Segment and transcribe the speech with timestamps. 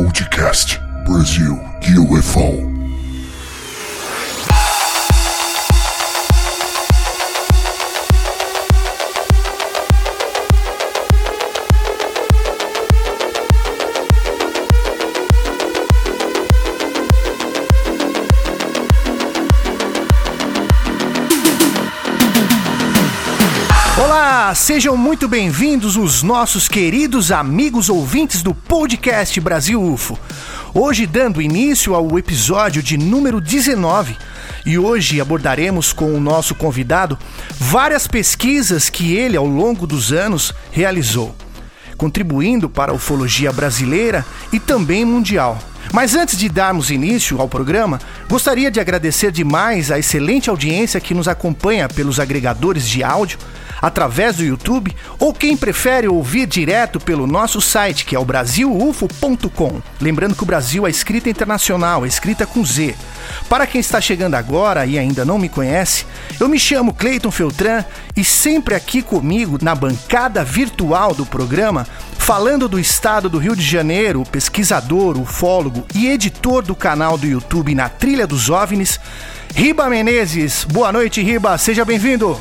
[0.00, 2.79] Podcast Brasil UFO.
[24.54, 30.18] Sejam muito bem-vindos os nossos queridos amigos ouvintes do podcast Brasil UFO.
[30.74, 34.16] Hoje dando início ao episódio de número 19
[34.66, 37.16] e hoje abordaremos com o nosso convidado
[37.58, 41.34] várias pesquisas que ele ao longo dos anos realizou,
[41.96, 45.58] contribuindo para a ufologia brasileira e também mundial.
[45.92, 51.14] Mas antes de darmos início ao programa, gostaria de agradecer demais a excelente audiência que
[51.14, 53.38] nos acompanha pelos agregadores de áudio
[53.80, 59.80] através do YouTube ou quem prefere ouvir direto pelo nosso site, que é o brasilufo.com.
[60.00, 62.94] Lembrando que o Brasil é escrita internacional, é escrita com Z.
[63.48, 66.06] Para quem está chegando agora e ainda não me conhece,
[66.38, 67.84] eu me chamo Cleiton Feltran
[68.16, 71.86] e sempre aqui comigo na bancada virtual do programa,
[72.18, 77.74] falando do estado do Rio de Janeiro, pesquisador, ufólogo e editor do canal do YouTube
[77.74, 79.00] Na Trilha dos OVNIs,
[79.54, 80.64] Riba Menezes.
[80.64, 82.38] Boa noite, Riba, seja bem-vindo.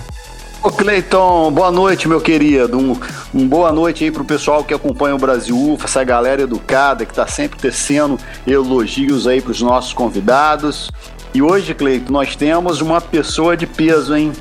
[0.61, 2.77] Ô Cleiton, boa noite, meu querido.
[2.77, 2.99] Um,
[3.33, 7.13] um boa noite aí pro pessoal que acompanha o Brasil UFA, essa galera educada que
[7.13, 10.91] tá sempre tecendo elogios aí pros nossos convidados.
[11.33, 14.33] E hoje, Cleiton, nós temos uma pessoa de peso, hein?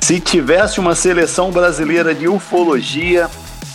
[0.00, 3.28] Se tivesse uma seleção brasileira de ufologia,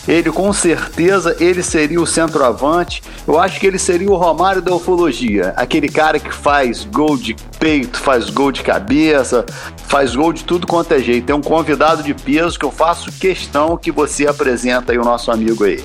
[0.08, 3.02] ele com certeza ele seria o centroavante.
[3.26, 7.36] Eu acho que ele seria o Romário da ufologia, aquele cara que faz gol de
[7.60, 9.44] peito, faz gol de cabeça,
[9.86, 11.30] faz gol de tudo quanto é jeito.
[11.30, 15.30] É um convidado de peso que eu faço questão que você apresenta aí o nosso
[15.30, 15.84] amigo aí.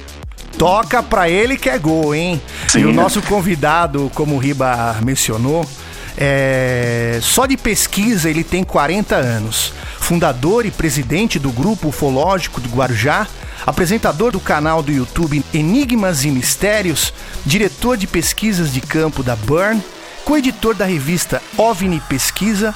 [0.57, 2.41] Toca pra ele que é gol, hein?
[2.69, 2.81] Sim.
[2.81, 5.65] E o nosso convidado, como o Riba mencionou,
[6.15, 7.19] é...
[7.21, 9.73] só de pesquisa ele tem 40 anos.
[9.99, 13.27] Fundador e presidente do Grupo Ufológico do Guarujá,
[13.65, 17.13] apresentador do canal do YouTube Enigmas e Mistérios,
[17.45, 19.81] diretor de pesquisas de campo da Burn,
[20.25, 22.73] coeditor da revista OVNI Pesquisa,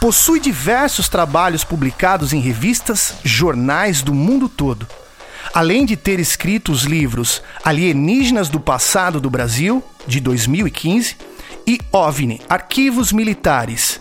[0.00, 4.86] possui diversos trabalhos publicados em revistas, jornais do mundo todo.
[5.52, 11.16] Além de ter escrito os livros Alienígenas do Passado do Brasil, de 2015,
[11.66, 14.00] e OVNI Arquivos Militares,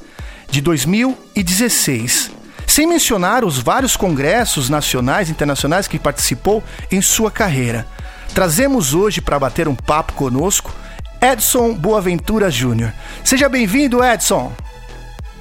[0.50, 2.32] de 2016,
[2.70, 7.88] sem mencionar os vários congressos nacionais e internacionais que participou em sua carreira.
[8.32, 10.72] Trazemos hoje para bater um papo conosco
[11.20, 12.94] Edson Boaventura Júnior.
[13.24, 14.54] Seja bem-vindo, Edson.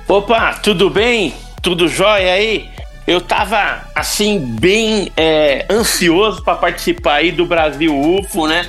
[0.09, 1.34] Opa, tudo bem?
[1.61, 2.71] Tudo jóia aí?
[3.08, 8.69] Eu tava assim bem é, ansioso para participar aí do Brasil UFO, né?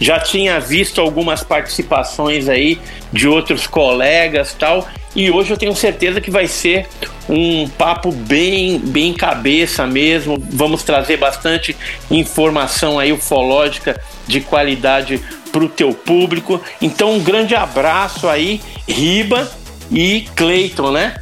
[0.00, 2.80] Já tinha visto algumas participações aí
[3.12, 6.88] de outros colegas tal, e hoje eu tenho certeza que vai ser
[7.28, 10.36] um papo bem, bem cabeça mesmo.
[10.50, 11.76] Vamos trazer bastante
[12.10, 16.60] informação aí ufológica de qualidade para o teu público.
[16.82, 19.48] Então um grande abraço aí, Riba
[19.92, 21.14] e Cleiton, né?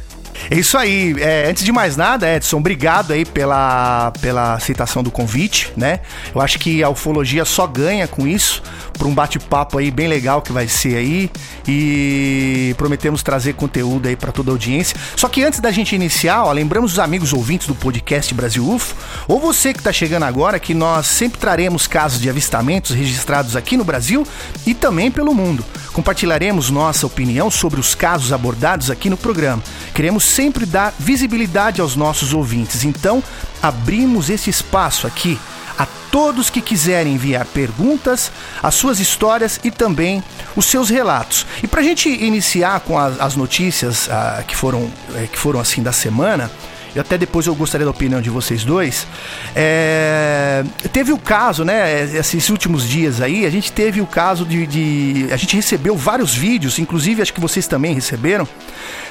[0.49, 1.15] É isso aí.
[1.19, 5.99] É, antes de mais nada, Edson, obrigado aí pela, pela aceitação do convite, né?
[6.33, 8.61] Eu acho que a ufologia só ganha com isso,
[8.97, 11.29] por um bate-papo aí bem legal que vai ser aí.
[11.67, 14.97] E prometemos trazer conteúdo aí para toda a audiência.
[15.15, 18.95] Só que antes da gente iniciar, ó, lembramos os amigos ouvintes do podcast Brasil UFO,
[19.27, 23.77] ou você que está chegando agora, que nós sempre traremos casos de avistamentos registrados aqui
[23.77, 24.25] no Brasil
[24.65, 25.63] e também pelo mundo.
[25.93, 29.63] Compartilharemos nossa opinião sobre os casos abordados aqui no programa.
[29.93, 32.83] Queremos sempre dar visibilidade aos nossos ouvintes.
[32.83, 33.23] Então,
[33.61, 35.39] abrimos esse espaço aqui
[35.77, 38.31] a todos que quiserem enviar perguntas,
[38.63, 40.23] as suas histórias e também
[40.55, 41.45] os seus relatos.
[41.61, 45.59] E para a gente iniciar com as, as notícias uh, que foram uh, que foram
[45.59, 46.49] assim da semana,
[46.95, 49.05] e até depois eu gostaria da opinião de vocês dois.
[49.53, 50.63] É,
[50.93, 52.03] teve o caso, né?
[52.03, 56.33] Esses últimos dias aí, a gente teve o caso de, de, A gente recebeu vários
[56.33, 58.47] vídeos, inclusive acho que vocês também receberam,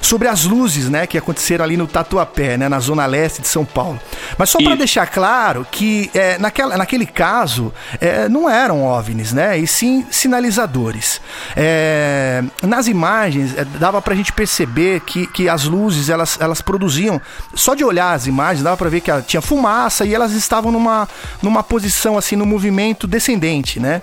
[0.00, 1.06] sobre as luzes, né?
[1.06, 2.68] Que aconteceram ali no Tatuapé, né?
[2.70, 4.00] Na zona leste de São Paulo.
[4.38, 9.58] Mas só para deixar claro que é, naquela, naquele caso é, não eram OVNIs, né?
[9.58, 11.20] E sim sinalizadores.
[11.54, 17.20] É, nas imagens é, dava pra gente perceber que, que as luzes elas, elas produziam
[17.54, 20.70] só só de olhar as imagens, dava para ver que tinha fumaça e elas estavam
[20.70, 21.08] numa,
[21.42, 24.00] numa posição assim, no movimento descendente, né?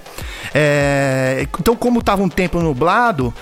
[0.54, 3.34] É, então, como estava um tempo nublado,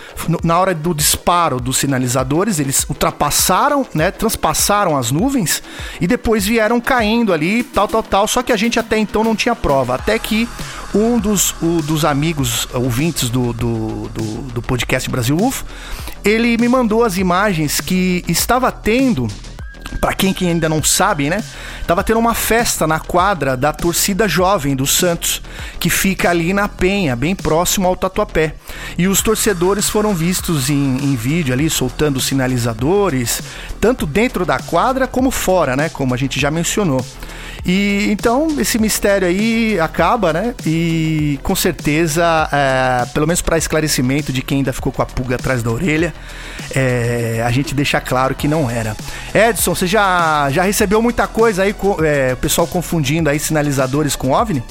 [0.44, 4.12] na hora do disparo dos sinalizadores, eles ultrapassaram, né?
[4.12, 5.64] Transpassaram as nuvens
[6.00, 8.28] e depois vieram caindo ali, tal, tal, tal.
[8.28, 9.96] Só que a gente até então não tinha prova.
[9.96, 10.48] Até que
[10.94, 14.24] um dos, o, dos amigos ouvintes do, do, do,
[14.54, 15.66] do podcast Brasil UFO,
[16.24, 19.28] ele me mandou as imagens que estava tendo
[20.00, 21.44] para quem que ainda não sabe, né?
[21.86, 25.42] Tava tendo uma festa na quadra da torcida jovem do Santos,
[25.80, 28.54] que fica ali na Penha, bem próximo ao Tatuapé.
[28.98, 33.42] E os torcedores foram vistos em, em vídeo ali, soltando sinalizadores,
[33.82, 35.90] tanto dentro da quadra como fora, né?
[35.90, 37.04] Como a gente já mencionou.
[37.66, 40.56] E então esse mistério aí acaba, né?
[40.66, 45.36] E com certeza, é, pelo menos para esclarecimento de quem ainda ficou com a pulga
[45.36, 46.14] atrás da orelha,
[46.76, 48.96] é, a gente deixa claro que não era.
[49.34, 54.32] Edson, você já, já recebeu muita coisa aí, é, o pessoal confundindo aí sinalizadores com
[54.32, 54.64] OVNI?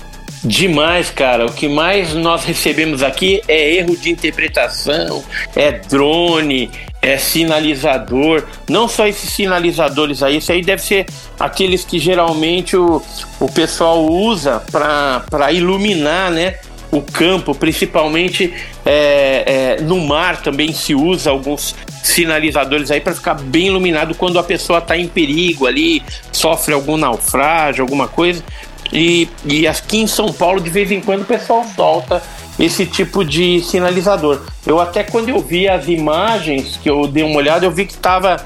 [0.45, 1.47] Demais, cara.
[1.47, 5.25] O que mais nós recebemos aqui é erro de interpretação,
[5.57, 8.45] é drone, é sinalizador.
[8.69, 11.07] Não só esses sinalizadores aí, isso aí deve ser
[11.39, 13.03] aqueles que geralmente o,
[13.41, 16.57] o pessoal usa para iluminar, né?
[16.91, 18.55] O campo, principalmente
[18.85, 24.39] é, é, no mar também se usa alguns sinalizadores aí para ficar bem iluminado quando
[24.39, 26.03] a pessoa está em perigo ali,
[26.33, 28.43] sofre algum naufrágio, alguma coisa.
[28.91, 32.23] E, e aqui em São Paulo, de vez em quando, o pessoal solta
[32.59, 34.41] esse tipo de sinalizador.
[34.67, 37.93] Eu até quando eu vi as imagens, que eu dei uma olhada, eu vi que
[37.93, 38.37] estava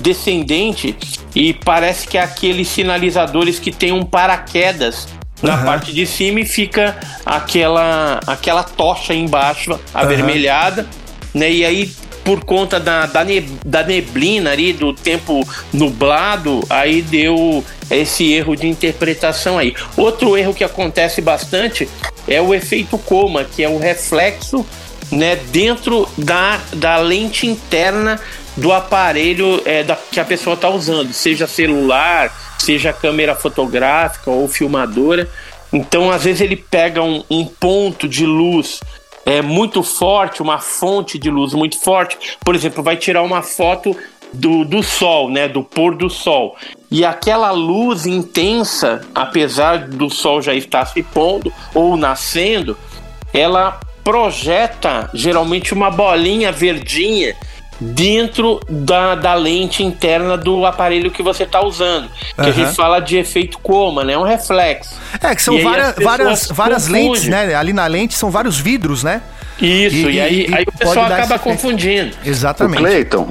[0.00, 0.96] descendente
[1.34, 5.08] e parece que é aqueles sinalizadores que tem um paraquedas
[5.40, 5.64] na uhum.
[5.64, 11.40] parte de cima e fica aquela aquela tocha embaixo avermelhada, uhum.
[11.40, 11.50] né?
[11.50, 11.90] E aí
[12.24, 13.24] por conta da, da,
[13.64, 17.64] da neblina ali, do tempo nublado, aí deu
[17.96, 19.74] esse erro de interpretação aí.
[19.96, 21.88] Outro erro que acontece bastante
[22.26, 24.64] é o efeito coma, que é o reflexo
[25.10, 28.20] né, dentro da, da lente interna
[28.56, 34.48] do aparelho é, da, que a pessoa está usando, seja celular, seja câmera fotográfica ou
[34.48, 35.28] filmadora.
[35.72, 38.80] Então, às vezes, ele pega um, um ponto de luz
[39.24, 43.96] é muito forte, uma fonte de luz muito forte, por exemplo, vai tirar uma foto
[44.32, 46.56] do, do sol, né, do pôr do sol.
[46.90, 52.76] E aquela luz intensa, apesar do sol já estar se pondo ou nascendo,
[53.32, 57.34] ela projeta geralmente uma bolinha verdinha
[57.80, 62.08] dentro da, da lente interna do aparelho que você está usando.
[62.34, 62.46] Que uhum.
[62.46, 64.12] a gente fala de efeito coma, né?
[64.12, 64.94] É um reflexo.
[65.20, 67.54] É, que são várias, várias, várias lentes, né?
[67.54, 69.22] Ali na lente são vários vidros, né?
[69.60, 72.14] Isso, e, e aí, e aí o pessoal acaba confundindo.
[72.24, 72.78] Exatamente.
[72.78, 73.28] O Clayton.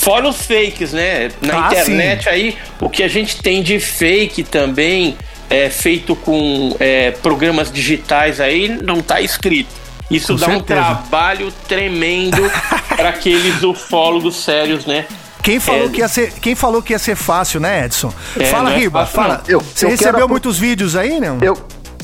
[0.00, 1.30] Fora os fakes, né?
[1.42, 2.30] Na ah, internet sim.
[2.30, 5.14] aí, o que a gente tem de fake também,
[5.50, 9.68] é, feito com é, programas digitais aí, não está escrito.
[10.10, 10.80] Isso Com dá certeza.
[10.80, 12.42] um trabalho tremendo
[12.96, 15.04] para aqueles ufólogos sérios, né?
[15.42, 15.88] Quem falou, é...
[15.90, 18.12] que ia ser, quem falou que ia ser fácil, né, Edson?
[18.38, 19.42] É, fala, é Riba, fácil, fala.
[19.46, 21.28] Eu, Você eu recebeu muitos vídeos aí, né?
[21.42, 21.56] Eu,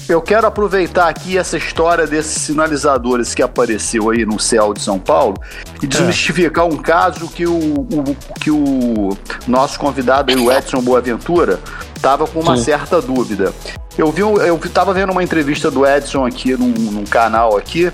[0.08, 4.98] eu quero aproveitar aqui essa história desses sinalizadores que apareceu aí no céu de São
[4.98, 5.36] Paulo
[5.82, 6.68] e desmistificar é.
[6.68, 9.16] um caso que o, o, que o
[9.48, 11.58] nosso convidado aí, o Edson Boaventura,
[11.94, 12.64] estava com uma Sim.
[12.64, 13.52] certa dúvida.
[13.98, 17.90] Eu vi, eu estava vendo uma entrevista do Edson aqui num, num, canal aqui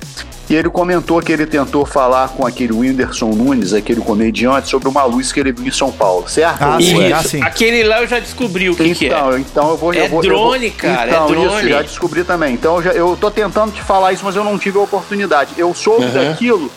[0.52, 5.02] e ele comentou que ele tentou falar com aquele Whindersson Nunes, aquele comediante, sobre uma
[5.04, 6.62] luz que ele viu em São Paulo, certo?
[6.62, 7.42] Ah, sim, ah, sim.
[7.42, 9.38] Aquele lá eu já descobri o que, então, que é.
[9.38, 9.94] Então eu vou.
[9.94, 11.10] É eu vou, drone, eu vou, cara.
[11.10, 11.46] Então, é drone.
[11.46, 12.52] isso, já descobri também.
[12.52, 15.54] Então eu, já, eu tô tentando te falar isso, mas eu não tive a oportunidade.
[15.56, 16.12] Eu soube uhum.
[16.12, 16.70] daquilo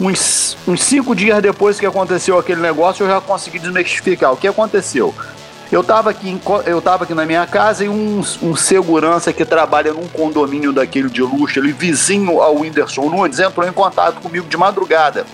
[0.00, 4.32] uns, uns cinco dias depois que aconteceu aquele negócio, eu já consegui desmistificar.
[4.32, 5.14] O que aconteceu?
[5.72, 9.94] Eu estava aqui, eu tava aqui na minha casa e um, um segurança que trabalha
[9.94, 14.56] num condomínio daquele de luxo, ele vizinho ao Whindersson Nunes, entrou em contato comigo de
[14.58, 15.24] madrugada.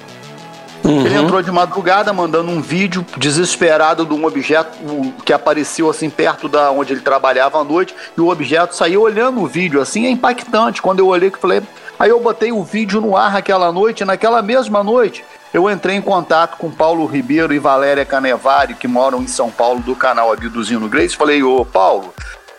[0.84, 1.04] Uhum.
[1.04, 4.78] Ele entrou de madrugada mandando um vídeo desesperado de um objeto
[5.24, 9.42] que apareceu assim perto da onde ele trabalhava à noite e o objeto saiu olhando
[9.42, 10.80] o vídeo assim, é impactante.
[10.80, 11.62] Quando eu olhei que falei,
[11.98, 16.02] aí eu botei o vídeo no ar aquela noite, naquela mesma noite eu entrei em
[16.02, 20.88] contato com Paulo Ribeiro e Valéria Canevari, que moram em São Paulo, do canal Abduzindo
[20.88, 21.16] Grace.
[21.16, 22.12] Falei, ô Paulo,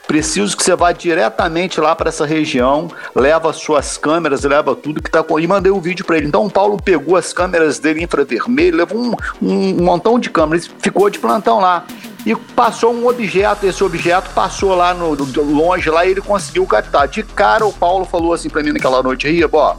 [0.10, 5.12] preciso que você vá diretamente lá para essa região, leva suas câmeras, leva tudo que
[5.12, 5.40] tá com.
[5.40, 6.26] E mandei o um vídeo para ele.
[6.26, 10.68] Então o Paulo pegou as câmeras dele infravermelho, levou um, um, um montão de câmeras,
[10.80, 11.86] ficou de plantão lá.
[12.26, 13.68] e passou um objeto.
[13.68, 15.14] Esse objeto passou lá no,
[15.44, 17.08] longe lá e ele conseguiu captar.
[17.08, 19.76] De cara, o Paulo falou assim para mim naquela noite aí, ó,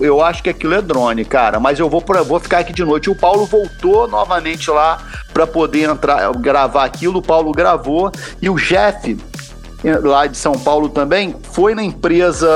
[0.00, 2.82] eu acho que aquilo é drone, cara, mas eu vou, pra, vou ficar aqui de
[2.82, 3.10] noite.
[3.10, 4.96] O Paulo voltou novamente lá
[5.34, 7.18] para poder entrar, gravar aquilo.
[7.18, 8.10] O Paulo gravou
[8.40, 9.14] e o Jeff
[10.02, 12.48] lá de São Paulo também, foi na empresa,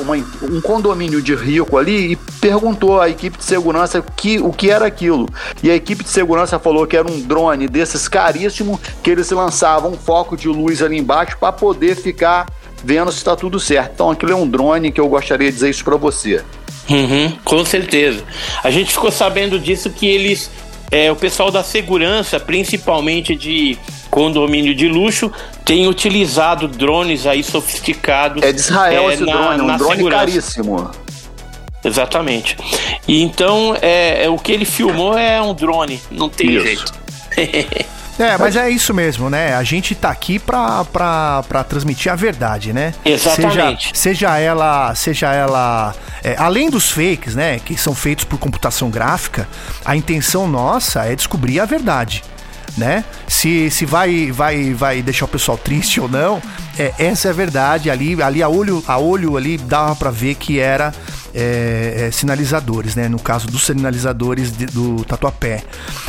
[0.00, 4.70] uma, um condomínio de rico ali e perguntou à equipe de segurança que, o que
[4.70, 5.28] era aquilo.
[5.62, 9.92] E a equipe de segurança falou que era um drone desses caríssimo que eles lançavam
[9.92, 12.46] um foco de luz ali embaixo para poder ficar
[12.84, 13.92] vendo se está tudo certo.
[13.94, 16.44] Então aquilo é um drone que eu gostaria de dizer isso para você.
[16.88, 18.22] Uhum, com certeza.
[18.62, 20.50] A gente ficou sabendo disso que eles,
[20.90, 23.76] é, o pessoal da segurança, principalmente de
[24.10, 25.30] condomínio de luxo,
[25.68, 28.42] tem utilizado drones aí sofisticados.
[28.42, 30.26] É de Israel é, esse na, drone, um drone segurança.
[30.26, 30.90] caríssimo.
[31.84, 32.56] Exatamente.
[33.06, 36.64] E então é, é, o que ele filmou é um drone, não tem Isso.
[36.64, 36.92] jeito.
[38.18, 39.54] É, mas é isso mesmo, né?
[39.54, 42.92] A gente tá aqui pra, pra, pra transmitir a verdade, né?
[43.04, 43.96] Exatamente.
[43.96, 45.94] Seja, seja ela, seja ela
[46.24, 49.48] é, além dos fakes, né, que são feitos por computação gráfica,
[49.84, 52.24] a intenção nossa é descobrir a verdade
[52.76, 53.04] né?
[53.26, 56.40] Se, se vai, vai, vai deixar o pessoal triste ou não,
[56.78, 57.90] é, essa é a verdade.
[57.90, 60.92] Ali, ali a olho, a olho ali dava para ver que era
[61.34, 63.08] é, é, sinalizadores, né?
[63.08, 65.62] No caso dos sinalizadores de, do Tatuapé.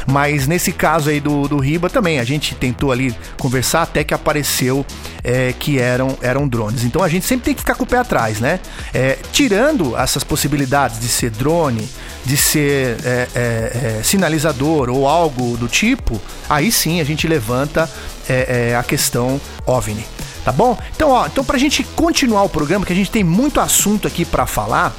[0.08, 4.14] Mas nesse caso aí do, do Riba também, a gente tentou ali conversar até que
[4.14, 4.86] apareceu
[5.24, 6.84] é, que eram, eram drones.
[6.84, 8.60] Então a gente sempre tem que ficar com o pé atrás, né?
[8.94, 11.88] É, tirando essas possibilidades de ser drone,
[12.30, 17.90] de ser é, é, é, sinalizador ou algo do tipo, aí sim a gente levanta
[18.30, 20.06] é, é, a questão OVNI.
[20.46, 20.78] Tá bom?
[20.96, 24.26] Então, ó, então pra gente continuar o programa, que a gente tem muito assunto aqui
[24.26, 24.96] para falar,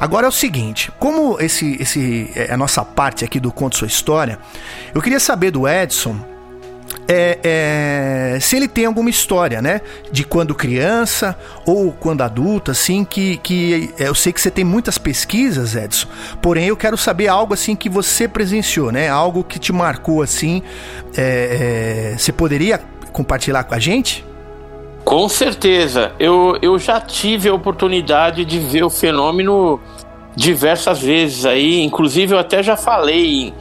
[0.00, 3.88] Agora é o seguinte, como esse, esse é a nossa parte aqui do Conto Sua
[3.88, 4.38] História,
[4.94, 6.16] eu queria saber do Edson
[7.10, 9.80] é, é, se ele tem alguma história, né?
[10.12, 14.64] De quando criança ou quando adulto, assim, que, que é, eu sei que você tem
[14.64, 16.06] muitas pesquisas, Edson,
[16.42, 19.08] porém eu quero saber algo assim que você presenciou, né?
[19.08, 20.62] Algo que te marcou assim.
[21.16, 22.78] É, é, você poderia
[23.10, 24.27] compartilhar com a gente?
[25.08, 26.12] Com certeza.
[26.20, 29.80] Eu, eu já tive a oportunidade de ver o fenômeno
[30.36, 31.82] diversas vezes aí.
[31.82, 33.54] Inclusive, eu até já falei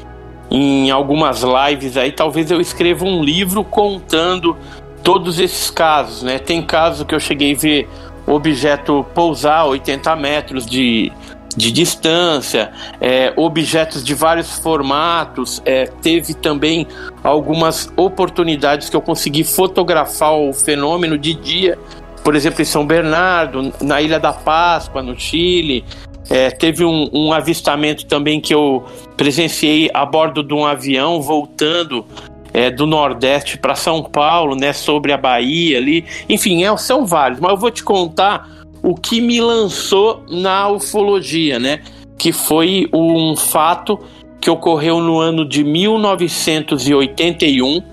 [0.52, 2.12] em, algumas lives aí.
[2.12, 4.58] Talvez eu escreva um livro contando
[5.02, 6.38] todos esses casos, né?
[6.38, 7.90] Tem casos que eu cheguei a ver
[8.26, 11.14] objeto pousar 80 metros de,
[11.58, 12.72] de distância,
[13.02, 15.60] é, objetos de vários formatos.
[15.66, 16.88] É, teve também
[17.24, 21.78] algumas oportunidades que eu consegui fotografar o fenômeno de dia,
[22.24, 25.84] por exemplo, em São Bernardo, na Ilha da Páscoa, no Chile.
[26.30, 28.86] É, teve um, um, avistamento também que eu
[29.16, 32.06] presenciei a bordo de um avião voltando
[32.54, 36.06] é, do Nordeste para São Paulo, né, sobre a Bahia ali.
[36.28, 38.57] Enfim, é, são vários, mas eu vou te contar
[38.88, 41.82] o que me lançou na ufologia, né?
[42.18, 44.00] Que foi um fato
[44.40, 47.84] que ocorreu no ano de 1981.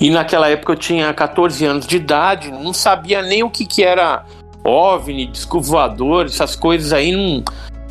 [0.00, 3.84] E naquela época eu tinha 14 anos de idade, não sabia nem o que, que
[3.84, 4.24] era
[4.64, 7.44] OVNI, disco voador, essas coisas aí, não,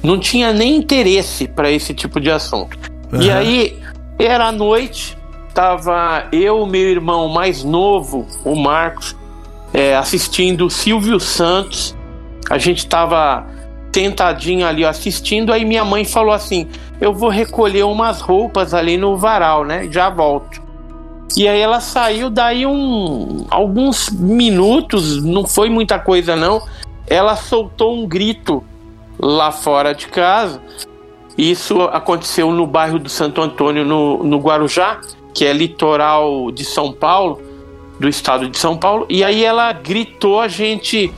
[0.03, 2.77] não tinha nem interesse para esse tipo de assunto.
[3.13, 3.21] Uhum.
[3.21, 3.79] E aí,
[4.19, 5.17] era noite,
[5.53, 9.15] tava eu, meu irmão mais novo, o Marcos,
[9.73, 11.95] é, assistindo Silvio Santos.
[12.49, 13.45] A gente estava
[13.91, 16.67] tentadinho ali assistindo, aí minha mãe falou assim:
[16.99, 19.87] Eu vou recolher umas roupas ali no varal, né?
[19.91, 20.61] Já volto.
[21.35, 26.61] E aí ela saiu, daí um, alguns minutos, não foi muita coisa não.
[27.05, 28.63] Ela soltou um grito
[29.19, 30.61] lá fora de casa.
[31.37, 34.99] Isso aconteceu no bairro do Santo Antônio, no, no Guarujá,
[35.33, 37.46] que é litoral de São Paulo
[37.99, 39.05] do estado de São Paulo.
[39.09, 41.11] E aí ela gritou, a gente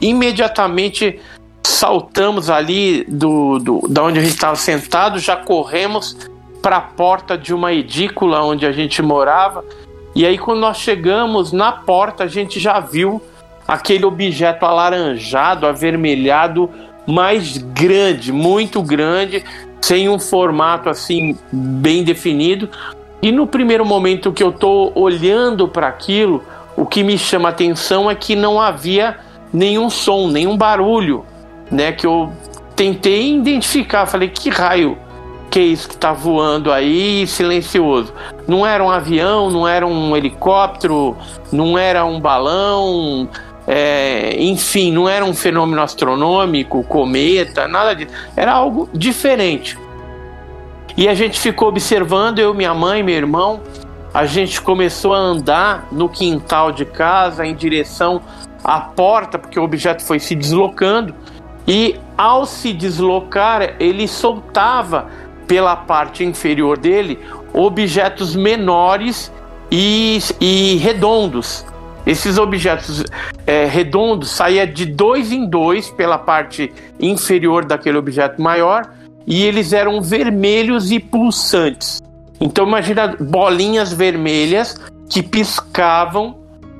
[0.00, 1.18] imediatamente
[1.64, 6.16] saltamos ali do, do da onde a gente estava sentado, já corremos
[6.62, 9.64] para a porta de uma edícula onde a gente morava.
[10.14, 13.20] E aí, quando nós chegamos na porta, a gente já viu
[13.68, 16.70] aquele objeto alaranjado, avermelhado,
[17.06, 19.44] mais grande, muito grande,
[19.80, 22.68] sem um formato assim bem definido.
[23.22, 26.44] E no primeiro momento que eu estou olhando para aquilo,
[26.76, 29.18] o que me chama atenção é que não havia
[29.52, 31.24] nenhum som, nenhum barulho,
[31.70, 31.92] né?
[31.92, 32.30] Que eu
[32.74, 34.98] tentei identificar, falei que raio
[35.56, 38.12] que é isso que está voando aí silencioso.
[38.46, 41.16] Não era um avião, não era um helicóptero,
[41.50, 43.26] não era um balão,
[43.66, 48.12] é, enfim, não era um fenômeno astronômico, cometa, nada disso.
[48.36, 49.78] Era algo diferente.
[50.96, 53.60] E a gente ficou observando, eu, minha mãe, meu irmão,
[54.14, 58.22] a gente começou a andar no quintal de casa em direção
[58.64, 61.14] à porta, porque o objeto foi se deslocando.
[61.68, 65.06] E ao se deslocar, ele soltava
[65.46, 67.18] pela parte inferior dele
[67.52, 69.30] objetos menores
[69.70, 71.66] e, e redondos.
[72.06, 73.04] Esses objetos
[73.46, 78.95] é, redondos saíam de dois em dois pela parte inferior daquele objeto maior
[79.26, 82.02] e eles eram vermelhos e pulsantes.
[82.40, 84.76] Então imagina bolinhas vermelhas
[85.08, 86.36] que piscavam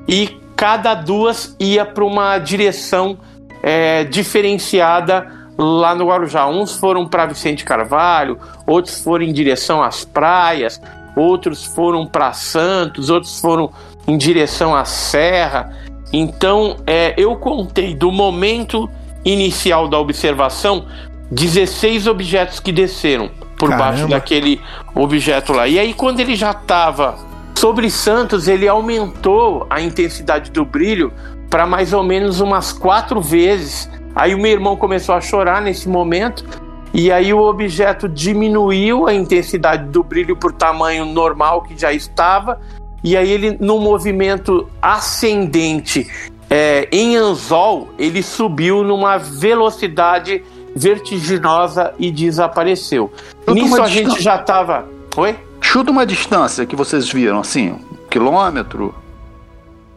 [0.07, 3.17] e cada duas ia para uma direção
[3.61, 5.27] é, diferenciada
[5.57, 6.47] lá no Guarujá.
[6.47, 10.79] Uns foram para Vicente Carvalho, outros foram em direção às praias,
[11.15, 13.71] outros foram para Santos, outros foram
[14.07, 15.75] em direção à Serra.
[16.13, 18.89] Então é, eu contei do momento
[19.25, 20.85] inicial da observação
[21.31, 23.91] 16 objetos que desceram por Caramba.
[23.91, 24.61] baixo daquele
[24.95, 25.67] objeto lá.
[25.67, 27.17] E aí, quando ele já estava
[27.57, 31.11] sobre Santos, ele aumentou a intensidade do brilho
[31.49, 33.89] para mais ou menos umas quatro vezes.
[34.15, 36.45] Aí o meu irmão começou a chorar nesse momento.
[36.93, 42.59] E aí o objeto diminuiu a intensidade do brilho por tamanho normal que já estava.
[43.03, 46.07] E aí ele, no movimento ascendente
[46.49, 50.43] é, em anzol, ele subiu numa velocidade
[50.77, 53.11] vertiginosa e desapareceu.
[53.39, 54.85] Chuta Nisso a gente já estava.
[55.15, 55.35] Oi?
[55.59, 57.79] Chuta uma distância que vocês viram, assim, um
[58.09, 58.93] quilômetro.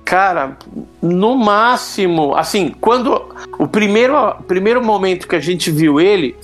[0.05, 0.57] Cara,
[1.01, 6.35] no máximo, assim, quando o primeiro, primeiro momento que a gente viu ele,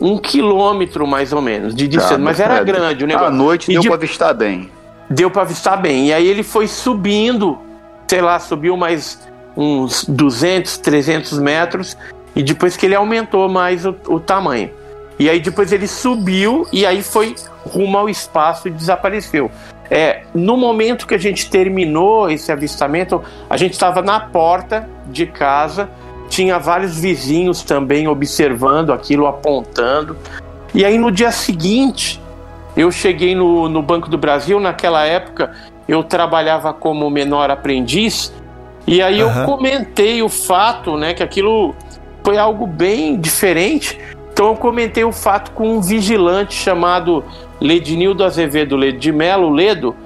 [0.00, 3.28] um quilômetro mais ou menos de distância, tá, mas era é, grande o negócio.
[3.28, 4.70] À noite e deu de, para avistar bem.
[5.08, 6.08] Deu para avistar bem.
[6.08, 7.56] E aí ele foi subindo,
[8.06, 11.96] sei lá, subiu mais uns 200, 300 metros
[12.38, 14.70] e depois que ele aumentou mais o, o tamanho.
[15.18, 17.34] E aí depois ele subiu e aí foi
[17.66, 19.50] rumo ao espaço e desapareceu.
[19.90, 23.20] É, no momento que a gente terminou esse avistamento,
[23.50, 25.90] a gente estava na porta de casa,
[26.28, 30.16] tinha vários vizinhos também observando aquilo, apontando.
[30.72, 32.22] E aí no dia seguinte,
[32.76, 35.56] eu cheguei no, no Banco do Brasil, naquela época
[35.88, 38.32] eu trabalhava como menor aprendiz,
[38.86, 39.40] e aí uhum.
[39.40, 41.74] eu comentei o fato, né, que aquilo
[42.24, 43.98] foi algo bem diferente.
[44.32, 47.24] Então eu comentei o fato com um vigilante chamado
[47.60, 49.96] Ledinildo Azevedo Ledo de Melo, Ledo,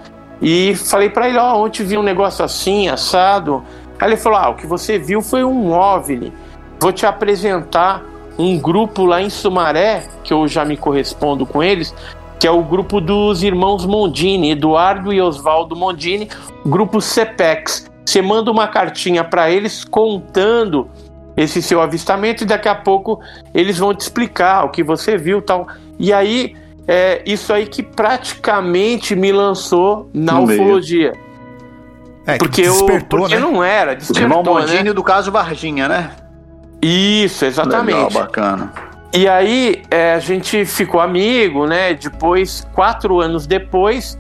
[0.41, 3.63] e falei para ele, ó, oh, ontem vi um negócio assim, assado.
[4.01, 6.33] Aí ele falou, ah, o que você viu foi um OVNI.
[6.81, 8.03] Vou te apresentar
[8.37, 11.95] um grupo lá em Sumaré, que eu já me correspondo com eles,
[12.41, 16.29] que é o grupo dos irmãos Mondini, Eduardo e Oswaldo Mondini,
[16.67, 17.89] grupo CEPEX.
[18.05, 20.91] Você manda uma cartinha para eles contando
[21.37, 23.21] esse seu avistamento e daqui a pouco
[23.55, 25.67] eles vão te explicar o que você viu tal.
[25.99, 31.13] E aí, é isso aí que praticamente me lançou na no ufologia.
[32.27, 33.41] É, porque eu, porque né?
[33.41, 34.93] não era, despertou, o irmão Mondini né?
[34.93, 36.11] do caso Varginha, né?
[36.81, 37.97] Isso, exatamente.
[37.97, 38.73] Legal, bacana.
[39.15, 41.95] E aí é, a gente ficou amigo, né?
[41.95, 44.19] Depois, quatro anos depois,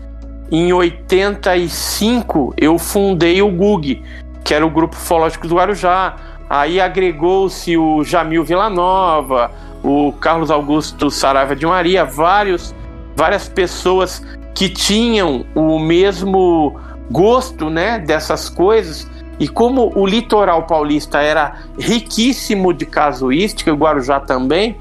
[0.51, 4.03] em 85, eu fundei o GUG,
[4.44, 6.16] que era o Grupo Ufológico do Guarujá
[6.53, 9.51] Aí agregou-se o Jamil Villanova,
[9.83, 12.75] o Carlos Augusto Saraiva de Maria, vários,
[13.17, 14.23] várias pessoas
[14.55, 16.79] que tinham o mesmo
[17.11, 19.11] gosto né, dessas coisas.
[19.41, 24.77] E como o litoral paulista era riquíssimo de casuística, o Guarujá também,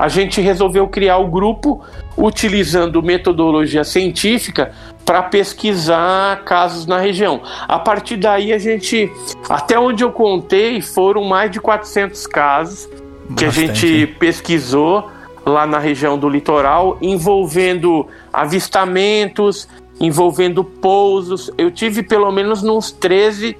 [0.00, 1.82] a gente resolveu criar o grupo
[2.16, 4.72] utilizando metodologia científica
[5.04, 7.42] para pesquisar casos na região.
[7.68, 9.12] A partir daí a gente,
[9.46, 12.88] até onde eu contei, foram mais de 400 casos
[13.36, 13.60] que Bastante.
[13.60, 15.10] a gente pesquisou
[15.44, 19.68] lá na região do litoral, envolvendo avistamentos,
[20.00, 21.50] envolvendo pousos.
[21.58, 23.54] Eu tive pelo menos uns 13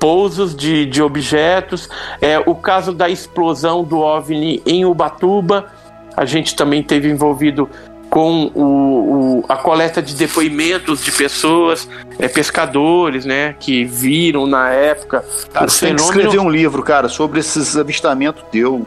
[0.00, 1.88] pousos de, de objetos.
[2.20, 5.72] É, o caso da explosão do OVNI em Ubatuba,
[6.16, 7.68] a gente também teve envolvido
[8.14, 14.70] com o, o, a coleta de depoimentos de pessoas, é, pescadores, né, que viram na
[14.70, 16.06] época cara, o você fenômeno.
[16.06, 18.86] Tem que escrever um livro, cara, sobre esses avistamentos teu.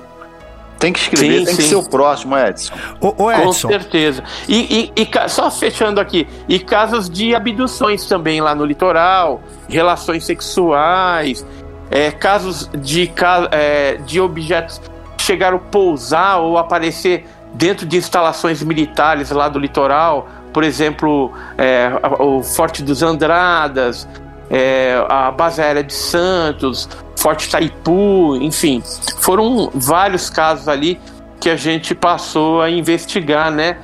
[0.80, 1.62] Tem que escrever, sim, tem sim.
[1.62, 2.74] que ser o próximo, Edson.
[3.02, 3.44] O, o Edson.
[3.44, 4.24] Com certeza.
[4.48, 10.24] E, e, e, só fechando aqui, e casos de abduções também lá no litoral, relações
[10.24, 11.46] sexuais,
[11.90, 13.12] é, casos de,
[13.52, 14.80] é, de objetos
[15.18, 21.92] chegaram a pousar ou aparecer dentro de instalações militares lá do litoral, por exemplo, é,
[22.20, 24.08] o Forte dos Andradas,
[24.50, 28.82] é, a base aérea de Santos, Forte Taipu, enfim,
[29.20, 31.00] foram vários casos ali
[31.40, 33.78] que a gente passou a investigar, né?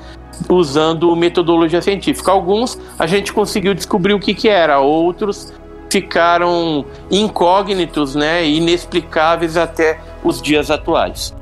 [0.49, 2.31] Usando metodologia científica.
[2.31, 5.53] Alguns a gente conseguiu descobrir o que, que era, outros
[5.93, 8.47] ficaram incógnitos, né?
[8.47, 11.36] Inexplicáveis até os dias atuais.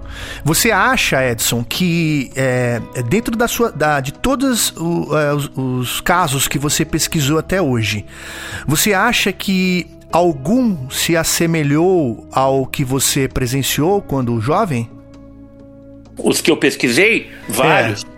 [0.44, 6.50] Você acha, Edson, que é, dentro da sua, da, de todos é, os, os casos
[6.50, 8.06] que você pesquisou até hoje,
[8.68, 14.90] você acha que algum se assemelhou ao que você presenciou quando jovem?
[16.18, 18.04] Os que eu pesquisei, vários.
[18.04, 18.11] É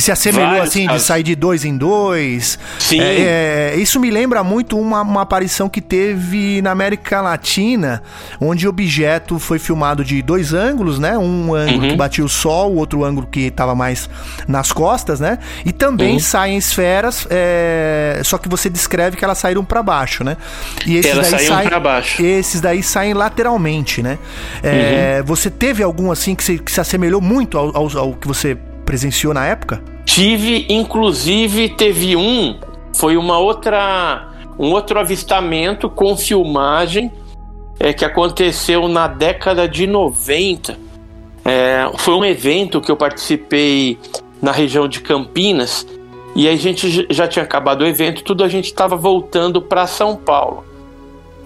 [0.00, 1.02] que se assemelhou Vários assim casos.
[1.02, 2.58] de sair de dois em dois.
[2.78, 3.00] Sim.
[3.00, 8.02] É, é, isso me lembra muito uma, uma aparição que teve na América Latina,
[8.40, 11.18] onde o objeto foi filmado de dois ângulos, né?
[11.18, 11.88] Um ângulo uhum.
[11.90, 14.08] que batia o sol, o outro ângulo que estava mais
[14.48, 15.38] nas costas, né?
[15.66, 16.20] E também uhum.
[16.20, 20.36] saem esferas, é, só que você descreve que elas saíram para baixo, né?
[20.86, 22.22] E esses elas daí saem para baixo.
[22.22, 24.18] Esses daí saem lateralmente, né?
[24.62, 25.26] É, uhum.
[25.26, 28.56] Você teve algum assim que se, que se assemelhou muito ao, ao, ao que você
[28.90, 29.80] presenciou na época?
[30.04, 32.58] Tive, inclusive, teve um,
[32.92, 37.12] foi uma outra, um outro avistamento com filmagem
[37.78, 40.76] é, que aconteceu na década de 90.
[41.44, 43.96] É, foi um evento que eu participei
[44.42, 45.86] na região de Campinas
[46.34, 50.16] e a gente já tinha acabado o evento, tudo a gente estava voltando para São
[50.16, 50.64] Paulo.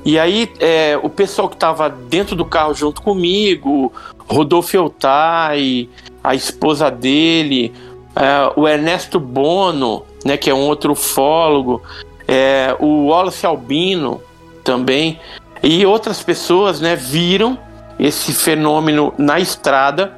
[0.03, 3.93] E aí é, o pessoal que estava dentro do carro junto comigo,
[4.27, 5.91] Rodolfo Eltai,
[6.25, 7.73] a esposa dele,
[8.17, 11.83] é, o Ernesto Bono, né, que é um outro ufólogo,
[12.27, 14.23] é, o Wallace Albino
[14.65, 15.21] também,
[15.63, 17.59] e outras pessoas né, viram
[17.99, 20.13] esse fenômeno na estrada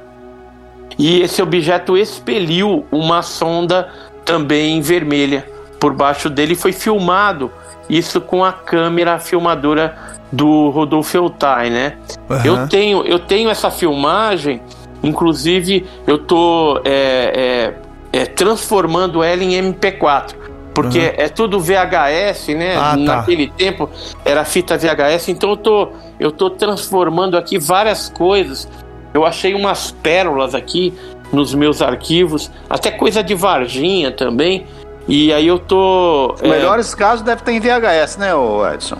[0.97, 3.91] e esse objeto expeliu uma sonda
[4.25, 5.45] também vermelha
[5.79, 7.51] por baixo dele foi filmado
[7.89, 9.97] isso com a câmera filmadora
[10.31, 11.97] do Rodolfo Eltai, né?
[12.29, 12.43] Uhum.
[12.43, 14.61] Eu tenho eu tenho essa filmagem
[15.03, 17.73] Inclusive, eu tô é,
[18.13, 20.35] é, é, transformando ela em MP4.
[20.73, 21.13] Porque uhum.
[21.17, 22.75] é tudo VHS, né?
[22.77, 22.97] Ah, tá.
[22.97, 23.89] Naquele tempo
[24.23, 28.69] era fita VHS, então eu tô, eu tô transformando aqui várias coisas.
[29.11, 30.93] Eu achei umas pérolas aqui
[31.31, 34.67] nos meus arquivos, até coisa de Varginha também.
[35.07, 36.33] E aí eu tô.
[36.35, 38.31] Os melhores casos deve ter em VHS, né,
[38.73, 38.97] Edson?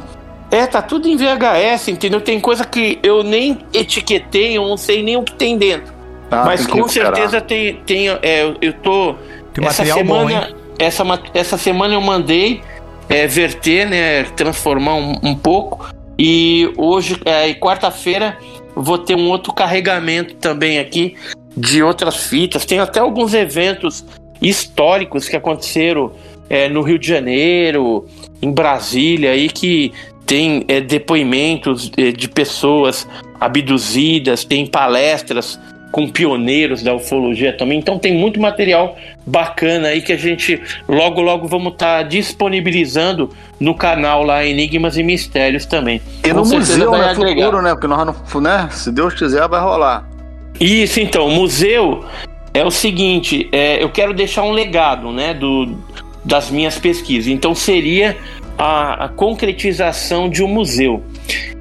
[0.49, 2.21] É, tá tudo em VHS, entendeu?
[2.21, 5.93] Tem coisa que eu nem etiquetei, eu não sei nem o que tem dentro.
[6.31, 9.15] Ah, Mas tem com certeza tem, tem é, eu tô.
[9.53, 12.61] Tem essa semana, bom, essa, essa semana eu mandei
[13.09, 14.23] é, verter, né?
[14.35, 15.89] Transformar um, um pouco.
[16.17, 18.37] E hoje, é, quarta-feira,
[18.75, 21.15] vou ter um outro carregamento também aqui
[21.55, 22.65] de outras fitas.
[22.65, 24.05] Tem até alguns eventos
[24.41, 26.11] históricos que aconteceram
[26.49, 28.05] é, no Rio de Janeiro,
[28.41, 29.91] em Brasília, aí que
[30.27, 33.07] tem é, depoimentos é, de pessoas
[33.39, 35.57] abduzidas, tem palestras
[35.89, 37.79] com pioneiros da ufologia também.
[37.79, 43.29] Então tem muito material bacana aí que a gente logo logo vamos estar tá disponibilizando
[43.59, 46.01] no canal lá Enigmas e Mistérios também.
[46.23, 47.71] E no museu, né, futuro, né?
[47.71, 48.67] Porque nós não, né?
[48.71, 50.07] Se Deus quiser vai rolar.
[50.59, 52.03] Isso, então, o museu
[52.53, 55.77] é o seguinte, é, eu quero deixar um legado, né, do,
[56.25, 57.31] das minhas pesquisas.
[57.31, 58.17] Então seria
[58.57, 61.03] a, a concretização de um museu.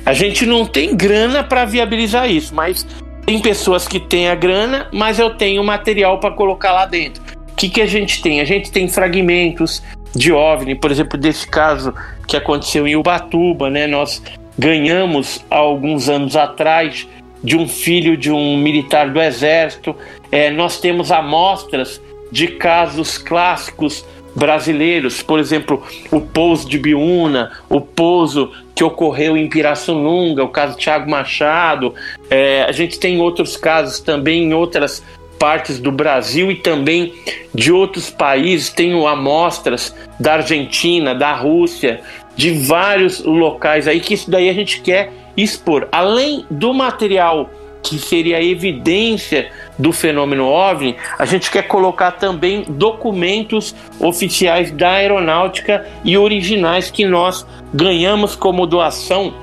[0.04, 2.86] A gente não tem grana para viabilizar isso, mas
[3.26, 7.22] tem pessoas que têm a grana, mas eu tenho material para colocar lá dentro.
[7.50, 8.40] O que, que a gente tem?
[8.40, 9.82] A gente tem fragmentos
[10.14, 11.92] de OVNI, por exemplo, desse caso
[12.26, 13.86] que aconteceu em Ubatuba, né?
[13.86, 14.22] Nós
[14.58, 17.06] ganhamos há alguns anos atrás
[17.42, 19.94] de um filho de um militar do exército.
[20.30, 24.04] É, nós temos amostras de casos clássicos
[24.36, 30.76] brasileiros, por exemplo, o pouso de Biúna, o pouso que ocorreu em Pirassununga, o caso
[30.76, 31.94] Tiago Machado.
[32.28, 35.02] É, a gente tem outros casos também em outras
[35.38, 37.14] partes do Brasil e também
[37.54, 38.68] de outros países.
[38.68, 42.00] Tenho amostras da Argentina, da Rússia,
[42.36, 45.88] de vários locais aí que isso daí a gente quer expor.
[45.90, 47.50] Além do material
[47.82, 55.86] que seria evidência do fenômeno OVNI, a gente quer colocar também documentos oficiais da aeronáutica
[56.04, 59.34] e originais que nós ganhamos como doação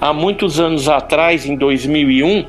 [0.00, 2.44] há muitos anos atrás, em 2001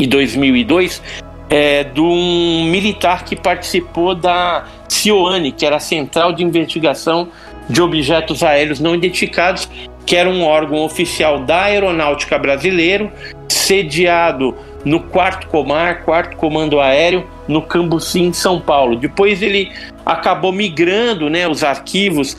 [0.00, 1.02] e 2002,
[1.48, 7.28] é, de um militar que participou da CIOANE, que era a Central de Investigação
[7.68, 9.68] de Objetos Aéreos Não Identificados,
[10.06, 13.12] que era um órgão oficial da Aeronáutica Brasileiro,
[13.48, 18.96] sediado no quarto comar, quarto comando aéreo, no Cambuci, em São Paulo.
[18.96, 19.70] Depois ele
[20.04, 22.36] acabou migrando né, os arquivos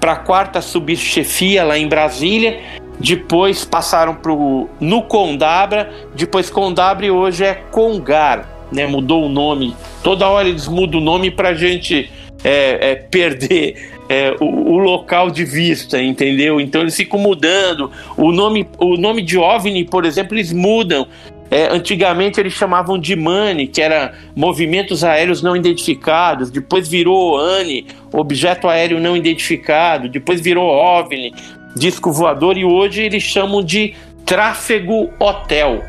[0.00, 2.60] para a quarta subchefia lá em Brasília.
[2.98, 8.86] Depois passaram para no Condabra, depois Condabra e hoje é Congar, né?
[8.86, 9.76] Mudou o nome.
[10.02, 12.10] Toda hora eles mudam o nome para gente
[12.42, 16.60] é, é, perder é, o, o, local de vista, entendeu?
[16.60, 17.90] Então eles ficam mudando.
[18.16, 21.06] O nome, o nome de OVNI, por exemplo, eles mudam.
[21.50, 27.86] É, antigamente eles chamavam de MANI, que era movimentos aéreos não identificados, depois virou ANI,
[28.12, 31.32] objeto aéreo não identificado, depois virou OVNI,
[31.76, 35.82] disco voador, e hoje eles chamam de tráfego hotel.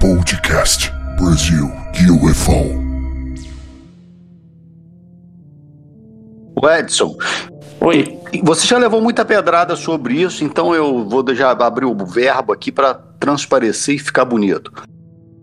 [0.00, 1.70] Podcast Brasil
[2.10, 2.82] UFO.
[6.60, 7.16] O Edson.
[7.84, 8.16] Oi.
[8.44, 12.70] Você já levou muita pedrada sobre isso, então eu vou já abrir o verbo aqui
[12.70, 14.72] para transparecer e ficar bonito.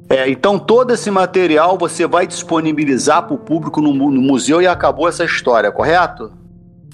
[0.10, 4.66] É, então todo esse material você vai disponibilizar para o público no, no, museu e
[4.66, 6.32] acabou essa história, correto?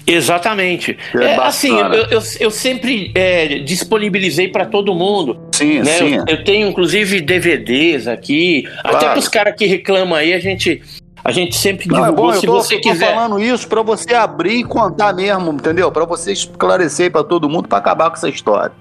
[0.06, 0.98] Exatamente.
[1.14, 5.40] É, é assim, eu, eu, eu sempre é, disponibilizei para todo mundo.
[5.54, 5.84] Sim, né?
[5.84, 6.14] sim.
[6.14, 8.62] Eu, eu, tenho inclusive DVDs aqui.
[8.82, 8.96] Claro.
[8.96, 10.82] Até para os caras que reclamam aí, a gente
[11.24, 12.26] a gente sempre divulgou.
[12.26, 13.14] Não, é bom, se tô, você quiser.
[13.14, 15.90] falando isso para você abrir e contar mesmo, entendeu?
[15.90, 18.72] Para você esclarecer para todo mundo para acabar com essa história.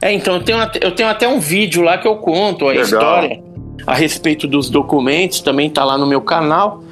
[0.00, 2.84] É, então eu tenho, eu tenho até um vídeo lá que eu conto a Legal.
[2.84, 3.42] história
[3.86, 6.82] a respeito dos documentos, também tá lá no meu canal.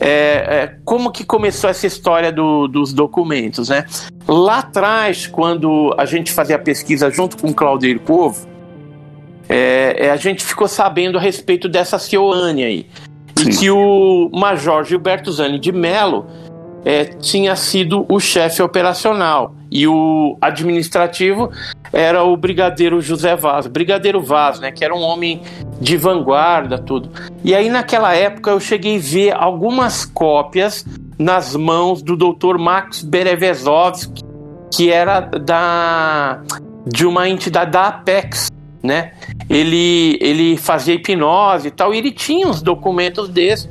[0.00, 3.84] É, é, como que começou essa história do, dos documentos, né?
[4.26, 8.48] Lá atrás, quando a gente fazia a pesquisa junto com o Claudio Povo,
[9.48, 12.86] é, é, a gente ficou sabendo a respeito dessa Cioane aí.
[13.44, 13.50] Sim.
[13.50, 16.26] Que o Major Gilberto Zani de Mello
[16.84, 21.50] é, tinha sido o chefe operacional e o administrativo
[21.92, 25.42] era o brigadeiro José Vaz, brigadeiro Vaz, né, que era um homem
[25.80, 27.10] de vanguarda, tudo.
[27.44, 30.84] E aí naquela época eu cheguei a ver algumas cópias
[31.18, 32.58] nas mãos do Dr.
[32.58, 34.22] Max Berevezovski,
[34.72, 36.42] que era da
[36.84, 38.50] de uma entidade da Apex,
[38.82, 39.12] né?
[39.48, 43.68] Ele ele fazia hipnose e tal, e ele tinha uns documentos desses.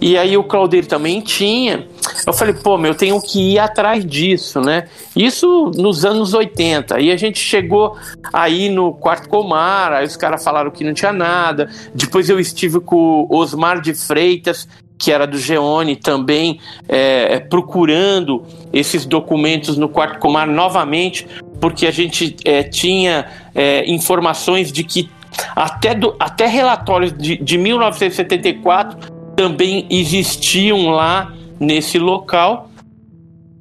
[0.00, 1.86] E aí o Claudir também tinha.
[2.26, 4.88] Eu falei, pô, meu, eu tenho que ir atrás disso, né?
[5.14, 6.96] Isso nos anos 80.
[6.96, 7.96] Aí a gente chegou
[8.32, 11.68] aí no quarto Comar, aí os caras falaram que não tinha nada.
[11.94, 14.66] Depois eu estive com o Osmar de Freitas,
[15.00, 21.26] que era do Geone, também é, procurando esses documentos no quarto Comar novamente,
[21.60, 25.10] porque a gente é, tinha é, informações de que
[25.54, 32.70] até, do, até relatórios de, de 1974 também existiam lá nesse local.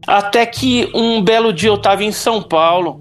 [0.08, 3.00] Até que um belo dia eu estava em São Paulo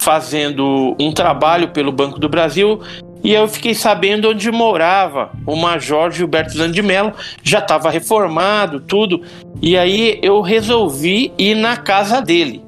[0.00, 2.80] fazendo um trabalho pelo Banco do Brasil
[3.24, 9.22] e eu fiquei sabendo onde morava o Major Gilberto Zandi Mello, já estava reformado, tudo.
[9.62, 12.62] E aí eu resolvi ir na casa dele.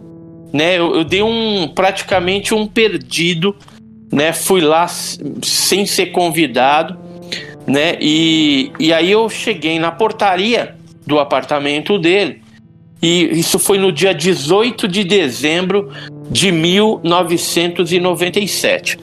[0.53, 0.79] Né?
[0.79, 3.55] Eu, eu dei um praticamente um perdido,
[4.13, 4.33] né?
[4.33, 7.07] Fui lá sem ser convidado
[7.67, 7.97] né?
[8.01, 12.41] E, e aí eu cheguei na portaria do apartamento dele,
[13.03, 15.93] e isso foi no dia 18 de dezembro
[16.31, 18.99] de 1997.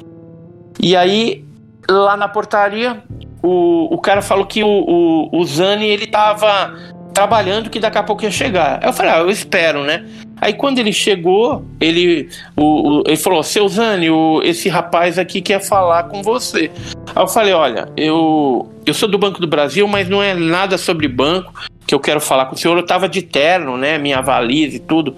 [0.82, 1.45] E aí,
[1.89, 3.03] lá na portaria,
[3.41, 6.75] o, o cara falou que o, o, o Zani ele tava
[7.13, 8.84] trabalhando que daqui a pouco ia chegar.
[8.84, 10.06] Eu falei, ah, eu espero, né?
[10.43, 15.41] Aí quando ele chegou, ele, o, o ele falou, seu Zani, o, esse rapaz aqui
[15.41, 16.69] quer falar com você.
[17.15, 20.77] Aí eu falei, olha, eu, eu sou do Banco do Brasil, mas não é nada
[20.77, 21.53] sobre banco
[21.88, 22.75] que eu quero falar com o senhor.
[22.77, 23.97] Eu tava de terno, né?
[23.97, 25.15] Minha valise e tudo.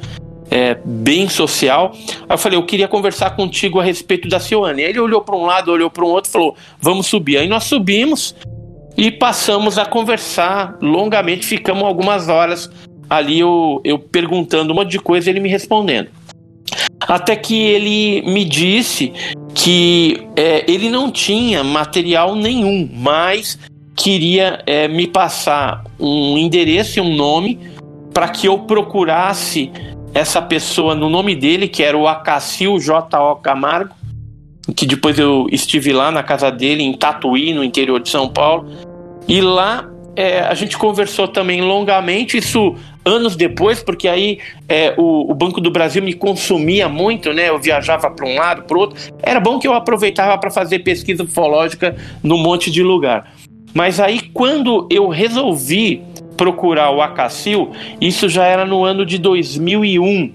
[0.51, 1.91] É, bem social.
[1.95, 4.83] Aí eu falei, eu queria conversar contigo a respeito da Cioane.
[4.83, 7.37] Aí ele olhou para um lado, olhou para um outro, falou, vamos subir.
[7.37, 8.35] Aí nós subimos
[8.95, 12.69] e passamos a conversar longamente, ficamos algumas horas
[13.09, 16.09] ali eu, eu perguntando um monte de coisa e ele me respondendo.
[17.01, 19.13] Até que ele me disse
[19.53, 23.59] que é, ele não tinha material nenhum, mas
[23.95, 27.59] queria é, me passar um endereço e um nome
[28.13, 29.71] para que eu procurasse
[30.13, 33.35] essa pessoa no nome dele, que era o Acacil J.O.
[33.35, 33.93] Camargo,
[34.75, 38.69] que depois eu estive lá na casa dele, em Tatuí, no interior de São Paulo.
[39.27, 45.31] E lá é, a gente conversou também longamente, isso anos depois, porque aí é, o,
[45.31, 47.49] o, Banco do Brasil me consumia muito, né?
[47.49, 48.97] Eu viajava para um lado, para outro.
[49.21, 53.31] Era bom que eu aproveitava para fazer pesquisa ufológica num monte de lugar.
[53.73, 56.01] Mas aí, quando eu resolvi
[56.35, 60.33] procurar o Acacil, isso já era no ano de 2001.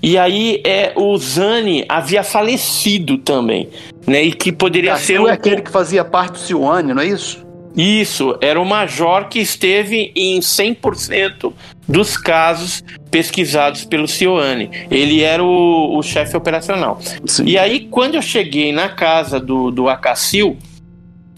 [0.00, 3.68] E aí é, o Zani havia falecido também,
[4.06, 4.22] né?
[4.22, 7.47] E que poderia Acacil ser é aquele que fazia parte do Cione, não é isso?
[7.78, 11.52] Isso, era o major que esteve em 100%
[11.86, 14.68] dos casos pesquisados pelo Cioane.
[14.90, 17.00] Ele era o, o chefe operacional.
[17.24, 17.44] Sim.
[17.46, 20.58] E aí, quando eu cheguei na casa do, do Acacil,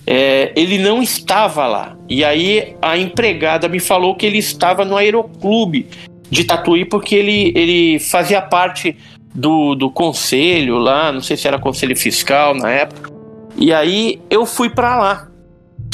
[0.06, 1.94] é, ele não estava lá.
[2.08, 5.86] E aí a empregada me falou que ele estava no aeroclube
[6.30, 8.96] de Tatuí porque ele, ele fazia parte
[9.34, 13.10] do, do conselho lá, não sei se era conselho fiscal na época.
[13.56, 15.29] E aí eu fui para lá.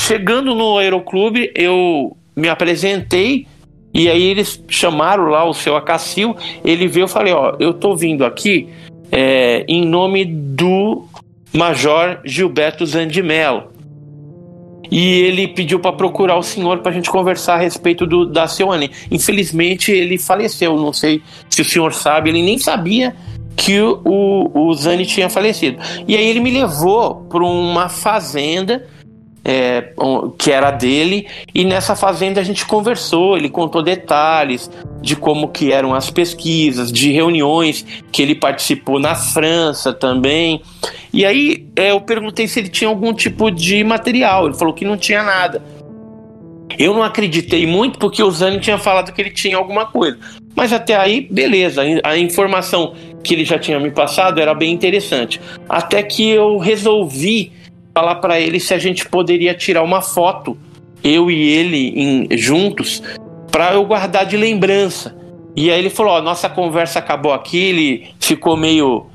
[0.06, 3.44] Chegando no aeroclube, eu me apresentei
[3.92, 6.36] e aí eles chamaram lá o seu Acacil.
[6.64, 8.68] Ele veio, eu falei: Ó, eu tô vindo aqui
[9.10, 11.08] é, em nome do
[11.52, 13.72] Major Gilberto Zandimelo.
[14.88, 18.46] E ele pediu para procurar o senhor para a gente conversar a respeito do, da
[18.46, 18.92] Seoane.
[19.10, 23.12] Infelizmente ele faleceu, não sei se o senhor sabe, ele nem sabia
[23.56, 25.78] que o, o Zani tinha falecido.
[26.06, 28.86] E aí ele me levou para uma fazenda
[29.48, 29.92] é,
[30.36, 34.68] que era dele, e nessa fazenda a gente conversou, ele contou detalhes
[35.00, 40.60] de como que eram as pesquisas, de reuniões que ele participou na França também.
[41.12, 44.84] E aí é, eu perguntei se ele tinha algum tipo de material, ele falou que
[44.84, 45.62] não tinha nada.
[46.76, 50.18] Eu não acreditei muito porque o Zani tinha falado que ele tinha alguma coisa.
[50.56, 55.40] Mas até aí, beleza, a informação que ele já tinha me passado era bem interessante.
[55.68, 57.52] Até que eu resolvi
[57.96, 60.58] falar para ele se a gente poderia tirar uma foto,
[61.02, 63.02] eu e ele em, juntos,
[63.50, 65.16] para eu guardar de lembrança.
[65.56, 67.56] E aí ele falou: ó, nossa conversa acabou aqui.
[67.56, 69.06] Ele ficou meio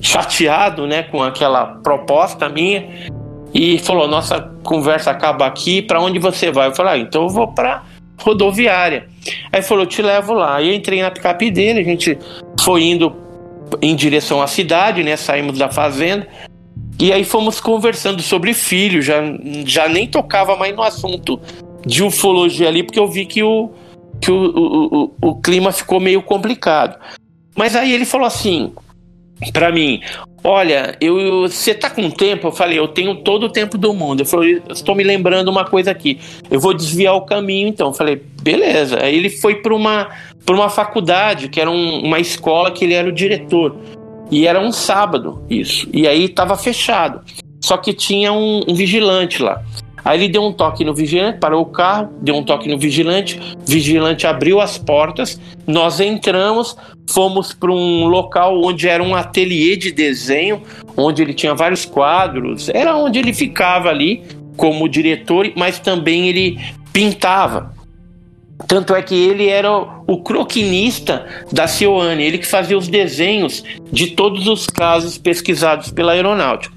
[0.00, 2.88] chateado, né, com aquela proposta minha
[3.52, 5.82] e falou: nossa conversa acaba aqui.
[5.82, 6.68] Para onde você vai?
[6.68, 7.82] Eu falei: ah, então eu vou para
[8.16, 9.08] rodoviária.
[9.50, 10.54] Aí falou: te levo lá.
[10.54, 11.80] Aí eu entrei na picape dele.
[11.80, 12.16] A gente
[12.60, 13.12] foi indo
[13.82, 15.16] em direção à cidade, né?
[15.16, 16.28] Saímos da fazenda.
[17.00, 19.22] E aí fomos conversando sobre filho, já,
[19.64, 21.40] já nem tocava mais no assunto
[21.86, 23.70] de ufologia ali, porque eu vi que o,
[24.20, 26.98] que o, o, o, clima ficou meio complicado.
[27.56, 28.70] Mas aí ele falou assim
[29.50, 30.02] para mim:
[30.44, 32.48] Olha, eu, você tá com tempo?
[32.48, 34.20] Eu falei: Eu tenho todo o tempo do mundo.
[34.20, 36.20] Eu falei: Estou me lembrando uma coisa aqui.
[36.50, 37.88] Eu vou desviar o caminho então.
[37.88, 39.02] Eu falei: Beleza.
[39.02, 40.10] Aí ele foi para uma,
[40.50, 43.74] uma faculdade, que era um, uma escola que ele era o diretor.
[44.30, 45.88] E era um sábado, isso.
[45.92, 47.20] E aí estava fechado.
[47.60, 49.62] Só que tinha um, um, vigilante lá.
[50.04, 53.38] Aí ele deu um toque no vigilante, parou o carro, deu um toque no vigilante,
[53.66, 56.74] vigilante abriu as portas, nós entramos,
[57.06, 60.62] fomos para um local onde era um ateliê de desenho,
[60.96, 64.22] onde ele tinha vários quadros, era onde ele ficava ali
[64.56, 66.58] como diretor, mas também ele
[66.92, 67.74] pintava.
[68.66, 74.08] Tanto é que ele era o croquinista da Cioane, ele que fazia os desenhos de
[74.08, 76.74] todos os casos pesquisados pela aeronáutica.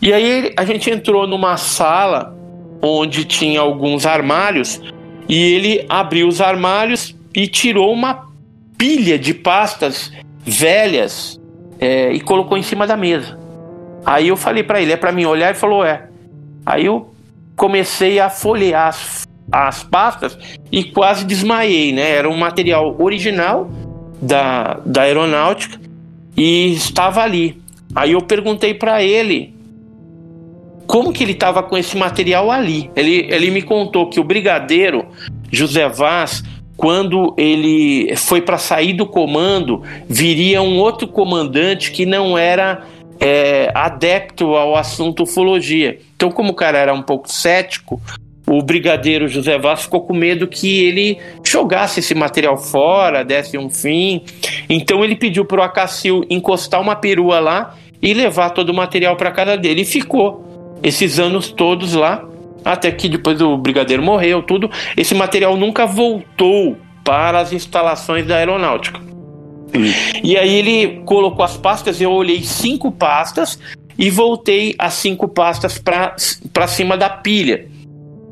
[0.00, 2.36] E aí a gente entrou numa sala
[2.82, 4.80] onde tinha alguns armários
[5.28, 8.26] e ele abriu os armários e tirou uma
[8.76, 10.12] pilha de pastas
[10.44, 11.40] velhas
[11.80, 13.38] é, e colocou em cima da mesa.
[14.04, 15.48] Aí eu falei para ele, é para mim olhar?
[15.48, 16.08] Ele falou, é.
[16.64, 17.12] Aí eu
[17.56, 20.36] comecei a folhear as as pastas
[20.70, 22.10] e quase desmaiei, né?
[22.10, 23.70] Era um material original
[24.20, 25.80] da, da aeronáutica
[26.36, 27.60] e estava ali.
[27.94, 29.54] Aí eu perguntei para ele
[30.86, 32.90] como que ele estava com esse material ali.
[32.94, 35.06] Ele, ele me contou que o brigadeiro
[35.50, 36.42] José Vaz,
[36.76, 42.84] quando ele foi para sair do comando, viria um outro comandante que não era
[43.20, 45.98] é, adepto ao assunto ufologia.
[46.14, 48.00] Então, como o cara era um pouco cético,
[48.48, 53.68] o brigadeiro José Vaz ficou com medo que ele jogasse esse material fora, desse um
[53.68, 54.22] fim.
[54.68, 59.16] Então ele pediu para o Acacil encostar uma perua lá e levar todo o material
[59.16, 59.82] para casa dele.
[59.82, 62.24] E ficou esses anos todos lá,
[62.64, 64.70] até que depois o brigadeiro morreu, tudo.
[64.96, 69.00] Esse material nunca voltou para as instalações da aeronáutica.
[70.22, 73.58] E aí ele colocou as pastas, eu olhei cinco pastas
[73.98, 77.66] e voltei as cinco pastas para cima da pilha.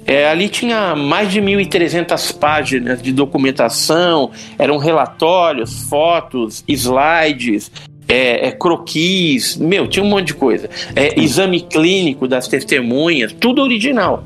[0.06, 7.70] É, ali tinha mais de 1.300 páginas de documentação, eram relatórios, fotos, slides,
[8.06, 10.68] é, é, croquis, meu, tinha um monte de coisa.
[10.94, 14.24] É, exame clínico das testemunhas, tudo original.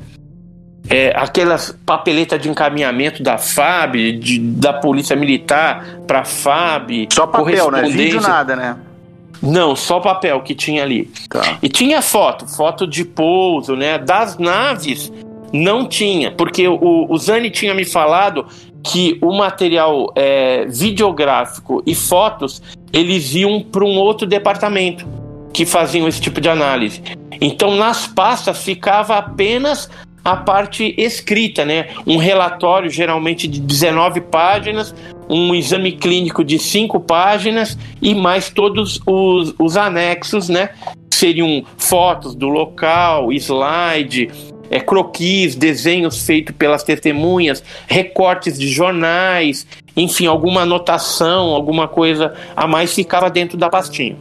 [0.90, 7.08] É, aquelas papeletas de encaminhamento da FAB, de, da Polícia Militar para a FAB.
[7.12, 7.82] Só papel, né?
[7.82, 8.76] Vídeo nada, né?
[9.40, 11.10] Não, só papel que tinha ali.
[11.28, 11.58] Tá.
[11.62, 13.98] E tinha foto, foto de pouso, né?
[13.98, 15.12] Das naves
[15.52, 18.46] não tinha, porque o, o Zani tinha me falado
[18.82, 25.06] que o material é, videográfico e fotos eles iam para um outro departamento
[25.52, 27.02] que faziam esse tipo de análise.
[27.40, 29.90] Então nas pastas ficava apenas
[30.24, 31.88] a parte escrita, né?
[32.06, 34.94] Um relatório geralmente de 19 páginas,
[35.28, 40.70] um exame clínico de 5 páginas e mais todos os, os anexos, né?
[41.10, 44.30] Seriam fotos do local, slide,
[44.70, 49.66] é, croquis, desenhos feitos pelas testemunhas, recortes de jornais,
[49.96, 54.16] enfim, alguma anotação, alguma coisa a mais ficava dentro da pastinha.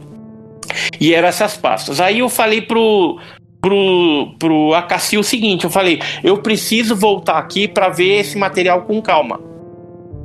[1.00, 2.00] E eram essas pastas.
[2.00, 3.18] Aí eu falei pro,
[3.60, 8.82] pro, pro Acassi o seguinte: eu falei, eu preciso voltar aqui para ver esse material
[8.82, 9.40] com calma.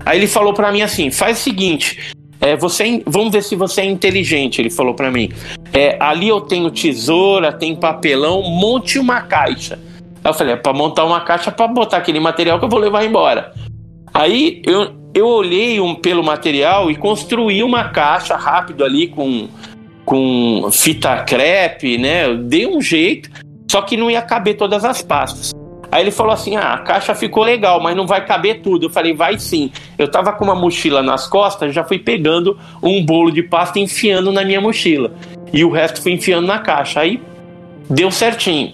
[0.05, 3.81] Aí ele falou para mim assim: faz o seguinte, é, você, vamos ver se você
[3.81, 5.29] é inteligente, ele falou para mim.
[5.71, 9.79] É, ali eu tenho tesoura, tem papelão, monte uma caixa.
[10.23, 12.79] Aí eu falei, é pra montar uma caixa para botar aquele material que eu vou
[12.79, 13.51] levar embora.
[14.13, 19.49] Aí eu, eu olhei um, pelo material e construí uma caixa rápido ali com,
[20.05, 22.25] com fita crepe, né?
[22.25, 23.29] Eu dei um jeito,
[23.69, 25.51] só que não ia caber todas as pastas.
[25.91, 28.87] Aí ele falou assim: ah, a caixa ficou legal, mas não vai caber tudo.
[28.87, 29.71] Eu falei, vai sim.
[29.97, 33.83] Eu tava com uma mochila nas costas, já fui pegando um bolo de pasta e
[33.83, 35.11] enfiando na minha mochila.
[35.51, 37.01] E o resto fui enfiando na caixa.
[37.01, 37.21] Aí
[37.87, 38.73] deu certinho.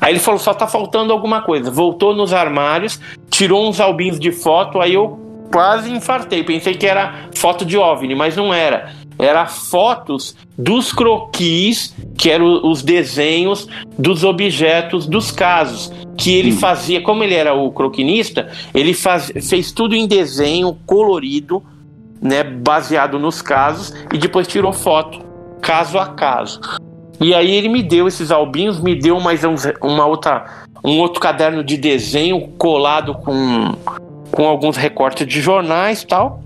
[0.00, 1.70] Aí ele falou: só tá faltando alguma coisa.
[1.70, 3.00] Voltou nos armários,
[3.30, 5.18] tirou uns albinhos de foto, aí eu
[5.52, 6.42] quase infartei.
[6.42, 8.92] Pensei que era foto de OVNI, mas não era.
[9.18, 13.66] Era fotos dos croquis, que eram os desenhos
[13.98, 15.90] dos objetos dos casos.
[16.16, 16.58] Que ele hum.
[16.58, 21.62] fazia, como ele era o croquinista, ele faz, fez tudo em desenho colorido,
[22.20, 25.20] né, baseado nos casos, e depois tirou foto,
[25.60, 26.60] caso a caso.
[27.20, 30.44] E aí ele me deu esses albinhos, me deu mais um, uma outra,
[30.84, 33.74] um outro caderno de desenho colado com,
[34.30, 36.42] com alguns recortes de jornais e tal.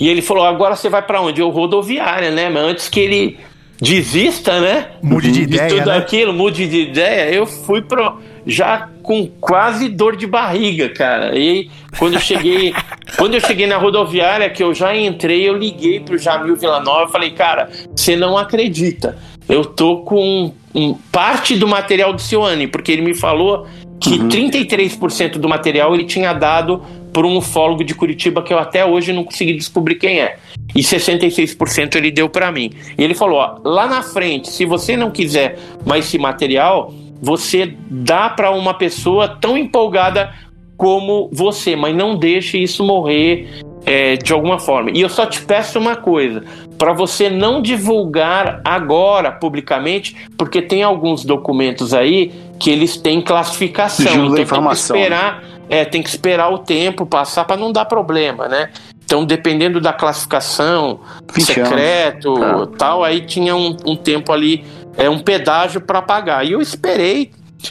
[0.00, 1.40] E ele falou: agora você vai para onde?
[1.40, 2.48] Eu rodoviária, né?
[2.48, 3.38] Mas antes que ele
[3.80, 4.88] desista, né?
[5.02, 5.68] Mude de ideia.
[5.68, 5.96] tudo né?
[5.96, 8.18] aquilo, mude de ideia, eu fui pro.
[8.46, 11.38] Já com quase dor de barriga, cara.
[11.38, 12.72] E quando eu cheguei,
[13.18, 17.12] quando eu cheguei na rodoviária, que eu já entrei, eu liguei pro Jamil Villanova e
[17.12, 19.18] falei, cara, você não acredita
[19.48, 23.66] eu tô com um, parte do material do Cione, porque ele me falou
[24.00, 24.28] que uhum.
[24.28, 26.82] 33% do material ele tinha dado
[27.12, 30.38] por um ufólogo de Curitiba que eu até hoje não consegui descobrir quem é.
[30.74, 32.70] E 66% ele deu para mim.
[32.96, 37.74] E ele falou: ó, lá na frente, se você não quiser mais esse material, você
[37.90, 40.32] dá para uma pessoa tão empolgada
[40.76, 43.48] como você, mas não deixe isso morrer
[43.88, 44.90] é, de alguma forma.
[44.90, 46.44] E eu só te peço uma coisa:
[46.76, 54.26] para você não divulgar agora publicamente, porque tem alguns documentos aí que eles têm classificação.
[54.26, 54.94] então informação.
[54.94, 58.70] Tem que esperar, é, tem que esperar o tempo passar para não dar problema, né?
[59.04, 61.00] Então, dependendo da classificação,
[61.38, 62.66] secreto, tá.
[62.76, 64.66] tal, aí tinha um, um tempo ali,
[64.98, 66.44] é um pedágio para pagar.
[66.44, 67.30] E eu esperei,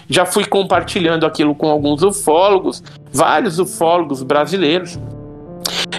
[0.10, 2.82] já fui compartilhando aquilo com alguns ufólogos,
[3.14, 4.98] vários ufólogos brasileiros.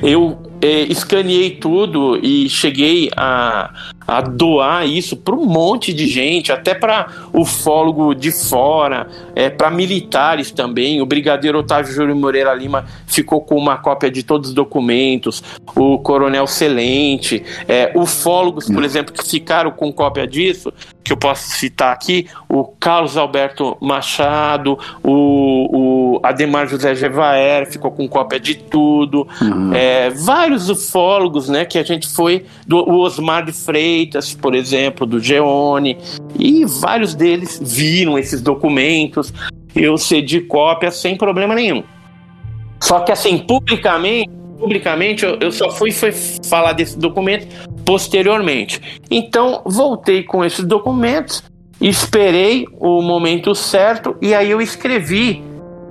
[0.03, 3.73] Eu é, escaneei tudo e cheguei a,
[4.07, 9.71] a doar isso para um monte de gente, até para ufólogo de fora, é, para
[9.71, 11.01] militares também.
[11.01, 15.43] O brigadeiro Otávio Júlio Moreira Lima ficou com uma cópia de todos os documentos,
[15.77, 20.73] o coronel Celente, é, ufólogos, por exemplo, que ficaram com cópia disso,
[21.09, 27.91] que eu posso citar aqui, o Carlos Alberto Machado, o, o Ademar José Gevaer ficou
[27.91, 29.73] com cópia de tudo, uhum.
[29.73, 35.07] é, vários ufólogos, né, que a gente foi, do, o Osmar de Freitas, por exemplo,
[35.07, 35.97] do Geone,
[36.39, 39.33] e vários deles viram esses documentos,
[39.75, 41.83] eu cedi cópia sem problema nenhum.
[42.81, 47.47] Só que assim, publicamente, publicamente eu, eu só fui, falar desse documento
[47.85, 48.81] posteriormente.
[49.11, 51.43] Então, voltei com esses documentos,
[51.81, 55.43] esperei o momento certo e aí eu escrevi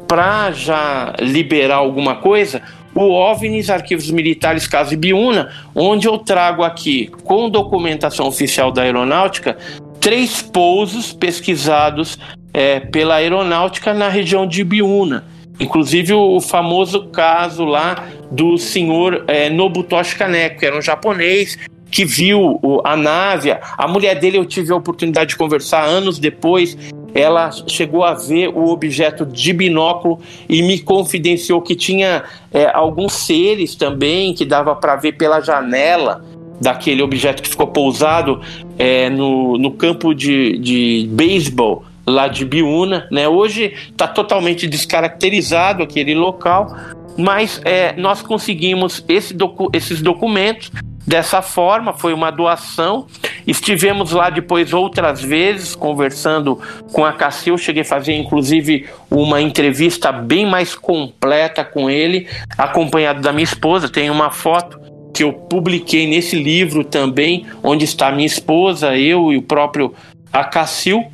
[0.08, 2.62] para já liberar alguma coisa
[2.96, 9.56] o OVNIs Arquivos Militares Casa Ibiúna, onde eu trago aqui, com documentação oficial da aeronáutica,
[10.00, 12.18] três pousos pesquisados
[12.52, 15.24] é, pela aeronáutica na região de Biúna.
[15.60, 21.58] Inclusive o famoso caso lá do senhor é, Nobutoshi Kaneko, que era um japonês
[21.90, 23.56] que viu a nave.
[23.78, 26.78] A mulher dele eu tive a oportunidade de conversar anos depois.
[27.14, 33.14] Ela chegou a ver o objeto de binóculo e me confidenciou que tinha é, alguns
[33.14, 36.24] seres também que dava para ver pela janela
[36.60, 38.42] daquele objeto que ficou pousado
[38.78, 43.28] é, no, no campo de, de beisebol lá de Biúna, né?
[43.28, 46.76] Hoje está totalmente descaracterizado aquele local,
[47.18, 50.72] mas é, nós conseguimos esse docu esses documentos
[51.06, 53.08] dessa forma, foi uma doação.
[53.46, 56.60] Estivemos lá depois outras vezes conversando
[56.92, 62.28] com a Cassil, cheguei a fazer inclusive uma entrevista bem mais completa com ele,
[62.58, 63.88] acompanhado da minha esposa.
[63.88, 64.80] Tem uma foto
[65.14, 69.94] que eu publiquei nesse livro também, onde está minha esposa, eu e o próprio
[70.32, 71.06] Acacil.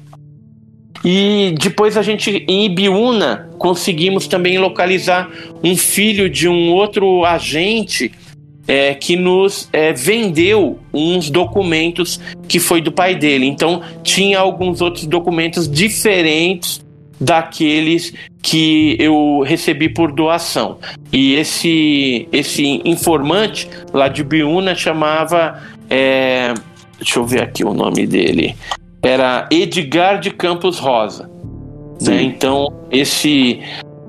[1.04, 5.30] E depois a gente, em Ibiúna, conseguimos também localizar
[5.64, 8.12] um filho de um outro agente
[8.66, 13.46] é, que nos é, vendeu uns documentos que foi do pai dele.
[13.46, 16.82] Então, tinha alguns outros documentos diferentes
[17.20, 20.78] daqueles que eu recebi por doação.
[21.12, 25.62] E esse, esse informante lá de Biúna chamava.
[25.90, 26.54] É,
[26.98, 28.56] deixa eu ver aqui o nome dele
[29.04, 31.30] era Edgar de Campos Rosa.
[32.02, 32.24] Né?
[32.24, 33.60] Então, esse,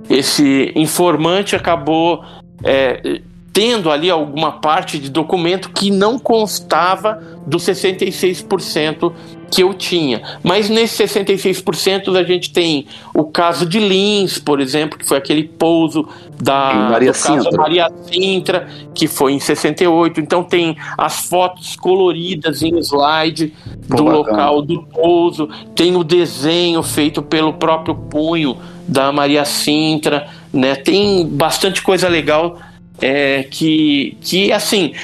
[0.08, 2.24] esse informante acabou
[2.62, 3.20] é,
[3.54, 9.12] tendo ali alguma parte de documento que não constava dos 66%
[9.48, 10.20] que eu tinha.
[10.42, 15.44] Mas nesses 66% a gente tem o caso de Lins, por exemplo, que foi aquele
[15.44, 16.08] pouso
[16.42, 17.56] da Maria Sintra.
[17.56, 20.20] Maria Sintra, que foi em 68.
[20.20, 23.54] Então tem as fotos coloridas em slide
[23.88, 24.16] Pô, do bacana.
[24.16, 28.56] local do pouso, tem o desenho feito pelo próprio punho
[28.88, 30.74] da Maria Sintra, né?
[30.74, 32.58] Tem bastante coisa legal
[33.04, 34.94] é, que, que, assim,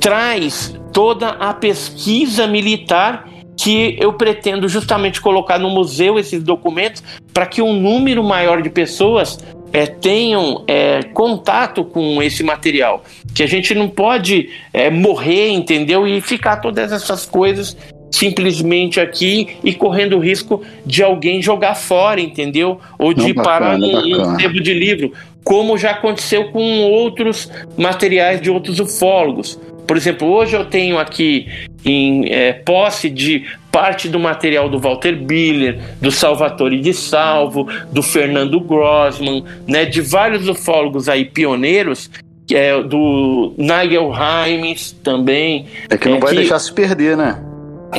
[0.00, 7.02] traz toda a pesquisa militar que eu pretendo justamente colocar no museu esses documentos
[7.34, 9.38] para que um número maior de pessoas
[9.70, 13.04] é, tenham é, contato com esse material.
[13.34, 16.08] Que a gente não pode é, morrer, entendeu?
[16.08, 17.76] E ficar todas essas coisas
[18.10, 22.80] simplesmente aqui e correndo o risco de alguém jogar fora, entendeu?
[22.98, 25.12] Ou de não, parar num, num de livro
[25.46, 29.56] como já aconteceu com outros materiais de outros ufólogos.
[29.86, 31.46] Por exemplo, hoje eu tenho aqui
[31.84, 38.02] em é, posse de parte do material do Walter Biller, do Salvatore de Salvo, do
[38.02, 42.10] Fernando Grossman, né, de vários ufólogos aí pioneiros,
[42.52, 45.66] é, do Nigel Himes também.
[45.88, 47.40] É que não é, vai que, deixar se perder, né?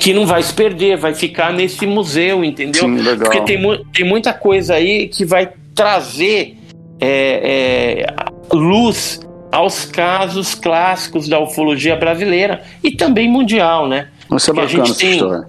[0.02, 2.82] Que não vai se perder, vai ficar nesse museu, entendeu?
[2.82, 3.30] Sim, legal.
[3.30, 6.58] Porque tem, tem muita coisa aí que vai trazer
[7.00, 9.20] é, é, luz
[9.52, 14.08] aos casos clássicos da ufologia brasileira e também mundial, né?
[14.36, 15.48] Isso é bacana, a gente tem, história.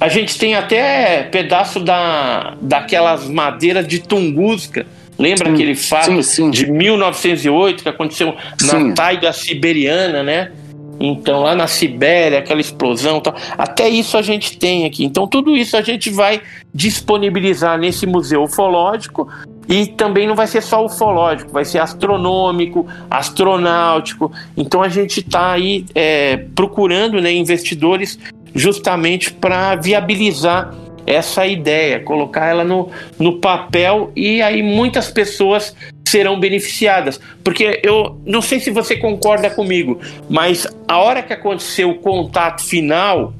[0.00, 4.86] A gente tem até pedaço da, daquelas madeiras de Tunguska.
[5.18, 6.50] Lembra sim, aquele fato sim, sim.
[6.50, 10.52] de 1908 que aconteceu na taiga siberiana, né?
[11.00, 13.34] Então, lá na Sibéria, aquela explosão tal.
[13.56, 15.04] Até isso a gente tem aqui.
[15.04, 16.40] Então, tudo isso a gente vai
[16.74, 19.28] disponibilizar nesse museu ufológico
[19.68, 24.32] e também não vai ser só ufológico, vai ser astronômico, astronáutico.
[24.56, 28.18] Então a gente está aí é, procurando né, investidores
[28.54, 30.74] justamente para viabilizar
[31.06, 35.74] essa ideia, colocar ela no, no papel e aí muitas pessoas
[36.06, 37.20] serão beneficiadas.
[37.44, 42.62] Porque eu não sei se você concorda comigo, mas a hora que aconteceu o contato
[42.62, 43.32] final,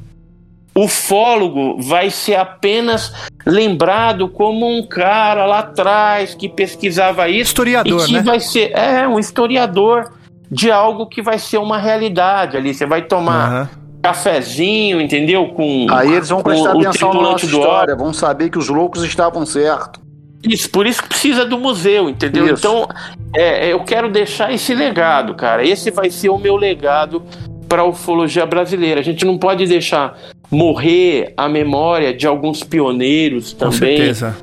[0.78, 3.12] o fólogo vai ser apenas
[3.44, 7.48] lembrado como um cara lá atrás que pesquisava isso.
[7.50, 8.22] Historiador, e que né?
[8.22, 10.12] vai ser é um historiador
[10.48, 12.72] de algo que vai ser uma realidade ali.
[12.72, 13.68] Você vai tomar uhum.
[14.00, 15.48] cafezinho, entendeu?
[15.48, 19.44] Com aí eles vão prestar atenção na nossa história, vão saber que os loucos estavam
[19.44, 20.00] certos.
[20.44, 22.44] Isso, por isso que precisa do museu, entendeu?
[22.44, 22.54] Isso.
[22.54, 22.86] Então,
[23.34, 25.66] é, eu quero deixar esse legado, cara.
[25.66, 27.24] Esse vai ser o meu legado
[27.68, 29.00] para a ufologia brasileira.
[29.00, 30.16] A gente não pode deixar
[30.50, 33.72] morrer a memória de alguns pioneiros também.
[33.72, 34.36] Com certeza.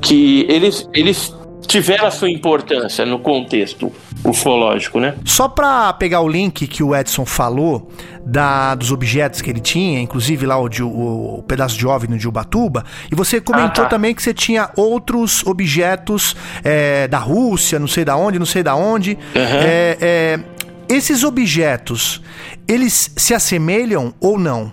[0.00, 1.32] Que eles, eles
[1.66, 3.92] tiveram a sua importância no contexto
[4.24, 5.14] ufológico, né?
[5.24, 7.90] Só para pegar o link que o Edson falou
[8.24, 12.28] da, dos objetos que ele tinha, inclusive lá o, o, o pedaço de OVNI de
[12.28, 13.86] Ubatuba, e você comentou ah, tá.
[13.86, 18.62] também que você tinha outros objetos é, da Rússia, não sei da onde, não sei
[18.62, 19.12] da onde.
[19.12, 19.40] Uhum.
[19.42, 20.40] É, é,
[20.88, 22.22] esses objetos,
[22.68, 24.72] eles se assemelham ou não?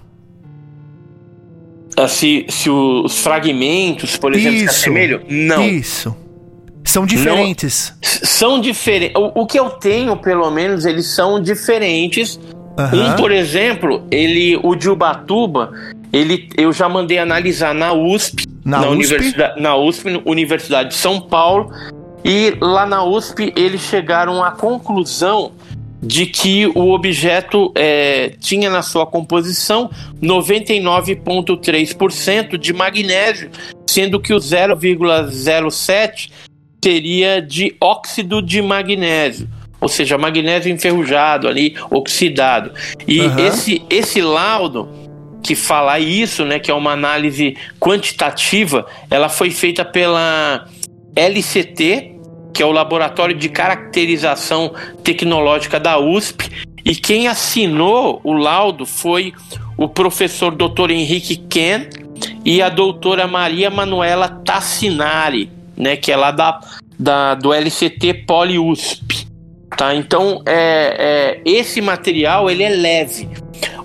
[2.08, 4.76] Se, se os fragmentos, por exemplo, se Isso.
[4.76, 5.20] assemelham.
[5.30, 5.64] Não.
[5.68, 6.16] Isso.
[6.84, 7.94] São diferentes.
[8.02, 9.16] S- São diferentes.
[9.16, 12.40] O, o que eu tenho, pelo menos, eles são diferentes.
[12.78, 13.14] Aham.
[13.14, 15.72] Um, por exemplo, ele, o de Ubatuba,
[16.14, 18.92] ele, eu já mandei analisar na USP, Na USP?
[18.92, 21.72] Universidade, na USP, Universidade de São Paulo,
[22.24, 25.52] e lá na USP eles chegaram à conclusão
[26.02, 29.92] de que o objeto é, tinha na sua composição
[30.22, 33.50] 99,3% de magnésio,
[33.88, 36.30] sendo que o 0,07
[36.84, 39.48] seria de óxido de magnésio,
[39.82, 42.72] ou seja, magnésio enferrujado ali, oxidado.
[43.08, 43.48] E Aham.
[43.48, 44.90] esse, esse laudo
[45.44, 50.66] que fala isso, né, que é uma análise quantitativa, ela foi feita pela
[51.16, 52.19] LCT,
[52.60, 56.52] que é o Laboratório de Caracterização Tecnológica da USP,
[56.84, 59.32] e quem assinou o laudo foi
[59.78, 60.92] o professor Dr.
[60.92, 61.88] Henrique Ken
[62.44, 66.60] e a doutora Maria Manuela Tassinari, né, que é lá da,
[67.00, 69.26] da, do LCT Poli USP.
[69.78, 69.96] Tá?
[69.96, 73.30] Então, é, é, esse material ele é leve.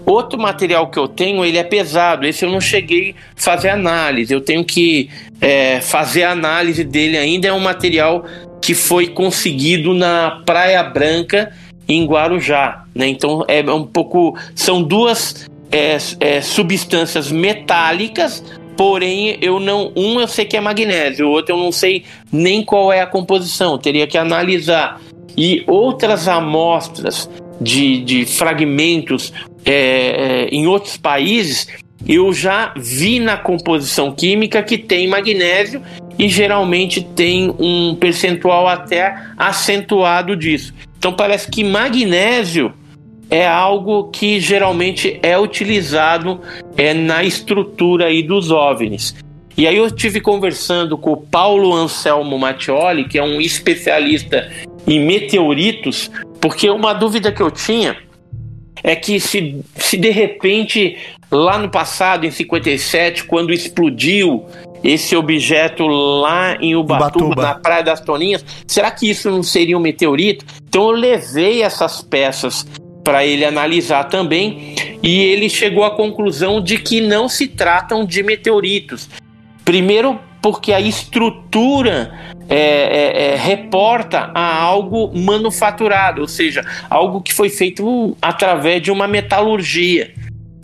[0.04, 2.26] Outro material que eu tenho, ele é pesado.
[2.26, 4.34] Esse eu não cheguei a fazer análise.
[4.34, 5.08] Eu tenho que
[5.40, 7.48] é, fazer a análise dele ainda.
[7.48, 8.24] É um material
[8.64, 11.52] que foi conseguido na Praia Branca,
[11.86, 12.84] em Guarujá.
[12.94, 13.08] Né?
[13.08, 14.38] Então, é um pouco.
[14.54, 18.42] São duas é, é, substâncias metálicas.
[18.74, 19.92] Porém, eu não.
[19.94, 23.06] Um eu sei que é magnésio, o outro eu não sei nem qual é a
[23.06, 23.76] composição.
[23.76, 24.98] Teria que analisar.
[25.36, 27.28] E outras amostras
[27.60, 29.30] de, de fragmentos
[29.62, 31.68] é, é, em outros países,
[32.06, 35.82] eu já vi na composição química que tem magnésio
[36.18, 40.72] e geralmente tem um percentual até acentuado disso.
[40.98, 42.72] Então parece que magnésio
[43.30, 46.40] é algo que geralmente é utilizado
[46.76, 49.14] é, na estrutura aí dos OVNIs.
[49.56, 54.50] E aí eu tive conversando com o Paulo Anselmo Mattioli, que é um especialista
[54.86, 56.10] em meteoritos,
[56.40, 57.96] porque uma dúvida que eu tinha
[58.82, 60.96] é que se, se de repente
[61.30, 64.44] lá no passado, em 57, quando explodiu
[64.84, 67.42] esse objeto lá em Ubatuba, Ubatuba.
[67.42, 70.44] na Praia das Toninhas, será que isso não seria um meteorito?
[70.68, 72.66] Então eu levei essas peças
[73.02, 78.22] para ele analisar também e ele chegou à conclusão de que não se tratam de
[78.22, 79.08] meteoritos.
[79.64, 82.12] Primeiro, porque a estrutura
[82.50, 88.90] é, é, é, reporta a algo manufaturado, ou seja, algo que foi feito através de
[88.90, 90.12] uma metalurgia.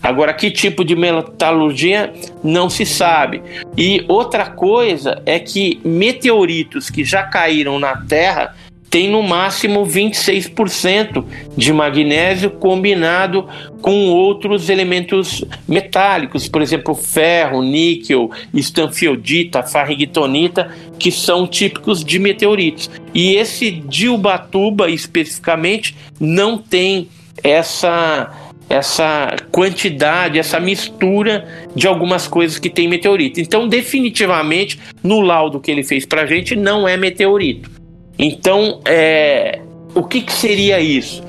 [0.02, 3.42] Agora, que tipo de metalurgia não se sabe.
[3.76, 8.54] E outra coisa é que meteoritos que já caíram na Terra
[8.90, 11.24] têm no máximo 26%
[11.56, 13.48] de magnésio combinado
[13.80, 22.90] com outros elementos metálicos, por exemplo, ferro, níquel, estanfiodita, farrigitonita, que são típicos de meteoritos.
[23.14, 27.08] E esse de Ubatuba especificamente não tem
[27.44, 31.44] essa essa quantidade, essa mistura
[31.74, 33.40] de algumas coisas que tem meteorito.
[33.40, 37.68] Então, definitivamente, no laudo que ele fez pra gente, não é meteorito.
[38.16, 39.58] Então, é,
[39.92, 41.20] o que, que seria isso?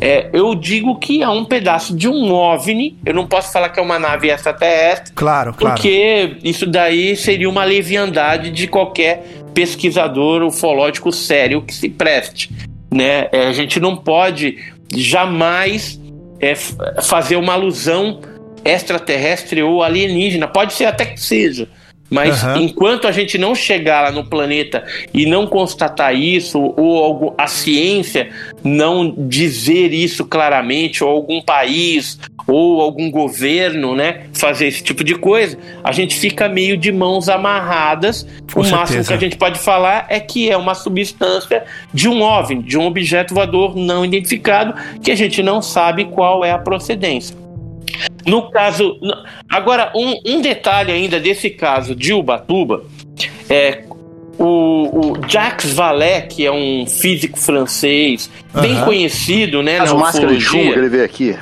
[0.00, 2.96] É, eu digo que é um pedaço de um OVNI.
[3.04, 5.74] Eu não posso falar que é uma nave extraterrestre, Claro, claro.
[5.74, 12.50] porque isso daí seria uma leviandade de qualquer pesquisador ufológico sério que se preste.
[12.92, 13.28] Né?
[13.32, 14.58] É, a gente não pode
[14.94, 16.00] jamais
[16.40, 16.54] é,
[17.02, 18.20] fazer uma alusão
[18.64, 20.48] extraterrestre ou alienígena.
[20.48, 21.68] Pode ser até que seja.
[22.10, 22.60] Mas Aham.
[22.60, 27.46] enquanto a gente não chegar lá no planeta e não constatar isso, ou algu- a
[27.46, 28.28] ciência
[28.62, 35.14] não dizer isso claramente, ou algum país, ou algum governo, né, fazer esse tipo de
[35.14, 38.26] coisa, a gente fica meio de mãos amarradas.
[38.52, 39.08] Com o máximo certeza.
[39.08, 42.86] que a gente pode falar é que é uma substância de um OVNI, de um
[42.86, 47.36] objeto voador não identificado, que a gente não sabe qual é a procedência.
[48.26, 48.98] No caso.
[49.48, 52.84] Agora, um, um detalhe ainda desse caso de Ubatuba
[53.48, 53.84] é.
[54.36, 58.84] O, o Jacques Vallée, que é um físico francês bem Aham.
[58.84, 60.72] conhecido, né, As na máscaras de chumbo ufologia.
[60.72, 61.36] que ele veio aqui.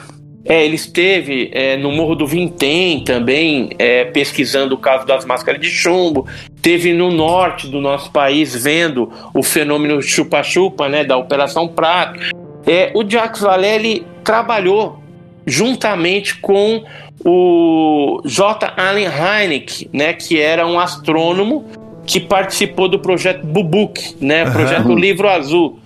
[0.44, 5.60] É, ele esteve é, no Morro do Vintém também, é, pesquisando o caso das máscaras
[5.60, 6.26] de chumbo.
[6.60, 12.18] Teve no norte do nosso país vendo o fenômeno chupa-chupa, né, da Operação Prato.
[12.66, 15.00] É, o Jacques Vallée ele trabalhou
[15.46, 16.84] juntamente com
[17.24, 18.72] o J.
[18.76, 21.64] Allen Hynek, né, que era um astrônomo
[22.04, 25.78] que participou do projeto Bubuk, né, projeto Livro Azul.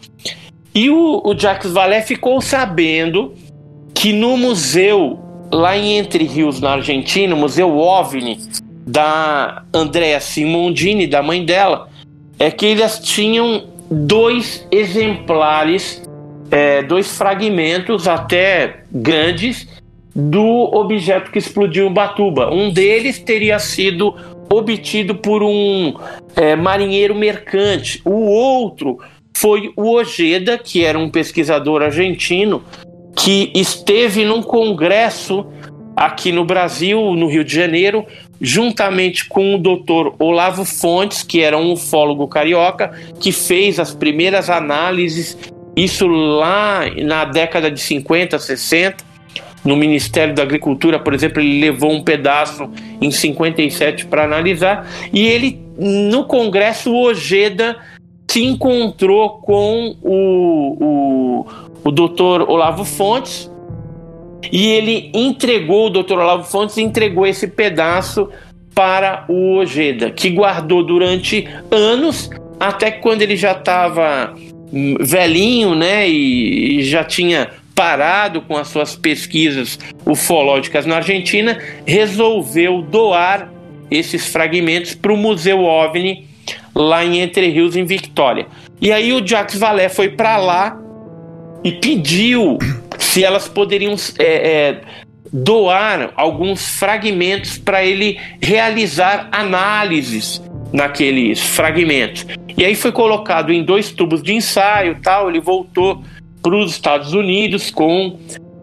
[0.74, 3.34] E o, o Jacques Vallée ficou sabendo
[4.06, 5.18] que no museu
[5.50, 8.38] lá em Entre Rios, na Argentina, o Museu OVNI
[8.86, 11.88] da Andrea Simondini, da mãe dela,
[12.38, 16.08] é que eles tinham dois exemplares,
[16.52, 19.66] é, dois fragmentos até grandes
[20.14, 22.54] do objeto que explodiu em Batuba.
[22.54, 24.14] Um deles teria sido
[24.48, 25.94] obtido por um
[26.36, 28.00] é, marinheiro mercante.
[28.04, 29.00] O outro
[29.36, 32.62] foi o Ojeda, que era um pesquisador argentino
[33.16, 35.46] que esteve num congresso
[35.96, 38.04] aqui no Brasil, no Rio de Janeiro,
[38.38, 44.50] juntamente com o doutor Olavo Fontes, que era um ufólogo carioca, que fez as primeiras
[44.50, 45.38] análises,
[45.74, 49.04] isso lá na década de 50, 60.
[49.64, 55.26] No Ministério da Agricultura, por exemplo, ele levou um pedaço em 57 para analisar, e
[55.26, 57.76] ele, no Congresso, Ojeda
[58.30, 61.46] se encontrou com o, o,
[61.86, 63.48] o doutor Olavo Fontes,
[64.50, 68.28] e ele entregou, o doutor Olavo Fontes entregou esse pedaço
[68.74, 72.28] para o Ojeda, que guardou durante anos,
[72.58, 74.34] até quando ele já estava
[74.72, 81.56] hum, velhinho, né, e, e já tinha parado com as suas pesquisas ufológicas na Argentina,
[81.86, 83.48] resolveu doar
[83.88, 86.26] esses fragmentos para o Museu OVNI
[86.74, 88.48] lá em Entre Rios, em Victória.
[88.80, 90.82] E aí o Jacques Vallée foi para lá
[91.66, 92.58] e pediu
[92.96, 94.80] se elas poderiam é, é,
[95.32, 100.40] doar alguns fragmentos para ele realizar análises
[100.72, 102.24] naqueles fragmentos.
[102.56, 105.28] E aí foi colocado em dois tubos de ensaio, tal.
[105.28, 106.04] Ele voltou
[106.40, 108.16] para os Estados Unidos com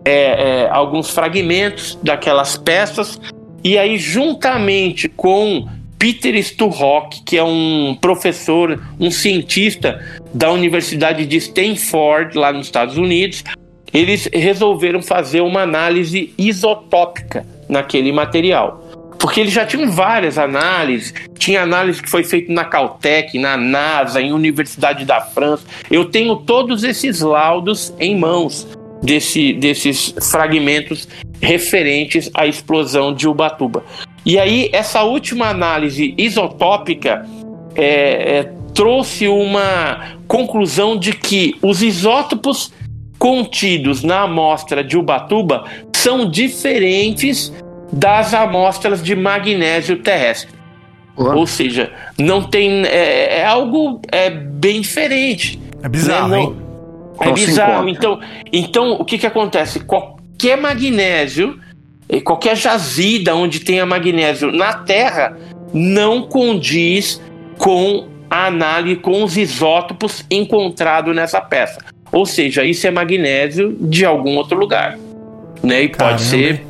[0.06, 3.20] é, é, alguns fragmentos daquelas peças.
[3.66, 5.68] E aí, juntamente com
[6.00, 10.02] Peter Sturrock, que é um professor, um cientista
[10.34, 13.44] da Universidade de Stanford, lá nos Estados Unidos,
[13.94, 18.84] eles resolveram fazer uma análise isotópica naquele material.
[19.20, 24.22] Porque eles já tinham várias análises, tinha análise que foi feita na Caltech, na NASA,
[24.22, 25.64] em Universidade da França.
[25.90, 28.68] Eu tenho todos esses laudos em mãos
[29.02, 31.08] desse, desses fragmentos
[31.40, 33.86] referentes à explosão de Ubatuba.
[34.26, 37.26] E aí, essa última análise isotópica
[37.76, 42.74] é, é, trouxe uma conclusão de que os isótopos
[43.18, 45.66] contidos na amostra de Ubatuba
[45.96, 47.54] são diferentes
[47.92, 50.54] das amostras de magnésio terrestre.
[51.16, 52.86] Ou seja, não tem.
[52.86, 55.60] É, é, algo é, bem diferente.
[55.82, 56.38] É bizarro, né?
[56.38, 56.56] não,
[57.20, 57.88] É bizarro.
[57.88, 58.20] Então,
[58.52, 59.82] então, o que, que acontece?
[59.82, 61.60] Qualquer magnésio,
[62.24, 65.38] qualquer jazida onde tenha magnésio na Terra,
[65.72, 67.22] não condiz
[67.60, 71.78] com a análise, com os isótopos encontrados nessa peça.
[72.12, 74.98] Ou seja, isso é magnésio de algum outro lugar.
[75.62, 75.84] Né?
[75.84, 76.18] E Caramba.
[76.18, 76.66] pode ser.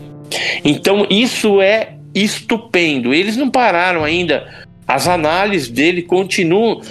[0.61, 3.13] Então, isso é estupendo.
[3.13, 4.45] Eles não pararam ainda.
[4.85, 6.81] As análises dele continuam.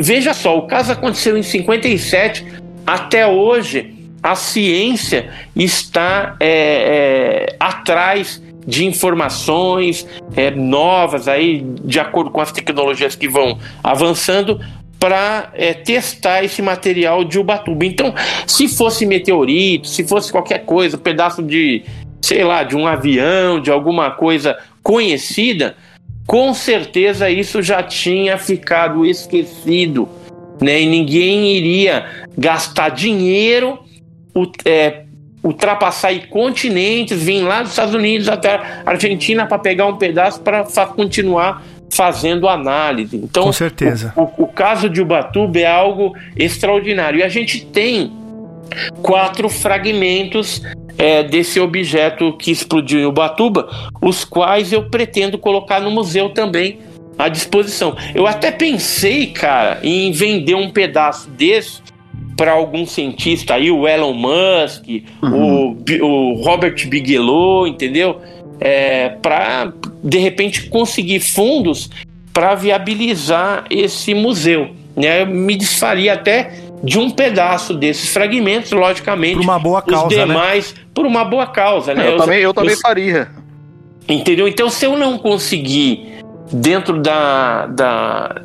[0.00, 2.46] Veja só, o caso aconteceu em 57.
[2.86, 10.06] Até hoje, a ciência está é, é, atrás de informações
[10.36, 14.60] é, novas aí, de acordo com as tecnologias que vão avançando,
[14.98, 17.84] para é, testar esse material de Ubatuba.
[17.84, 18.14] Então,
[18.46, 21.84] se fosse meteorito, se fosse qualquer coisa, um pedaço de,
[22.22, 25.76] sei lá, de um avião, de alguma coisa conhecida,
[26.26, 30.08] com certeza isso já tinha ficado esquecido,
[30.60, 30.80] né?
[30.80, 32.06] E ninguém iria
[32.36, 33.80] gastar dinheiro,
[34.64, 35.04] é,
[35.44, 40.64] ultrapassar continentes, vir lá dos Estados Unidos até a Argentina para pegar um pedaço para
[40.86, 43.16] continuar fazendo análise.
[43.16, 44.12] Então, Com certeza.
[44.16, 47.20] O, o, o caso de Ubatuba é algo extraordinário.
[47.20, 48.10] E a gente tem
[49.02, 50.62] quatro fragmentos
[50.96, 53.68] é, desse objeto que explodiu em Ubatuba,
[54.00, 56.78] os quais eu pretendo colocar no museu também
[57.18, 57.96] à disposição.
[58.14, 61.82] Eu até pensei, cara, em vender um pedaço desse
[62.36, 64.86] para algum cientista aí, o Elon Musk,
[65.22, 65.76] uhum.
[66.00, 68.20] o, o Robert Bigelow, entendeu?
[68.60, 69.72] é, para
[70.02, 71.90] de repente conseguir fundos
[72.32, 74.70] para viabilizar esse museu.
[74.96, 75.22] Né?
[75.22, 79.36] Eu me desfaria até de um pedaço desses fragmentos, logicamente.
[79.36, 80.06] Por uma boa causa.
[80.06, 80.26] Os né?
[80.26, 80.80] demais, né?
[80.92, 82.06] por uma boa causa, né?
[82.06, 83.28] Eu, eu também, eu também faria.
[84.08, 84.46] Entendeu?
[84.46, 86.18] Então, se eu não conseguir,
[86.52, 88.42] dentro da, da,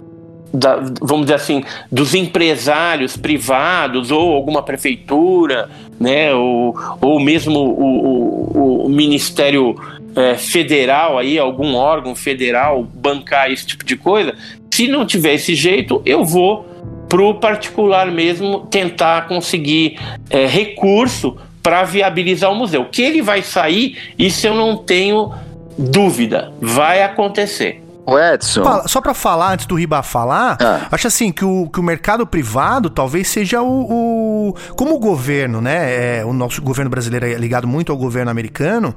[0.53, 5.69] da, vamos dizer assim, dos empresários privados ou alguma prefeitura,
[5.99, 9.75] né, ou, ou mesmo o, o, o Ministério
[10.15, 14.35] é, federal aí, algum órgão federal bancar esse tipo de coisa,
[14.73, 16.65] se não tiver esse jeito, eu vou
[17.07, 22.85] pro particular mesmo tentar conseguir é, recurso para viabilizar o museu.
[22.85, 25.33] Que ele vai sair, isso eu não tenho
[25.77, 27.81] dúvida, vai acontecer.
[28.10, 28.88] O Edson.
[28.88, 30.88] Só para falar, antes do Riba falar, ah.
[30.91, 34.49] acho assim que o, que o mercado privado talvez seja o.
[34.49, 36.20] o como o governo, né?
[36.20, 38.95] É, o nosso governo brasileiro é ligado muito ao governo americano,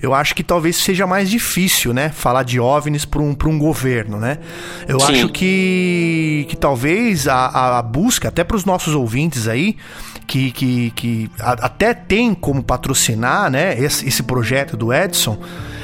[0.00, 2.10] eu acho que talvez seja mais difícil, né?
[2.10, 4.38] Falar de OVNIs para um, um governo, né?
[4.86, 5.12] Eu Sim.
[5.12, 9.76] acho que, que talvez a, a busca, até para os nossos ouvintes aí,
[10.26, 15.38] que, que, que até tem como patrocinar né, esse, esse projeto do Edson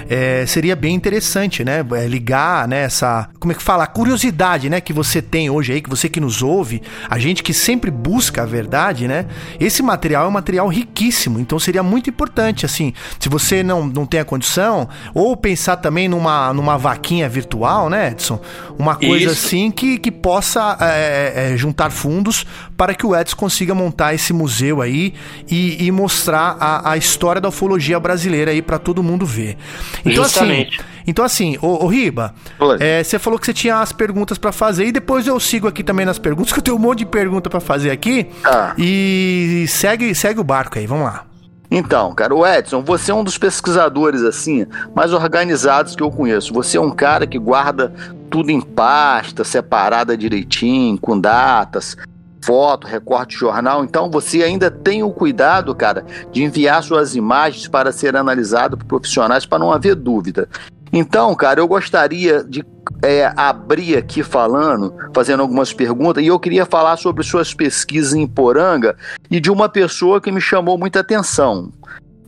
[0.08, 1.84] é, seria bem interessante, né?
[1.92, 3.84] É, ligar, né, essa, como é que fala?
[3.84, 7.42] A curiosidade, né, que você tem hoje aí, que você que nos ouve, a gente
[7.42, 9.26] que sempre busca a verdade, né?
[9.60, 14.06] Esse material é um material riquíssimo, então seria muito importante, assim, se você não, não
[14.06, 18.40] tem a condição, ou pensar também numa, numa vaquinha virtual, né, Edson?
[18.78, 19.46] Uma coisa Isso.
[19.46, 22.46] assim que, que possa é, é, juntar fundos
[22.76, 25.12] para que o Edson consiga montar esse museu aí
[25.50, 29.58] e, e mostrar a, a história da ufologia brasileira aí para todo mundo ver.
[30.04, 30.80] Então, assim, Justamente.
[30.80, 30.88] assim.
[31.06, 32.34] Então, assim, ô, ô Riba,
[32.80, 35.82] é, você falou que você tinha as perguntas para fazer e depois eu sigo aqui
[35.82, 38.28] também nas perguntas, que eu tenho um monte de pergunta para fazer aqui.
[38.44, 38.74] Ah.
[38.76, 41.24] E segue, segue o barco aí, vamos lá.
[41.70, 46.52] Então, cara, o Edson, você é um dos pesquisadores assim mais organizados que eu conheço.
[46.54, 47.92] Você é um cara que guarda
[48.30, 51.96] tudo em pasta, separada direitinho, com datas,
[52.42, 53.84] foto, recorte de jornal.
[53.84, 58.86] Então você ainda tem o cuidado, cara, de enviar suas imagens para ser analisado por
[58.86, 60.48] profissionais para não haver dúvida.
[60.92, 62.64] Então, cara, eu gostaria de
[63.02, 68.26] é, abrir aqui falando, fazendo algumas perguntas, e eu queria falar sobre suas pesquisas em
[68.26, 68.96] Poranga
[69.30, 71.70] e de uma pessoa que me chamou muita atenção.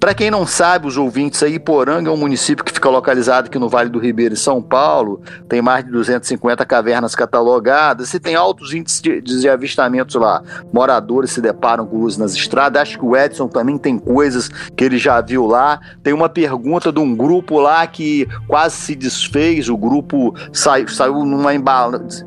[0.01, 3.59] Para quem não sabe, os ouvintes aí, Poranga é um município que fica localizado aqui
[3.59, 5.21] no Vale do Ribeiro, em São Paulo.
[5.47, 10.43] Tem mais de 250 cavernas catalogadas e tem altos índices de, de avistamentos lá.
[10.73, 12.81] Moradores se deparam com luz nas estradas.
[12.81, 15.79] Acho que o Edson também tem coisas que ele já viu lá.
[16.03, 19.69] Tem uma pergunta de um grupo lá que quase se desfez.
[19.69, 22.25] O grupo saiu, saiu numa embalagem.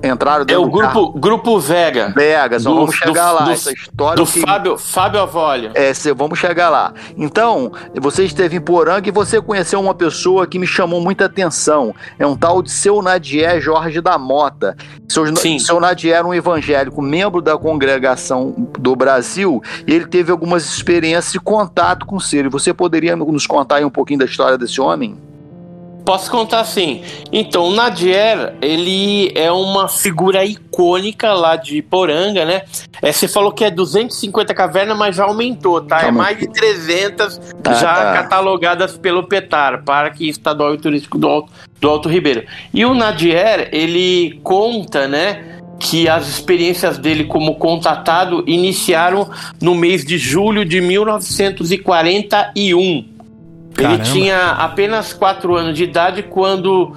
[0.00, 1.12] Entraram dentro É o grupo, carro.
[1.14, 2.12] grupo Vega.
[2.14, 3.44] Vegas, do, vamos chegar do, lá.
[3.46, 4.24] Do, Essa história.
[4.24, 4.40] Do que...
[4.40, 5.72] Fábio, Fábio Avolio.
[5.74, 6.94] É, vamos chegar lá.
[7.16, 11.94] Então, você esteve em Poranga e você conheceu uma pessoa que me chamou muita atenção.
[12.18, 14.76] É um tal de seu Nadier Jorge da Mota.
[15.08, 15.58] Seu, Sim.
[15.58, 21.32] seu Nadier era um evangélico, membro da congregação do Brasil, e ele teve algumas experiências
[21.32, 22.48] de contato com o ser.
[22.48, 25.25] Você poderia nos contar um pouquinho da história desse homem?
[26.06, 27.02] Posso contar assim.
[27.32, 32.62] Então, o Nadier, ele é uma figura icônica lá de Poranga, né?
[33.02, 36.02] É, você falou que é 250 cavernas, mas já aumentou, tá?
[36.02, 38.12] é mais de 300 tá, já tá.
[38.12, 42.44] catalogadas pelo PETAR, Parque Estadual e Turístico do Alto, do Alto Ribeiro.
[42.72, 45.54] E o Nadier, ele conta, né?
[45.78, 49.28] que as experiências dele como contatado iniciaram
[49.60, 53.15] no mês de julho de 1941.
[53.76, 53.94] Caramba.
[53.94, 56.96] Ele tinha apenas 4 anos de idade quando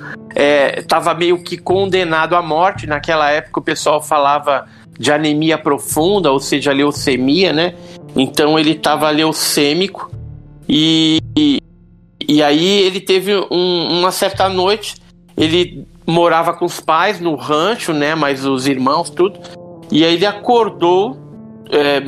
[0.78, 2.88] estava é, meio que condenado à morte.
[2.88, 4.66] Naquela época o pessoal falava
[4.98, 7.76] de anemia profunda, ou seja, leucemia, né?
[8.16, 10.12] Então ele estava leucêmico
[10.68, 11.62] e, e,
[12.28, 14.96] e, aí ele teve um, uma certa noite,
[15.38, 18.14] ele morava com os pais no rancho, né?
[18.16, 19.40] Mas os irmãos, tudo.
[19.92, 21.18] E aí ele acordou
[21.72, 22.04] é,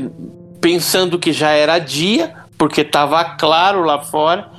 [0.59, 4.49] pensando que já era dia, porque estava claro lá fora.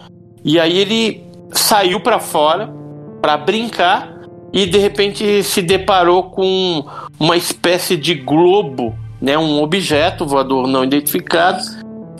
[0.44, 2.72] E aí ele saiu para fora
[3.20, 4.12] para brincar
[4.52, 6.84] e de repente se deparou com
[7.18, 11.62] uma espécie de globo, né, um objeto voador não identificado.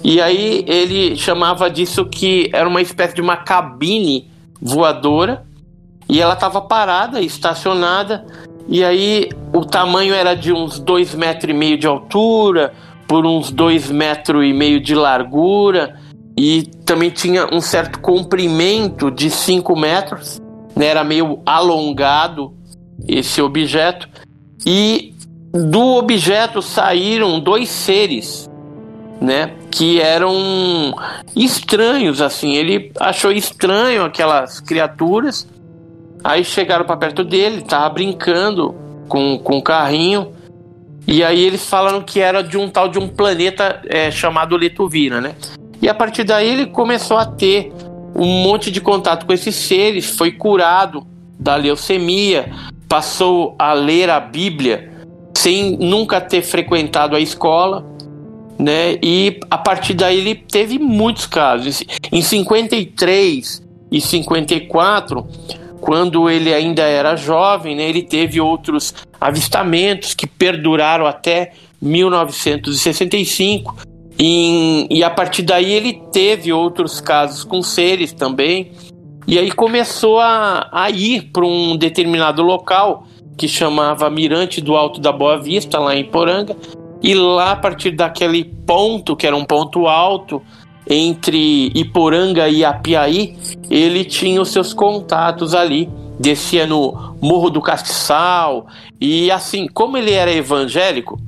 [0.04, 5.44] E aí ele chamava disso que era uma espécie de uma cabine voadora
[6.08, 8.24] e ela estava parada, estacionada.
[8.68, 12.72] E aí o tamanho era de uns dois metros e meio de altura
[13.08, 15.96] por uns dois metros e meio de largura
[16.36, 20.40] e também tinha um certo comprimento de 5 metros,
[20.74, 20.86] né?
[20.86, 22.54] era meio alongado
[23.06, 24.08] esse objeto,
[24.64, 25.14] e
[25.52, 28.48] do objeto saíram dois seres,
[29.20, 30.94] né, que eram
[31.36, 32.54] estranhos assim.
[32.54, 35.46] Ele achou estranho aquelas criaturas.
[36.24, 38.74] Aí chegaram para perto dele, tava brincando
[39.08, 40.32] com, com o carrinho.
[41.06, 45.20] E aí eles falaram que era de um tal de um planeta é, chamado Letuvira,
[45.20, 45.34] né?
[45.82, 47.72] E a partir daí ele começou a ter
[48.14, 51.04] um monte de contato com esses seres, foi curado
[51.36, 52.52] da leucemia,
[52.88, 54.92] passou a ler a Bíblia
[55.36, 57.84] sem nunca ter frequentado a escola,
[58.56, 58.96] né?
[59.02, 61.82] E a partir daí ele teve muitos casos.
[62.12, 63.60] Em 53
[63.90, 65.26] e 54,
[65.80, 73.74] quando ele ainda era jovem, né, ele teve outros avistamentos que perduraram até 1965
[74.24, 78.70] E, e a partir daí ele teve outros casos com seres também.
[79.26, 83.04] E aí começou a, a ir para um determinado local
[83.36, 86.56] que chamava Mirante do Alto da Boa Vista, lá em Poranga.
[87.02, 90.40] E lá, a partir daquele ponto, que era um ponto alto,
[90.88, 93.36] entre Iporanga e Apiaí,
[93.68, 95.90] ele tinha os seus contatos ali.
[96.20, 98.68] Descia no Morro do Castiçal.
[99.00, 101.18] E assim, como ele era evangélico,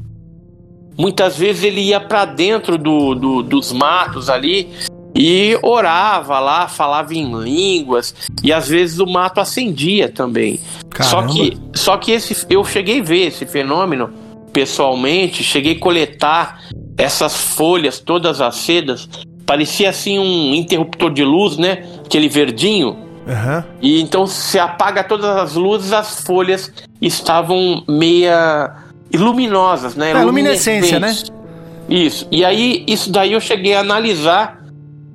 [0.97, 4.70] muitas vezes ele ia para dentro do, do, dos matos ali
[5.14, 10.59] e orava lá, falava em línguas e às vezes o mato acendia também.
[11.01, 14.11] Só que, só que esse, eu cheguei a ver esse fenômeno
[14.53, 16.61] pessoalmente, cheguei a coletar
[16.97, 19.09] essas folhas, todas as sedas,
[19.47, 21.84] parecia assim um interruptor de luz, né?
[22.05, 23.05] Aquele verdinho.
[23.26, 23.64] Uhum.
[23.80, 30.11] E então se apaga todas as luzes, as folhas estavam meia luminosas, né?
[30.12, 31.14] É, luminescência, né?
[31.88, 32.26] Isso.
[32.30, 34.62] E aí, isso daí eu cheguei a analisar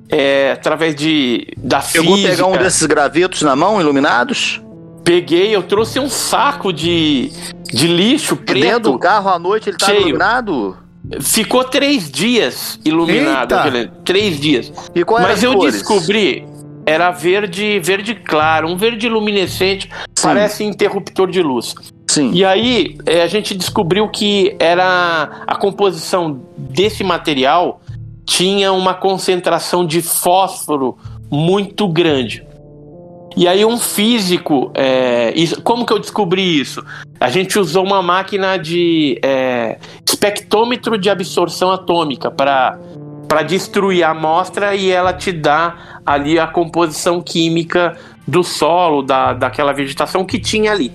[0.08, 2.32] é, através de da Chegou física.
[2.32, 4.60] a pegar um desses gravetos na mão, iluminados?
[5.04, 7.32] Peguei, eu trouxe um saco de,
[7.72, 8.92] de lixo E dentro preto.
[8.92, 10.00] do carro à noite ele tá cheio.
[10.02, 10.76] iluminado?
[11.20, 13.52] Ficou três dias iluminado.
[13.52, 13.60] Eita!
[13.64, 14.72] aquele- Três dias.
[14.94, 15.74] E qual Mas eu cores?
[15.74, 16.46] descobri,
[16.86, 19.90] era verde, verde claro, um verde luminescente,
[20.22, 21.74] parece interruptor de luz.
[22.10, 22.32] Sim.
[22.32, 27.80] E aí é, a gente descobriu que era a composição desse material
[28.26, 30.98] tinha uma concentração de fósforo
[31.30, 32.44] muito grande.
[33.36, 35.32] E aí um físico, é,
[35.62, 36.84] como que eu descobri isso?
[37.20, 42.76] A gente usou uma máquina de é, espectrômetro de absorção atômica para
[43.28, 47.96] para destruir a amostra e ela te dá ali a composição química
[48.26, 50.92] do solo, da, daquela vegetação que tinha ali.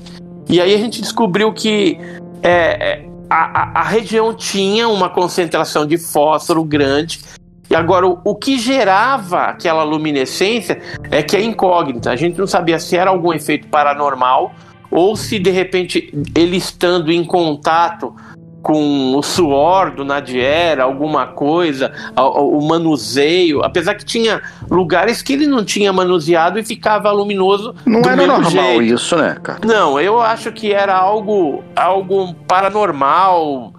[0.49, 1.97] E aí a gente descobriu que
[2.43, 7.19] é, é, a, a- a região tinha uma concentração de fósforo grande.
[7.69, 10.79] E agora, o, o que gerava aquela luminescência
[11.09, 12.11] é que é incógnita.
[12.11, 14.53] A gente não sabia se era algum efeito paranormal
[14.91, 18.15] ou se de repente ele estando em contato
[18.66, 24.41] com o suor do Nadier, alguma coisa, o manuseio, apesar que tinha
[24.72, 28.82] lugares que ele não tinha manuseado e ficava luminoso Não era normal jeito.
[28.82, 29.59] isso, né, cara?
[29.63, 33.72] Não, eu acho que era algo, algo paranormal,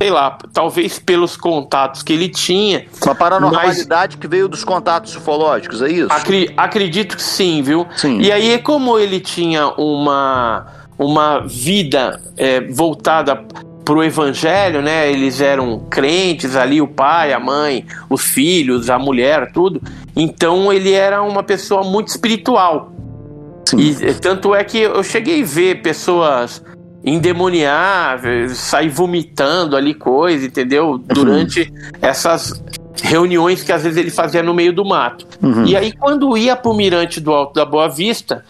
[0.00, 2.86] sei lá, talvez pelos contatos que ele tinha.
[3.04, 6.12] Uma paranormalidade que veio dos contatos ufológicos, é isso?
[6.12, 7.88] Acri- acredito que sim, viu?
[7.96, 8.20] Sim.
[8.20, 10.64] E aí, como ele tinha uma,
[10.96, 13.44] uma vida é, voltada
[13.88, 15.10] pro evangelho, né?
[15.10, 19.80] Eles eram crentes ali, o pai, a mãe, os filhos, a mulher, tudo.
[20.14, 22.92] Então ele era uma pessoa muito espiritual.
[23.66, 23.78] Sim.
[23.78, 26.62] E eh, tanto é que eu cheguei a ver pessoas
[27.02, 30.98] endemoniar, eh, sair vomitando ali coisa, entendeu?
[30.98, 31.72] Durante
[32.02, 32.62] essas
[33.02, 35.26] reuniões que às vezes ele fazia no meio do mato.
[35.42, 35.64] Uhum.
[35.64, 38.44] E aí, quando ia pro mirante do Alto da Boa Vista,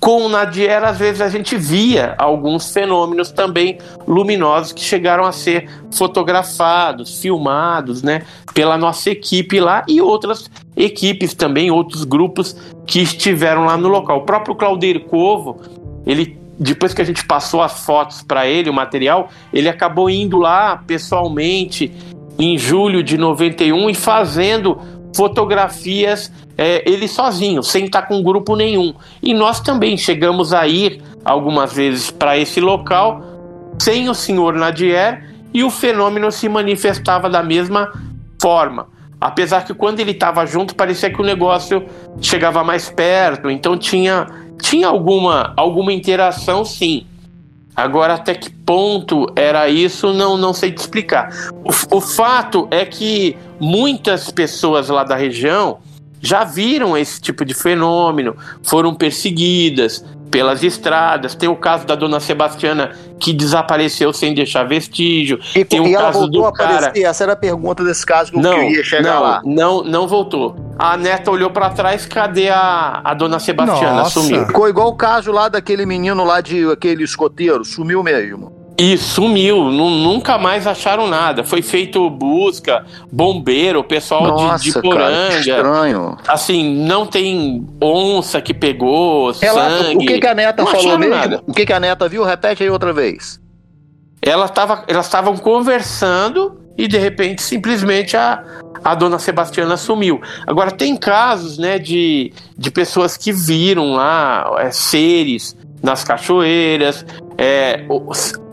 [0.00, 3.76] com Nadier, às vezes a gente via alguns fenômenos também
[4.08, 8.22] luminosos que chegaram a ser fotografados, filmados, né,
[8.54, 14.20] pela nossa equipe lá e outras equipes também, outros grupos que estiveram lá no local.
[14.20, 15.60] O próprio Claudir Covo,
[16.06, 20.38] ele depois que a gente passou as fotos para ele, o material, ele acabou indo
[20.38, 21.90] lá pessoalmente
[22.38, 24.78] em julho de 91 e fazendo
[25.14, 28.94] fotografias é, ele sozinho, sem estar com grupo nenhum.
[29.22, 33.22] E nós também chegamos a ir algumas vezes para esse local
[33.78, 37.92] sem o senhor Nadier e o fenômeno se manifestava da mesma
[38.40, 38.88] forma.
[39.20, 41.86] Apesar que quando ele estava junto parecia que o negócio
[42.20, 44.26] chegava mais perto, então tinha,
[44.60, 47.06] tinha alguma, alguma interação sim.
[47.80, 51.30] Agora, até que ponto era isso, não, não sei te explicar.
[51.64, 55.78] O, o fato é que muitas pessoas lá da região
[56.20, 61.34] já viram esse tipo de fenômeno, foram perseguidas pelas estradas.
[61.34, 65.40] Tem o caso da dona Sebastiana que desapareceu sem deixar vestígio.
[65.56, 66.92] E, Tem o e ela caso voltou do a aparecer?
[66.92, 69.42] cara- Essa era a pergunta desse caso que eu Não, queria chegar não, lá.
[69.44, 70.54] não, não voltou.
[70.82, 73.96] A neta olhou pra trás, cadê a, a dona Sebastiana?
[73.98, 74.18] Nossa.
[74.20, 74.46] Sumiu.
[74.46, 78.58] Ficou igual o caso lá daquele menino lá de aquele escoteiro, sumiu mesmo.
[78.78, 81.44] E sumiu, nu- nunca mais acharam nada.
[81.44, 85.38] Foi feito busca, bombeiro, pessoal de, Nossa, de cara, que Poranga.
[85.38, 86.16] estranho.
[86.26, 89.96] assim, não tem onça que pegou, Ela, sangue.
[89.96, 91.14] o que, que a neta Não falou mesmo?
[91.14, 91.42] nada.
[91.46, 92.24] O que, que a neta viu?
[92.24, 93.38] Repete aí outra vez.
[94.22, 98.42] Ela tava, elas estavam conversando e de repente simplesmente a,
[98.82, 100.18] a dona Sebastiana sumiu.
[100.46, 107.04] Agora tem casos, né, de, de pessoas que viram lá é, seres nas cachoeiras,
[107.36, 107.84] é,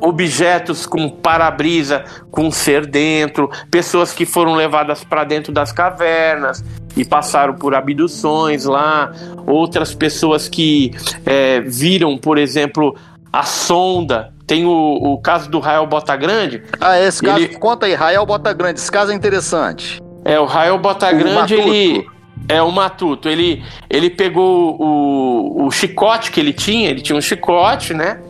[0.01, 6.63] objetos com para-brisa com ser dentro, pessoas que foram levadas para dentro das cavernas
[6.95, 9.13] e passaram por abduções lá,
[9.45, 10.91] outras pessoas que
[11.25, 12.93] é, viram, por exemplo,
[13.31, 14.33] a sonda.
[14.47, 16.63] Tem o, o caso do Rael Bota Grande.
[16.79, 17.55] Ah, esse caso, ele...
[17.57, 20.01] conta aí, Rael Bota Grande, esse caso é interessante.
[20.23, 22.07] É, o Rael Bota Grande, ele
[22.47, 23.27] é o Matuto.
[23.27, 28.21] Ele, ele pegou o, o chicote que ele tinha, ele tinha um chicote, né?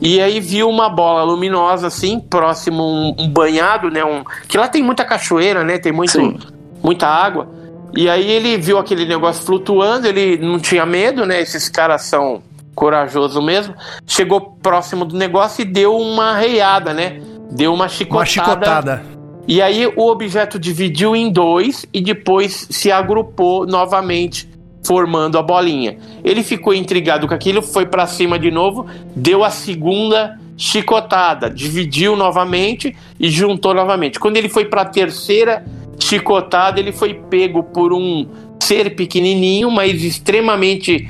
[0.00, 4.04] E aí viu uma bola luminosa assim, próximo um, um banhado, né?
[4.04, 5.78] Um, que lá tem muita cachoeira, né?
[5.78, 6.38] Tem muito,
[6.82, 7.48] muita água.
[7.96, 11.40] E aí ele viu aquele negócio flutuando, ele não tinha medo, né?
[11.40, 12.42] Esses caras são
[12.76, 13.74] corajosos mesmo.
[14.06, 17.20] Chegou próximo do negócio e deu uma reiada, né?
[17.50, 18.20] Deu uma chicotada.
[18.20, 19.02] Uma chicotada.
[19.48, 24.48] E aí o objeto dividiu em dois e depois se agrupou novamente,
[24.84, 25.98] formando a bolinha.
[26.22, 32.16] Ele ficou intrigado com aquilo, foi para cima de novo, deu a segunda chicotada, dividiu
[32.16, 34.18] novamente e juntou novamente.
[34.18, 35.64] Quando ele foi para a terceira
[35.98, 38.26] chicotada, ele foi pego por um
[38.60, 41.08] ser pequenininho, mas extremamente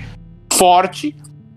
[0.53, 1.15] forte,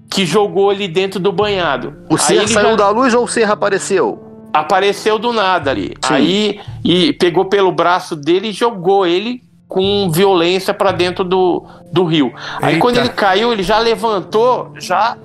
[0.09, 1.93] que jogou ele dentro do banhado.
[2.09, 2.75] O ser saiu já...
[2.75, 4.29] da luz ou o ser apareceu?
[4.53, 5.93] apareceu do nada ali.
[6.01, 6.13] Sim.
[6.13, 12.03] Aí e pegou pelo braço dele e jogou ele com violência para dentro do, do
[12.03, 12.33] rio.
[12.61, 15.15] Aí quando ele caiu, ele já levantou, já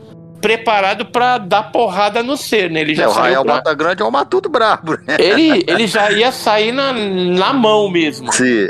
[0.41, 2.82] preparado para dar porrada no ser, né?
[2.82, 3.18] Ele já é, saiu.
[3.18, 3.55] O Rael pra...
[3.55, 5.16] Bota Grande é um matuto brabo, né?
[5.18, 8.30] Ele, ele já ia sair na, na mão mesmo.
[8.30, 8.68] Sim.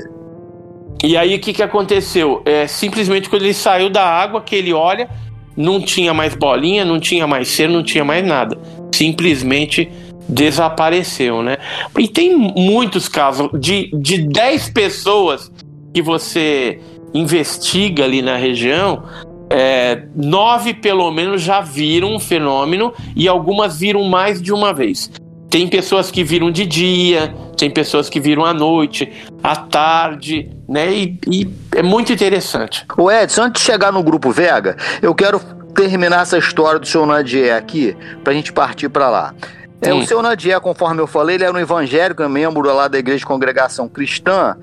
[1.02, 2.40] E aí o que, que aconteceu?
[2.46, 5.10] É, simplesmente quando ele saiu da água, que ele olha,
[5.56, 8.58] não tinha mais bolinha, não tinha mais ser, não tinha mais nada.
[8.92, 9.90] Simplesmente
[10.28, 11.58] desapareceu, né?
[11.98, 15.52] E tem muitos casos de, de 10 pessoas
[15.92, 16.80] que você
[17.12, 19.04] investiga ali na região,
[19.50, 25.10] é, nove pelo menos já viram um fenômeno e algumas viram mais de uma vez.
[25.54, 30.92] Tem pessoas que viram de dia, tem pessoas que viram à noite, à tarde, né?
[30.92, 32.84] E, e é muito interessante.
[32.98, 35.38] O Edson, antes de chegar no grupo Vega, eu quero
[35.72, 39.32] terminar essa história do seu Nadier aqui, pra gente partir para lá.
[39.80, 42.98] É, o seu Nadier, conforme eu falei, ele era um evangélico, é membro lá da
[42.98, 44.56] Igreja de Congregação Cristã.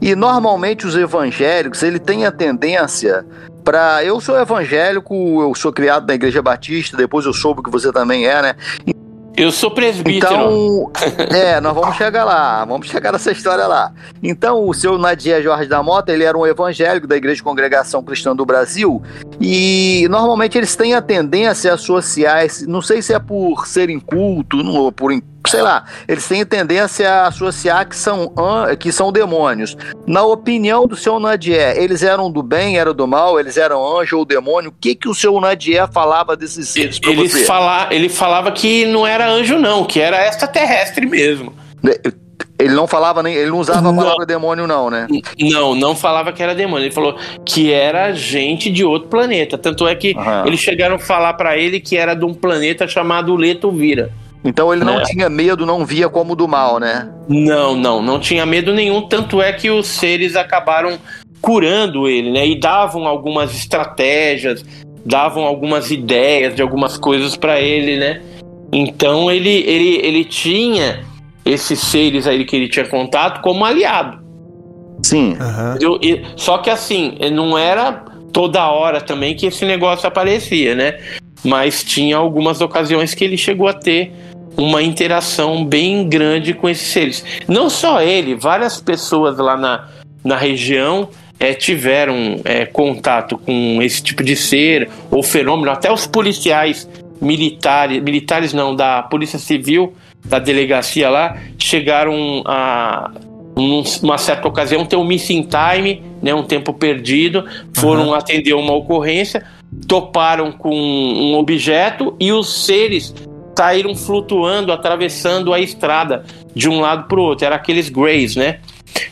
[0.00, 3.26] E normalmente os evangélicos, ele tem a tendência
[3.64, 5.12] para eu sou evangélico,
[5.42, 8.54] eu sou criado na Igreja Batista, depois eu soube que você também é, né?
[9.38, 10.34] Eu sou presbítero.
[10.34, 10.92] Então,
[11.30, 13.92] é, nós vamos chegar lá, vamos chegar nessa história lá.
[14.22, 18.02] Então, o seu Nadia Jorge da Mota, ele era um evangélico da Igreja de Congregação
[18.02, 19.02] Cristã do Brasil,
[19.40, 24.58] e normalmente eles têm a tendência a associar, não sei se é por serem culto,
[24.58, 25.12] ou por
[25.50, 28.32] sei lá, eles têm tendência a associar que são,
[28.78, 29.76] que são demônios.
[30.06, 34.18] Na opinião do seu Nadier, eles eram do bem, eram do mal, eles eram anjo
[34.18, 34.70] ou demônio?
[34.70, 39.06] O que, que o seu Nadier falava desses seres ele, fala, ele falava que não
[39.06, 41.52] era anjo não, que era extraterrestre mesmo.
[42.58, 45.06] Ele não falava nem, ele não usava a palavra demônio, não, né?
[45.38, 46.86] Não, não falava que era demônio.
[46.86, 49.56] Ele falou que era gente de outro planeta.
[49.56, 50.46] Tanto é que uhum.
[50.46, 54.10] eles chegaram a falar para ele que era de um planeta chamado Leto Vira.
[54.44, 55.02] Então ele não é.
[55.02, 57.08] tinha medo, não via como do mal, né?
[57.28, 59.02] Não, não, não tinha medo nenhum.
[59.08, 60.98] Tanto é que os seres acabaram
[61.40, 62.46] curando ele, né?
[62.46, 64.64] E davam algumas estratégias,
[65.04, 68.22] davam algumas ideias de algumas coisas para ele, né?
[68.72, 71.04] Então ele, ele, ele tinha
[71.44, 74.18] esses seres aí que ele tinha contato como aliado.
[75.02, 75.36] Sim.
[75.40, 75.98] Uhum.
[76.02, 80.98] E, só que assim, não era toda hora também que esse negócio aparecia, né?
[81.44, 84.12] Mas tinha algumas ocasiões que ele chegou a ter
[84.56, 87.24] uma interação bem grande com esses seres.
[87.46, 89.88] Não só ele, várias pessoas lá na,
[90.24, 91.08] na região
[91.38, 95.70] é, tiveram é, contato com esse tipo de ser ou fenômeno.
[95.70, 96.88] Até os policiais
[97.20, 103.12] militares, militares não, da Polícia Civil, da delegacia lá, chegaram a
[103.56, 108.14] uma certa ocasião ter um missing time, né, um tempo perdido, foram uhum.
[108.14, 109.44] atender uma ocorrência,
[109.86, 113.14] toparam com um objeto e os seres
[113.56, 117.44] saíram flutuando, atravessando a estrada de um lado para o outro.
[117.44, 118.60] Era aqueles Greys, né?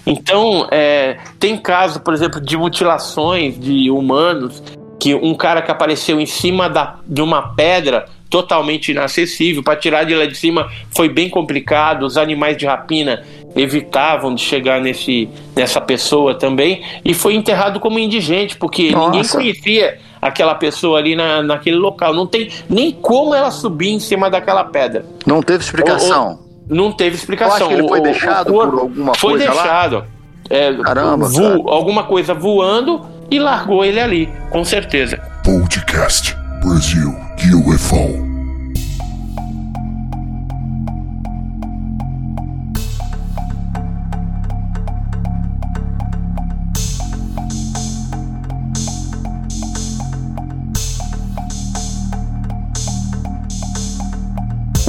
[0.07, 4.63] Então, é, tem casos, por exemplo, de mutilações de humanos,
[5.01, 10.05] que um cara que apareceu em cima da, de uma pedra totalmente inacessível, para tirar
[10.05, 13.23] de lá de cima foi bem complicado, os animais de rapina
[13.55, 19.11] evitavam de chegar nesse, nessa pessoa também, e foi enterrado como indigente, porque Nossa.
[19.11, 22.15] ninguém conhecia aquela pessoa ali na, naquele local.
[22.15, 25.05] Não tem nem como ela subir em cima daquela pedra.
[25.27, 26.39] Não teve explicação.
[26.41, 27.59] Ou, não teve explicação.
[27.59, 29.97] Eu acho que ele foi o, deixado o, por alguma foi coisa deixado.
[29.97, 30.07] Lá?
[30.49, 35.19] É, Caramba, vo, alguma coisa voando e largou ele ali, com certeza.
[35.45, 37.15] Podcast Brasil
[37.55, 38.36] UFO.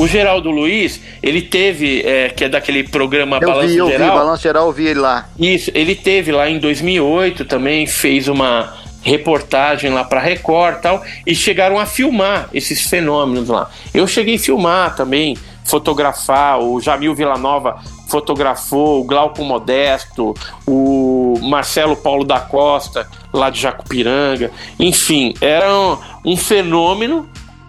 [0.07, 3.91] O Geraldo Luiz, ele teve, é, que é daquele programa Eu Balanço vi, eu vi,
[3.91, 4.15] Geral.
[4.15, 5.27] Balanço Geral, eu vi ele lá.
[5.37, 8.73] Isso, ele teve lá em 2008 também, fez uma
[9.03, 13.69] reportagem lá para Record e tal, e chegaram a filmar esses fenômenos lá.
[13.93, 15.35] Eu cheguei a filmar também,
[15.65, 17.77] fotografar, o Jamil Villanova
[18.07, 20.33] fotografou, o Glauco Modesto,
[20.65, 27.27] o Marcelo Paulo da Costa, lá de Jacupiranga, enfim, era um, um fenômeno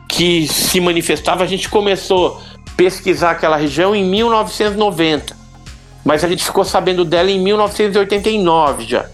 [0.09, 1.45] que se manifestava.
[1.45, 5.39] A gente começou a pesquisar aquela região em 1990
[6.09, 9.05] mas a gente ficou sabendo dela em 1989 já.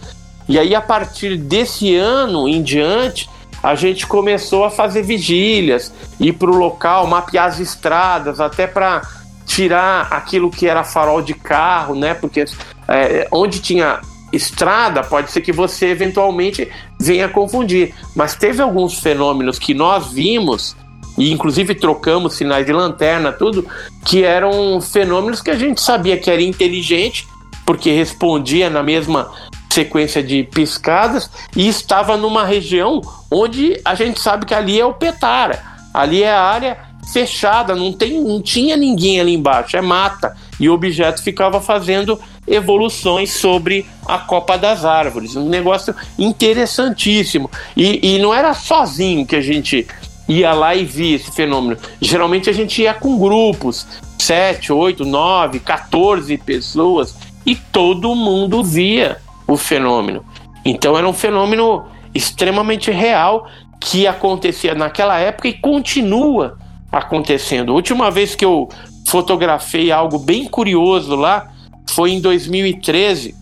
[0.49, 3.29] E aí, a partir desse ano em diante,
[3.61, 9.03] a gente começou a fazer vigílias, ir para o local, mapear as estradas, até para
[9.45, 12.15] tirar aquilo que era farol de carro, né?
[12.15, 12.45] Porque
[12.87, 14.01] é, onde tinha
[14.33, 17.93] estrada, pode ser que você eventualmente venha confundir.
[18.15, 20.77] Mas teve alguns fenômenos que nós vimos
[21.17, 23.67] e inclusive trocamos sinais de lanterna, tudo,
[24.05, 27.27] que eram fenômenos que a gente sabia que era inteligente,
[27.65, 29.31] porque respondia na mesma
[29.71, 33.01] sequência de piscadas e estava numa região
[33.31, 35.63] onde a gente sabe que ali é o Petara,
[35.93, 36.79] ali é a área
[37.13, 42.19] fechada, não, tem, não tinha ninguém ali embaixo, é mata, e o objeto ficava fazendo
[42.47, 47.51] evoluções sobre a copa das árvores, um negócio interessantíssimo.
[47.77, 49.87] E, e não era sozinho que a gente
[50.29, 51.81] ia lá e via esse fenômeno.
[52.01, 53.87] Geralmente a gente ia com grupos,
[54.19, 60.25] 7, 8, 9, 14 pessoas, e todo mundo via o fenômeno.
[60.65, 61.85] Então era um fenômeno
[62.15, 63.47] extremamente real
[63.81, 66.59] que acontecia naquela época e continua
[66.91, 67.73] acontecendo.
[67.73, 68.69] A última vez que eu
[69.07, 71.53] fotografei algo bem curioso lá
[71.91, 73.35] foi em 2013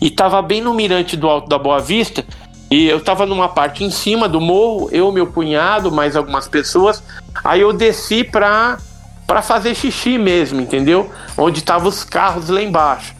[0.00, 2.24] e estava bem no mirante do Alto da Boa Vista
[2.72, 7.02] e eu tava numa parte em cima do morro, eu, meu cunhado, mais algumas pessoas.
[7.44, 8.78] Aí eu desci pra,
[9.26, 11.10] pra fazer xixi mesmo, entendeu?
[11.36, 13.14] Onde estavam os carros lá embaixo.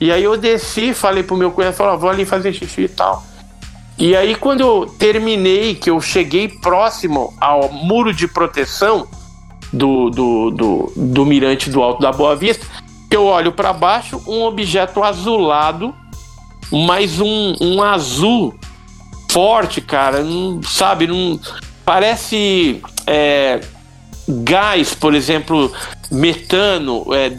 [0.00, 3.24] E aí eu desci, falei pro meu cunhado, falou, vou ali fazer xixi e tal.
[3.96, 9.06] E aí quando eu terminei, que eu cheguei próximo ao muro de proteção
[9.72, 12.66] do, do, do, do mirante do Alto da Boa Vista,
[13.08, 15.94] eu olho para baixo, um objeto azulado,
[16.72, 18.52] mais um, um azul
[19.30, 20.22] forte, cara.
[20.22, 21.38] Não, sabe, não.
[21.84, 23.60] Parece é,
[24.28, 25.72] gás, por exemplo,
[26.10, 27.06] metano.
[27.14, 27.32] É,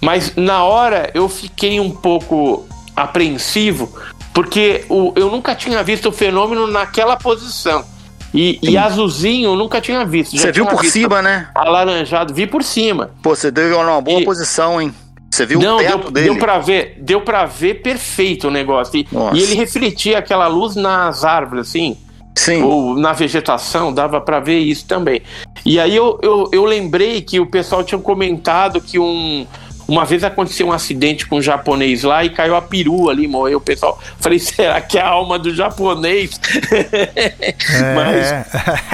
[0.00, 3.92] Mas na hora eu fiquei um pouco apreensivo,
[4.32, 7.84] porque o, eu nunca tinha visto o fenômeno naquela posição.
[8.32, 10.36] E, e azulzinho eu nunca tinha visto.
[10.36, 11.48] Você viu por cima, né?
[11.54, 13.10] Alaranjado, vi por cima.
[13.22, 14.24] Pô, você deu uma boa e...
[14.24, 14.92] posição, hein?
[15.30, 16.26] Você viu Não, o teto deu, dele?
[16.26, 18.98] Deu pra ver, deu pra ver perfeito o negócio.
[18.98, 21.96] E, e ele refletia aquela luz nas árvores, assim.
[22.36, 22.62] Sim.
[22.62, 25.22] Ou na vegetação, dava para ver isso também.
[25.64, 29.46] E aí eu, eu, eu lembrei que o pessoal tinha comentado que um,
[29.86, 33.58] uma vez aconteceu um acidente com um japonês lá e caiu a perua ali, morreu
[33.58, 33.98] o pessoal.
[34.18, 36.40] Falei, será que é a alma do japonês?
[36.70, 37.54] É.
[37.94, 38.30] mas,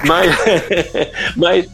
[0.04, 0.36] mas,
[1.36, 1.68] mas,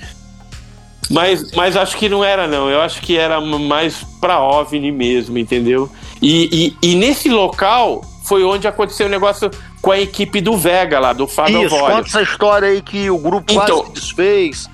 [1.11, 2.69] mas, mas acho que não era, não.
[2.69, 5.91] Eu acho que era mais pra OVNI mesmo, entendeu?
[6.21, 10.57] E, e, e nesse local foi onde aconteceu o um negócio com a equipe do
[10.57, 14.69] Vega lá, do Fábio Isso, conta essa história aí que o grupo então, quase desfez.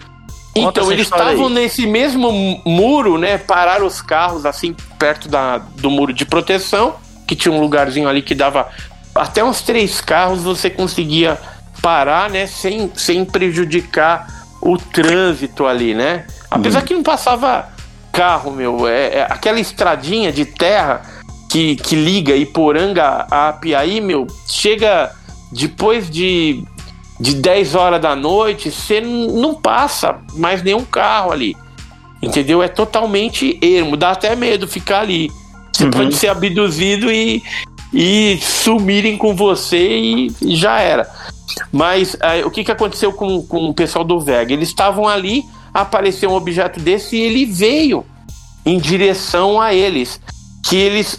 [0.54, 2.30] Então, eles estavam nesse mesmo
[2.64, 3.38] muro, né?
[3.38, 6.96] Pararam os carros assim, perto da, do muro de proteção,
[7.26, 8.68] que tinha um lugarzinho ali que dava
[9.14, 11.38] até uns três carros você conseguia
[11.80, 12.46] parar, né?
[12.46, 16.26] Sem, sem prejudicar o trânsito ali, né?
[16.50, 16.84] Apesar hum.
[16.84, 17.68] que não passava
[18.12, 18.86] carro, meu.
[18.86, 21.02] É, é, aquela estradinha de terra
[21.50, 25.10] que, que liga Iporanga a Apiaí, meu, chega
[25.50, 26.64] depois de
[27.20, 31.56] de 10 horas da noite, você não passa mais nenhum carro ali.
[32.22, 32.62] Entendeu?
[32.62, 35.30] É totalmente ermo, dá até medo ficar ali.
[35.72, 35.90] Você uhum.
[35.90, 37.42] pode ser abduzido e,
[37.92, 41.08] e sumirem com você e, e já era.
[41.70, 44.52] Mas aí, o que, que aconteceu com, com o pessoal do Vega?
[44.52, 48.04] Eles estavam ali, apareceu um objeto desse e ele veio
[48.64, 50.20] em direção a eles.
[50.64, 51.18] Que eles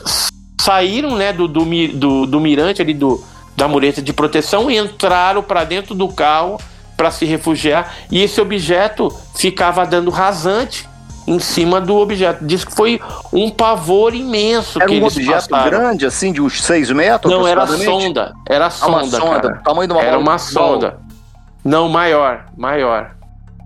[0.61, 3.21] saíram né, do, do, do, do mirante ali do,
[3.55, 6.59] da mureta de proteção entraram para dentro do carro
[6.95, 7.93] para se refugiar.
[8.11, 10.88] E esse objeto ficava dando rasante
[11.27, 12.45] em cima do objeto.
[12.45, 12.99] Diz que foi
[13.31, 14.80] um pavor imenso.
[14.80, 15.80] Era que um eles objeto passaram.
[15.80, 17.34] grande, assim, de uns 6 metros?
[17.34, 18.34] Não, era sonda.
[18.47, 20.99] Era sonda, uma sonda, tamanho de uma Era uma sonda.
[21.63, 23.11] Não, maior, maior,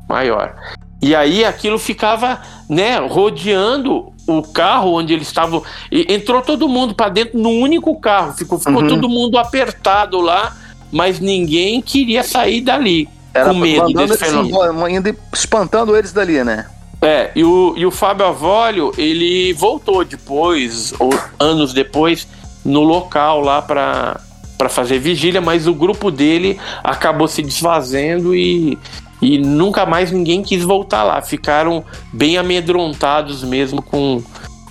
[0.07, 0.55] maior.
[1.01, 5.63] E aí aquilo ficava, né, rodeando o carro onde eles estavam.
[5.91, 8.33] Entrou todo mundo para dentro no único carro.
[8.33, 8.87] Ficou, ficou Uhum.
[8.87, 10.55] todo mundo apertado lá,
[10.91, 13.07] mas ninguém queria sair dali.
[13.33, 14.49] Era com medo desse fenômeno.
[14.49, 16.65] embora, indo espantando eles dali, né?
[17.01, 22.27] É, e o, e o Fábio Avolio, ele voltou depois, ou anos depois,
[22.65, 24.19] no local lá para
[24.57, 28.75] para fazer vigília, mas o grupo dele acabou se desfazendo e,
[29.21, 31.21] e nunca mais ninguém quis voltar lá.
[31.21, 31.83] Ficaram
[32.13, 34.21] bem amedrontados mesmo com,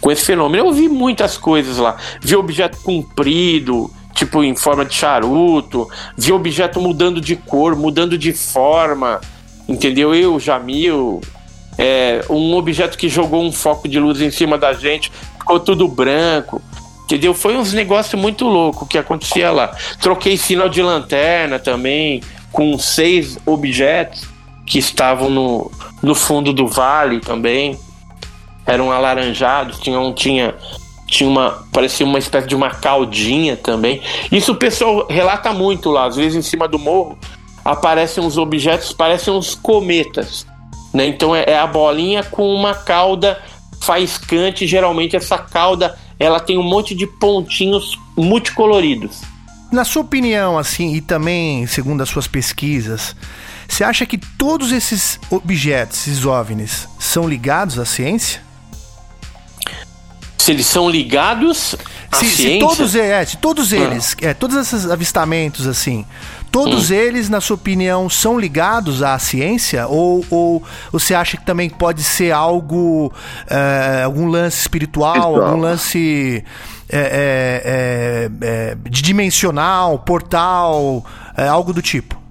[0.00, 0.66] com esse fenômeno.
[0.66, 1.96] Eu vi muitas coisas lá.
[2.20, 8.32] Vi objeto comprido, tipo em forma de charuto, vi objeto mudando de cor, mudando de
[8.32, 9.20] forma.
[9.68, 10.14] Entendeu?
[10.14, 11.20] Eu, Jamil,
[11.76, 15.88] é, um objeto que jogou um foco de luz em cima da gente, ficou tudo
[15.88, 16.62] branco.
[17.04, 17.34] Entendeu?
[17.34, 19.76] Foi uns negócios muito loucos que acontecia lá.
[20.00, 22.20] Troquei sinal de lanterna também,
[22.50, 24.35] com seis objetos
[24.66, 25.70] que estavam no,
[26.02, 27.78] no fundo do vale também.
[28.66, 30.54] Eram alaranjados, tinha, um, tinha,
[31.06, 31.64] tinha uma.
[31.72, 34.02] parecia uma espécie de uma caldinha também.
[34.30, 37.16] Isso o pessoal relata muito lá, às vezes em cima do morro
[37.64, 40.46] aparecem uns objetos, parecem uns cometas.
[40.94, 41.06] Né?
[41.08, 43.38] Então é, é a bolinha com uma cauda
[43.80, 44.66] faiscante.
[44.66, 49.20] Geralmente essa cauda ela tem um monte de pontinhos multicoloridos.
[49.70, 53.16] Na sua opinião, assim, e também segundo as suas pesquisas,
[53.68, 58.40] você acha que todos esses objetos, esses OVNIs, são ligados à ciência?
[60.38, 61.74] Se eles são ligados
[62.10, 66.06] à se, se ciência, todos, é, se todos eles, é, todos esses avistamentos, assim,
[66.52, 69.88] todos eles, na sua opinião, são ligados à ciência?
[69.88, 70.62] Ou, ou
[70.92, 73.12] você acha que também pode ser algo,
[73.48, 75.48] é, algum lance espiritual, Espiritual.
[75.48, 76.44] algum lance
[76.88, 81.04] é, é, é, é, de dimensional, portal,
[81.36, 82.25] é, algo do tipo?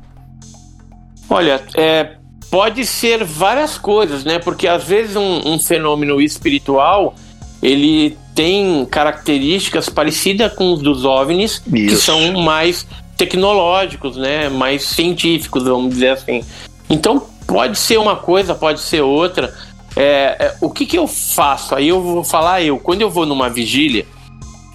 [1.30, 2.11] Olha, é,
[2.49, 4.39] pode ser várias coisas, né?
[4.39, 7.15] Porque às vezes um, um fenômeno espiritual
[7.61, 12.02] ele tem características parecidas com os dos OVNIs, que Isso.
[12.02, 12.85] são mais
[13.18, 14.49] tecnológicos, né?
[14.49, 16.43] Mais científicos, vamos dizer assim.
[16.89, 19.53] Então pode ser uma coisa, pode ser outra.
[19.95, 21.73] É, é, o que, que eu faço?
[21.73, 22.77] Aí eu vou falar eu.
[22.77, 24.06] Quando eu vou numa vigília,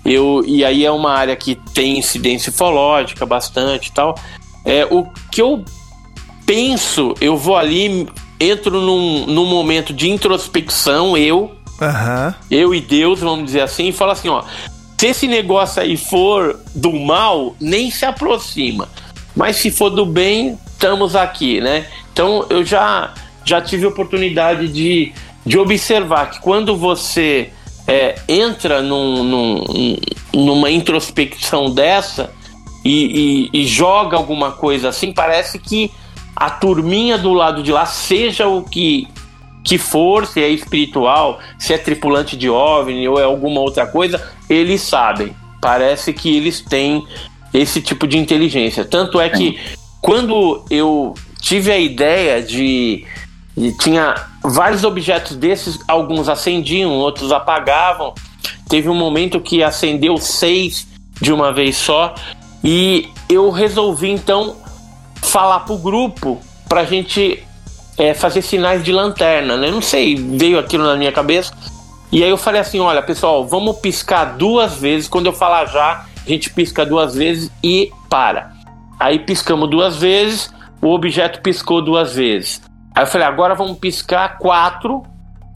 [0.05, 4.14] eu e aí é uma área que tem incidência ufológica bastante e tal.
[4.64, 5.64] É, o que eu
[6.51, 8.09] penso, eu vou ali,
[8.40, 12.35] entro num, num momento de introspecção, eu, Aham.
[12.51, 14.43] eu e Deus, vamos dizer assim, e falo assim, ó,
[14.98, 18.89] se esse negócio aí for do mal, nem se aproxima.
[19.36, 21.86] Mas se for do bem, estamos aqui, né?
[22.12, 23.14] Então eu já,
[23.44, 25.12] já tive oportunidade de,
[25.47, 27.51] de observar que quando você
[27.86, 29.97] é, entra num, num-
[30.35, 32.28] numa introspecção dessa
[32.85, 35.93] e, e- e joga alguma coisa assim, parece que
[36.35, 39.07] a turminha do lado de lá, seja o que,
[39.65, 44.20] que for, se é espiritual, se é tripulante de OVNI ou é alguma outra coisa,
[44.48, 45.35] eles sabem.
[45.61, 47.05] Parece que eles têm
[47.52, 48.85] esse tipo de inteligência.
[48.85, 49.59] Tanto é que
[50.01, 53.05] quando eu tive a ideia de.
[53.57, 58.15] de- tinha vários objetos desses, alguns acendiam, outros apagavam.
[58.69, 60.86] Teve um momento que acendeu seis
[61.20, 62.15] de uma vez só.
[62.65, 64.57] E eu resolvi então
[65.23, 67.43] falar pro grupo pra gente
[67.99, 69.71] é, fazer sinais de lanterna, né?
[69.71, 71.53] Não sei, veio aquilo na minha cabeça.
[72.13, 75.09] E aí eu falei assim, olha, pessoal, vamos piscar duas vezes.
[75.09, 78.53] Quando eu falar já, a gente pisca duas vezes e para.
[78.99, 80.53] Aí piscamos duas vezes,
[80.83, 82.61] o objeto piscou duas vezes.
[82.95, 85.03] Aí eu falei, agora vamos piscar quatro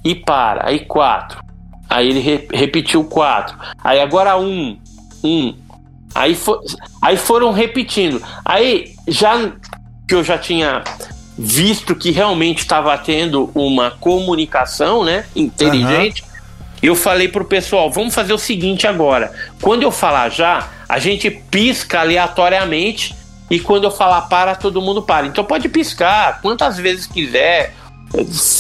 [0.05, 0.69] e para.
[0.69, 1.43] Aí quatro.
[1.91, 3.57] Aí ele re- repetiu quatro.
[3.83, 4.79] Aí agora um,
[5.23, 5.55] um.
[6.15, 6.61] Aí, fo-
[7.03, 8.23] aí foram repetindo.
[8.45, 9.53] Aí já
[10.07, 10.83] que eu já tinha
[11.37, 16.23] visto que realmente estava tendo uma comunicação, né, inteligente,
[16.83, 19.33] eu falei pro pessoal, vamos fazer o seguinte agora.
[19.61, 23.15] Quando eu falar já, a gente pisca aleatoriamente
[23.51, 25.27] e quando eu falar para, todo mundo para.
[25.27, 27.75] Então pode piscar quantas vezes quiser,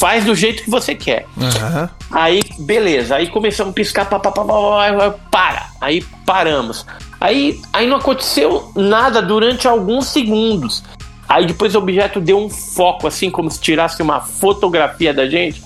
[0.00, 1.26] faz do jeito que você quer.
[1.40, 1.90] Aham.
[2.10, 3.16] Aí beleza.
[3.16, 5.66] Aí começamos a piscar, pá, pá, pá, pá, para.
[5.80, 6.84] Aí paramos.
[7.24, 10.84] Aí, aí não aconteceu nada durante alguns segundos.
[11.26, 15.62] Aí depois o objeto deu um foco, assim, como se tirasse uma fotografia da gente,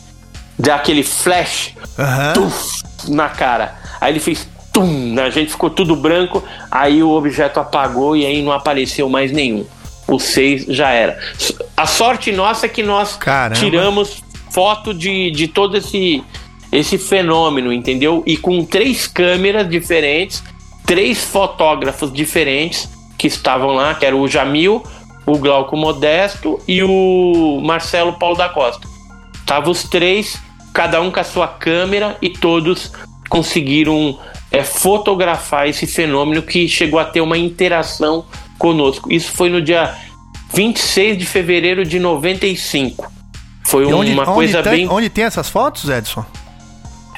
[0.56, 2.32] daquele flash Aham.
[2.34, 3.74] tuf, na cara.
[4.00, 8.40] Aí ele fez tum, a gente ficou tudo branco, aí o objeto apagou e aí
[8.40, 9.66] não apareceu mais nenhum.
[10.06, 11.18] O 6 já era.
[11.76, 13.58] A sorte nossa é que nós Caramba.
[13.58, 14.22] tiramos
[14.52, 16.22] foto de, de todo esse,
[16.70, 18.22] esse fenômeno, entendeu?
[18.24, 20.40] E com três câmeras diferentes,
[20.88, 22.88] três fotógrafos diferentes
[23.18, 24.82] que estavam lá, que era o Jamil,
[25.26, 28.88] o Glauco Modesto e o Marcelo Paulo da Costa.
[29.34, 30.38] Estavam os três,
[30.72, 32.90] cada um com a sua câmera, e todos
[33.28, 34.18] conseguiram
[34.50, 38.24] é, fotografar esse fenômeno que chegou a ter uma interação
[38.58, 39.12] conosco.
[39.12, 39.94] Isso foi no dia
[40.54, 43.12] 26 de fevereiro de 95.
[43.66, 44.88] Foi onde, uma onde coisa tem, bem.
[44.88, 46.24] onde tem essas fotos, Edson?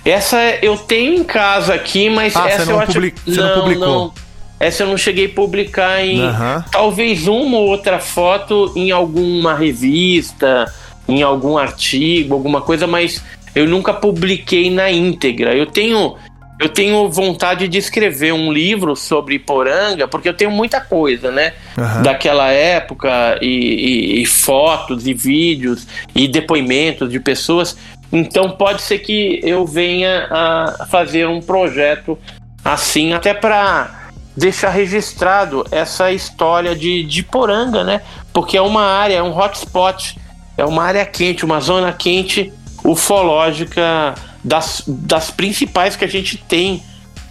[0.05, 3.41] Essa eu tenho em casa aqui, mas Ah, essa você não eu acho publi- você
[3.41, 4.15] não publicou.
[4.59, 6.65] Essa eu não cheguei a publicar em Aham.
[6.71, 10.71] talvez uma ou outra foto em alguma revista,
[11.09, 13.23] em algum artigo, alguma coisa, mas
[13.55, 15.55] eu nunca publiquei na íntegra.
[15.55, 16.15] Eu tenho
[16.59, 21.55] eu tenho vontade de escrever um livro sobre Poranga, porque eu tenho muita coisa, né?
[21.79, 22.03] Aham.
[22.03, 27.79] Daquela época, e, e- e fotos, e vídeos, e depoimentos de pessoas.
[28.13, 32.19] Então pode ser que eu venha a fazer um projeto
[32.65, 38.01] assim, até para deixar registrado essa história de, de Poranga, né?
[38.33, 40.17] Porque é uma área, é um hotspot,
[40.57, 42.53] é uma área quente, uma zona quente
[42.85, 46.83] ufológica das, das principais que a gente tem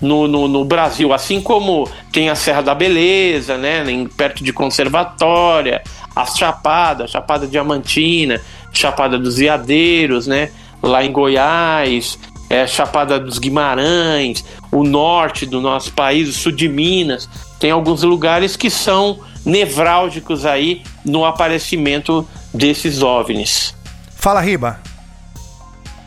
[0.01, 4.53] no, no, no Brasil, assim como tem a Serra da Beleza, né, em- perto de
[4.53, 5.81] Conservatória,
[6.15, 8.39] as Chapadas, Chapada Diamantina,
[8.71, 10.51] Chapada dos Veadeiros, né,
[10.81, 12.17] lá em Goiás,
[12.49, 17.29] é, Chapada dos Guimarães, o norte do nosso país, o sul de Minas,
[17.59, 23.75] tem alguns lugares que são nevrálgicos aí no aparecimento desses OVNIs.
[24.15, 24.79] Fala, Riba.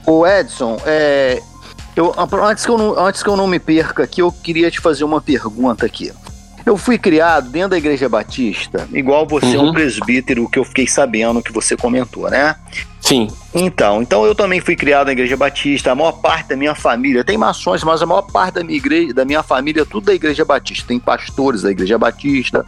[0.07, 1.41] Ô Edson, é,
[1.95, 2.13] eu,
[2.45, 5.05] antes, que eu não, antes que eu não me perca aqui, eu queria te fazer
[5.05, 6.13] uma pergunta aqui.
[6.65, 9.71] Eu fui criado dentro da Igreja Batista, igual você é Uhum.
[9.71, 12.55] um presbítero que eu fiquei sabendo que você comentou, né?
[13.03, 16.75] Sim, Então, então eu também fui criado na Igreja Batista, a maior parte da minha
[16.75, 20.07] família, tem maçons, mas a maior parte da minha igreja, da minha família é tudo
[20.07, 22.65] da Igreja Batista, tem pastores da Igreja Batista.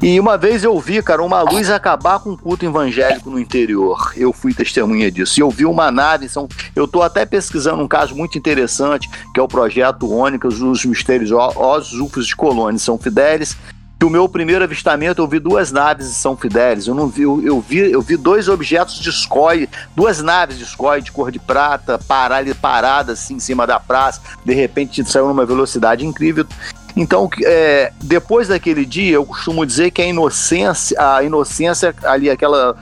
[0.00, 4.12] E uma vez eu vi, cara, uma luz acabar com um culto evangélico no interior.
[4.16, 5.38] Eu fui testemunha disso.
[5.38, 6.46] E eu vi uma nave, são,
[6.76, 11.30] eu tô até pesquisando um caso muito interessante, que é o projeto Ônicas, os mistérios
[11.32, 13.56] os ufos de Colônia, São Fidélis,
[14.04, 16.86] que o meu primeiro avistamento eu vi duas naves de São Fidélis.
[16.86, 19.66] Eu não vi, eu, eu vi, eu vi dois objetos de SCOI,
[19.96, 23.80] duas naves de SCOI de cor de prata, parar ali paradas assim em cima da
[23.80, 24.20] praça.
[24.44, 26.46] De repente saiu numa velocidade incrível.
[26.94, 32.76] Então, é, depois daquele dia, eu costumo dizer que a inocência, a inocência ali, aquela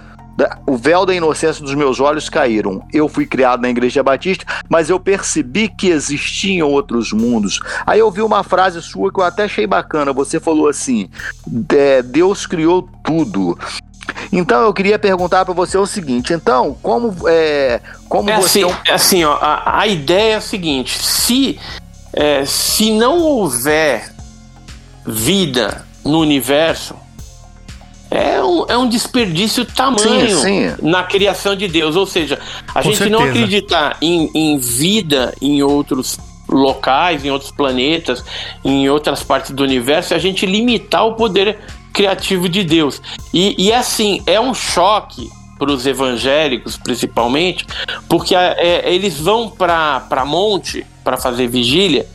[0.67, 2.83] o véu da inocência dos meus olhos caíram.
[2.93, 7.61] Eu fui criado na Igreja Batista, mas eu percebi que existiam outros mundos.
[7.87, 10.13] Aí eu vi uma frase sua que eu até achei bacana.
[10.13, 11.09] Você falou assim:
[11.71, 13.59] é, Deus criou tudo.
[14.33, 18.75] Então eu queria perguntar para você o seguinte: então, como é, como É você assim,
[18.87, 21.59] é assim ó, a, a ideia é a seguinte: se,
[22.13, 24.13] é, se não houver
[25.07, 26.95] vida no universo,
[28.13, 30.75] é um, é um desperdício tamanho Sim, sim.
[30.83, 31.97] na criação de Deus.
[31.97, 33.45] Ou seja, a Com gente não certeza.
[33.45, 36.19] acreditar em, em vida em outros
[36.49, 38.23] locais, em outros planetas,
[38.63, 41.59] em outras partes do universo, é a gente limitar o poder
[41.93, 43.01] criativo de Deus.
[43.33, 47.65] E, e assim, é um choque para os evangélicos, principalmente,
[48.09, 52.07] porque é, eles vão para monte para fazer vigília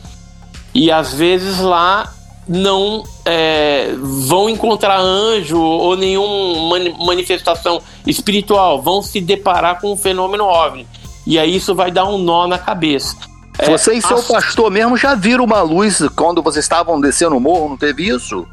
[0.74, 2.12] e às vezes lá
[2.48, 3.94] não é,
[4.26, 10.86] vão encontrar anjo ou nenhuma mani- manifestação espiritual, vão se deparar com um fenômeno OVNI.
[11.26, 13.16] E aí isso vai dar um nó na cabeça.
[13.58, 17.36] É, Você e seu as- pastor mesmo já viram uma luz quando vocês estavam descendo
[17.36, 18.46] o morro, não teve isso?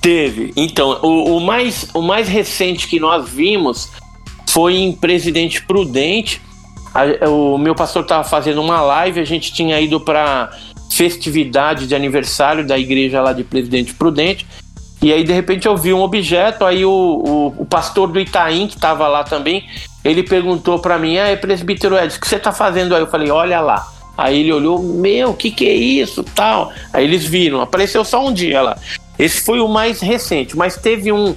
[0.00, 0.52] Teve.
[0.56, 3.90] Então, o, o mais, o mais recente que nós vimos
[4.48, 6.40] foi em Presidente Prudente.
[6.94, 10.50] A- o meu pastor estava fazendo uma live, a gente tinha ido para
[10.90, 14.46] festividade de aniversário da igreja lá de Presidente Prudente.
[15.02, 16.64] E aí, de repente, eu vi um objeto.
[16.64, 19.64] Aí, o, o, o pastor do Itaim, que estava lá também,
[20.04, 23.00] ele perguntou para mim: Ah, presbítero Edson, o que você está fazendo aí?
[23.00, 23.86] Eu falei: Olha lá.
[24.16, 26.22] Aí ele olhou: Meu, o que, que é isso?
[26.22, 26.70] tal.
[26.92, 28.76] Aí eles viram, apareceu só um dia lá.
[29.18, 31.34] Esse foi o mais recente, mas teve um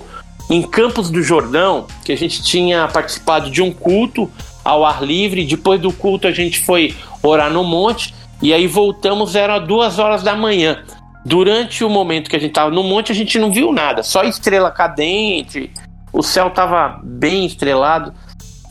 [0.49, 4.30] em Campos do Jordão que a gente tinha participado de um culto
[4.63, 5.45] ao ar livre.
[5.45, 8.13] Depois do culto, a gente foi orar no monte,
[8.44, 10.84] e aí voltamos, era duas horas da manhã.
[11.26, 14.22] Durante o momento que a gente estava no monte, a gente não viu nada, só
[14.26, 15.72] estrela cadente,
[16.11, 18.14] o céu estava bem estrelado,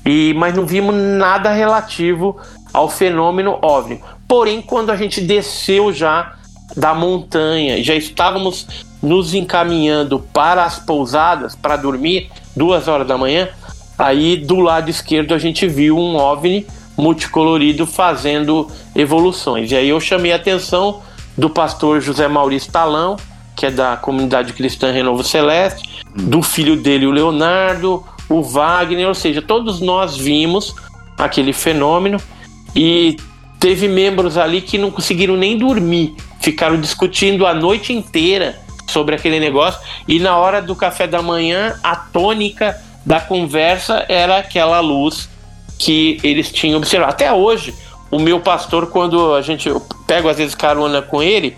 [0.04, 2.38] e mas não vimos nada relativo
[2.70, 4.02] ao fenômeno OVNI.
[4.28, 6.34] Porém, quando a gente desceu já
[6.76, 8.66] da montanha, já estávamos
[9.02, 13.48] nos encaminhando para as pousadas para dormir, duas horas da manhã,
[13.98, 16.66] aí do lado esquerdo a gente viu um OVNI
[16.96, 19.70] multicolorido fazendo evoluções.
[19.70, 21.00] E aí eu chamei a atenção
[21.36, 23.16] do pastor José Maurício Talão,
[23.56, 29.14] que é da comunidade cristã Renovo Celeste, do filho dele, o Leonardo, o Wagner, ou
[29.14, 30.74] seja, todos nós vimos
[31.18, 32.18] aquele fenômeno
[32.74, 33.16] e
[33.60, 38.58] teve membros ali que não conseguiram nem dormir, ficaram discutindo a noite inteira
[38.88, 44.38] sobre aquele negócio e na hora do café da manhã a tônica da conversa era
[44.38, 45.28] aquela luz
[45.82, 47.10] que eles tinham observado.
[47.10, 47.74] Até hoje,
[48.10, 51.56] o meu pastor, quando a gente eu pego às vezes carona com ele,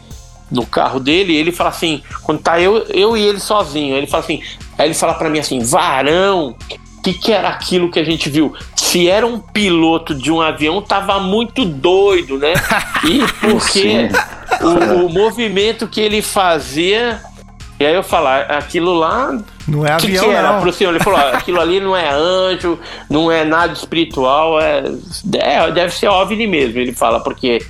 [0.50, 4.22] no carro dele, ele fala assim, quando tá eu, eu e ele sozinho, ele fala
[4.22, 4.42] assim,
[4.78, 6.54] aí ele fala para mim assim, varão,
[6.98, 8.54] o que, que era aquilo que a gente viu?
[8.74, 12.54] Se era um piloto de um avião, tava muito doido, né?
[13.04, 14.08] E porque
[14.62, 17.20] o, o movimento que ele fazia
[17.78, 19.38] e aí eu falar, ah, aquilo lá.
[19.66, 20.60] Não é que avião, que era não.
[20.60, 20.94] pro senhor?
[20.94, 22.78] Ele falou: aquilo ali não é anjo,
[23.08, 24.84] não é nada espiritual, é,
[25.34, 26.78] é deve ser OVNI mesmo.
[26.78, 27.64] Ele fala, porque,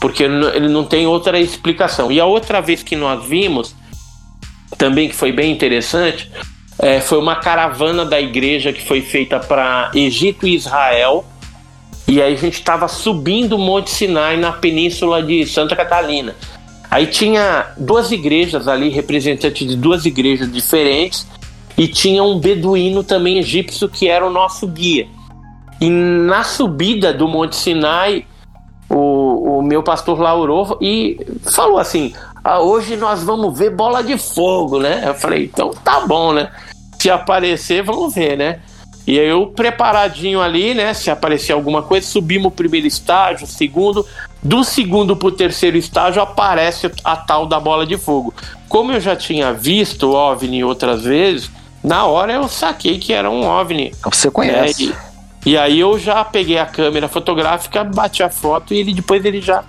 [0.00, 2.10] porque ele não tem outra explicação.
[2.10, 3.74] E a outra vez que nós vimos,
[4.76, 6.30] também que foi bem interessante,
[6.78, 11.24] é, foi uma caravana da igreja que foi feita para Egito e Israel.
[12.08, 16.36] E aí a gente estava subindo o Monte Sinai na península de Santa Catalina.
[16.90, 21.26] Aí tinha duas igrejas ali, representantes de duas igrejas diferentes,
[21.76, 25.06] e tinha um beduíno também egípcio que era o nosso guia.
[25.80, 28.24] E na subida do Monte Sinai,
[28.88, 31.18] o, o meu pastor laurou e
[31.52, 35.02] falou assim: ah, hoje nós vamos ver bola de fogo, né?
[35.06, 36.50] Eu falei, então tá bom, né?
[36.98, 38.60] Se aparecer, vamos ver, né?
[39.06, 40.94] E eu preparadinho ali, né?
[40.94, 44.04] Se aparecer alguma coisa, subimos o primeiro estágio, segundo.
[44.42, 48.32] Do segundo para o terceiro estágio aparece a tal da bola de fogo.
[48.68, 51.50] Como eu já tinha visto o OVNI outras vezes,
[51.86, 53.94] na hora eu saquei que era um OVNI.
[54.04, 54.90] Você conhece.
[54.90, 58.92] É, e, e, aí eu já peguei a câmera fotográfica, bati a foto e ele
[58.92, 59.62] depois ele já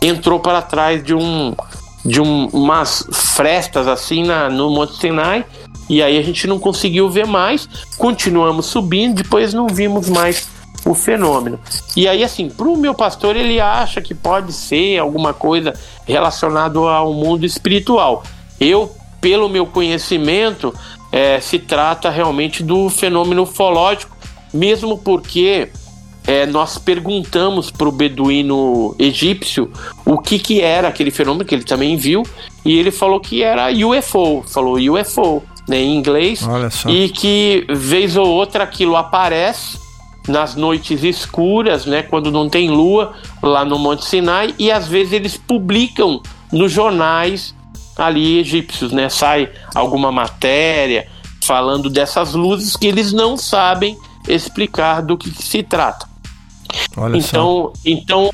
[0.00, 1.54] entrou para trás de um
[2.02, 5.44] de um, umas frestas assim na, no Monte Sinai.
[5.90, 7.68] E aí a gente não conseguiu ver mais,
[7.98, 10.48] continuamos subindo, depois não vimos mais
[10.86, 11.60] o fenômeno.
[11.94, 15.74] E aí, assim, para o meu pastor, ele acha que pode ser alguma coisa
[16.06, 18.22] relacionada ao mundo espiritual.
[18.60, 20.74] Eu, pelo meu conhecimento,
[21.10, 24.16] é, se trata realmente do fenômeno ufológico,
[24.52, 25.70] mesmo porque
[26.26, 29.70] é, nós perguntamos para o beduíno egípcio
[30.04, 32.22] o que, que era aquele fenômeno que ele também viu,
[32.64, 36.46] e ele falou que era UFO, falou UFO né, em inglês,
[36.86, 39.78] e que vez ou outra aquilo aparece
[40.28, 45.14] nas noites escuras, né, quando não tem lua, lá no Monte Sinai, e às vezes
[45.14, 46.20] eles publicam
[46.52, 47.54] nos jornais
[47.98, 51.06] ali egípcios, né, sai alguma matéria
[51.42, 53.98] falando dessas luzes que eles não sabem
[54.28, 56.06] explicar do que, que se trata.
[56.96, 57.80] Olha então, só.
[57.84, 58.30] então,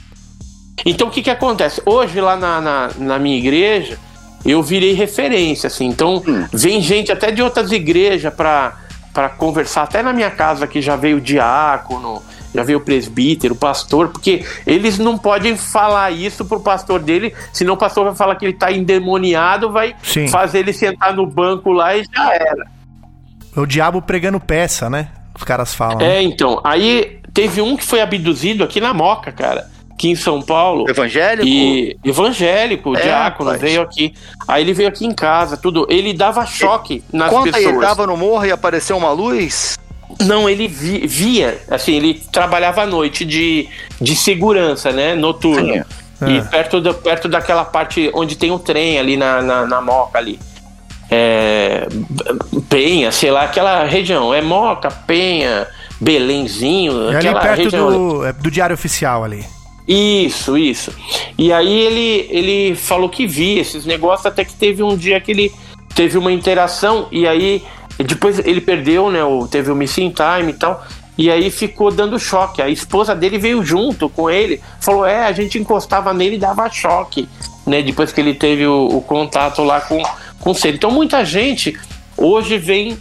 [0.84, 1.80] então o que que acontece?
[1.86, 3.98] Hoje lá na, na, na minha igreja
[4.44, 5.86] eu virei referência, assim.
[5.86, 6.46] Então hum.
[6.52, 8.84] vem gente até de outras igrejas para
[9.14, 9.84] para conversar.
[9.84, 12.20] Até na minha casa que já veio diácono,
[12.54, 17.34] já veio o presbítero, o pastor, porque eles não podem falar isso pro pastor dele,
[17.52, 20.28] senão o pastor vai falar que ele tá endemoniado, vai Sim.
[20.28, 22.66] fazer ele sentar no banco lá e já era.
[23.56, 25.08] O diabo pregando peça, né?
[25.34, 26.00] Os caras falam.
[26.00, 26.60] É, então.
[26.62, 30.88] Aí teve um que foi abduzido aqui na Moca, cara aqui em São Paulo.
[30.88, 31.46] Evangélico?
[31.46, 33.58] E evangélico, é, diácono, pai.
[33.58, 34.12] veio aqui.
[34.46, 35.86] Aí ele veio aqui em casa, tudo.
[35.88, 37.74] Ele dava choque ele, nas conta pessoas.
[37.74, 39.78] Ele tava no morro e apareceu uma luz?
[40.20, 43.68] Não, ele vi, via, assim, ele trabalhava à noite de,
[44.00, 45.74] de segurança, né, noturno.
[45.74, 45.82] Sim.
[46.26, 46.40] E é.
[46.42, 50.38] perto, do, perto daquela parte onde tem o trem ali na, na, na Moca ali.
[51.10, 51.86] É,
[52.68, 54.32] Penha, sei lá, aquela região.
[54.32, 55.66] É Moca, Penha,
[56.00, 57.10] Belenzinho.
[57.10, 59.44] É ali perto região, do, é, do Diário Oficial ali.
[59.86, 60.92] Isso, isso.
[61.36, 65.30] E aí ele, ele falou que via esses negócios, até que teve um dia que
[65.30, 65.52] ele
[65.94, 67.62] teve uma interação, e aí
[68.02, 69.20] depois ele perdeu, né?
[69.50, 70.84] Teve o missing time e tal.
[71.16, 72.60] E aí ficou dando choque.
[72.60, 76.68] A esposa dele veio junto com ele, falou: é, a gente encostava nele e dava
[76.68, 77.28] choque,
[77.66, 77.82] né?
[77.82, 80.02] Depois que ele teve o, o contato lá com,
[80.40, 80.74] com o ser.
[80.74, 81.78] Então muita gente
[82.16, 82.98] hoje vem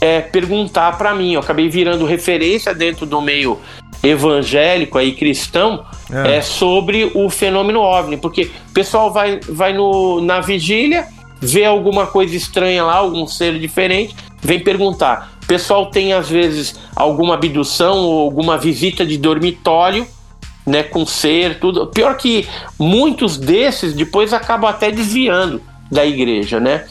[0.00, 1.34] é, perguntar para mim.
[1.34, 3.58] Eu acabei virando referência dentro do meio
[4.02, 6.36] evangélico aí cristão é.
[6.36, 6.40] é.
[6.40, 11.06] sobre o fenômeno OVNI, porque o pessoal vai, vai no, na vigília,
[11.40, 15.32] vê alguma coisa estranha lá, algum ser diferente, vem perguntar.
[15.42, 20.06] O pessoal tem às vezes alguma abdução ou alguma visita de dormitório,
[20.66, 21.86] né, com ser, tudo.
[21.86, 22.48] Pior que
[22.78, 26.84] muitos desses depois acabam até desviando da igreja, né?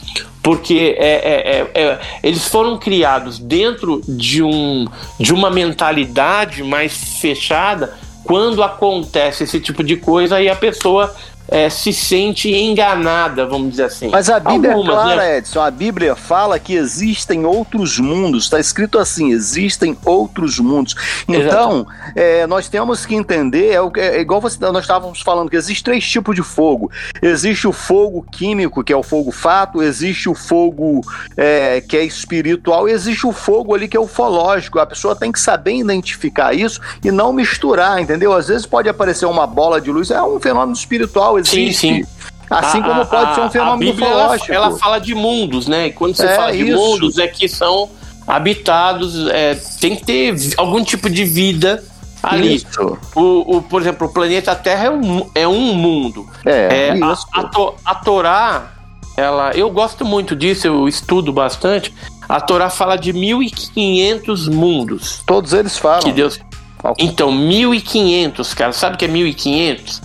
[0.46, 4.86] porque é, é, é, é, eles foram criados dentro de, um,
[5.18, 7.94] de uma mentalidade mais fechada.
[8.22, 11.12] Quando acontece esse tipo de coisa, aí a pessoa
[11.48, 14.08] é, se sente enganada, vamos dizer assim.
[14.08, 15.38] Mas a Bíblia é Algumas, é clara, né?
[15.38, 15.60] Edson.
[15.60, 18.44] A Bíblia fala que existem outros mundos.
[18.44, 20.94] Está escrito assim: existem outros mundos.
[21.28, 25.84] Então, é, nós temos que entender, é, é, igual você, nós estávamos falando, que existe
[25.84, 26.90] três tipos de fogo.
[27.22, 31.00] Existe o fogo químico, que é o fogo fato, existe o fogo
[31.36, 34.78] é, que é espiritual, e existe o fogo ali que é ufológico.
[34.78, 38.32] A pessoa tem que saber identificar isso e não misturar, entendeu?
[38.32, 41.74] Às vezes pode aparecer uma bola de luz, é um fenômeno espiritual existe.
[41.74, 42.06] Sim, sim.
[42.48, 45.88] Assim a, como pode a, ser um fenômeno Bíblia, ela, ela, fala de mundos, né?
[45.88, 46.76] E quando você é, fala de isso.
[46.76, 47.90] mundos, é que são
[48.26, 51.82] habitados, é, tem que ter algum tipo de vida
[52.22, 52.64] ali.
[53.14, 56.26] O, o, por exemplo, o planeta Terra é um, é um mundo.
[56.44, 58.72] É, é a, a, a Torá,
[59.16, 61.92] ela, eu gosto muito disso, eu estudo bastante.
[62.28, 65.22] A Torá fala de 1500 mundos.
[65.26, 66.02] Todos eles falam.
[66.02, 66.38] Que Deus...
[66.98, 70.00] Então, 1500, cara, sabe o que é 1500?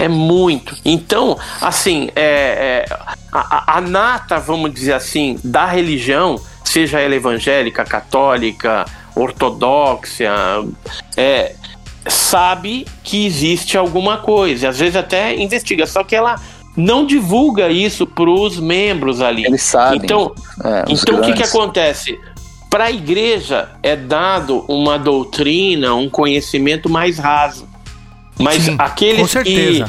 [0.00, 0.76] É muito.
[0.84, 2.96] Então, assim, é, é
[3.30, 10.64] a, a, nata, vamos dizer assim, da religião, seja ela evangélica, católica, ortodoxa,
[11.16, 11.54] é,
[12.08, 14.70] sabe que existe alguma coisa.
[14.70, 16.36] Às vezes até investiga, só que ela
[16.76, 19.44] não divulga isso para os membros ali.
[19.44, 20.00] Eles sabem.
[20.02, 20.32] Então,
[20.64, 22.18] é, então o que, que acontece?
[22.68, 27.68] Para a igreja é dado uma doutrina, um conhecimento mais raso.
[28.40, 29.84] Mas Sim, aqueles que,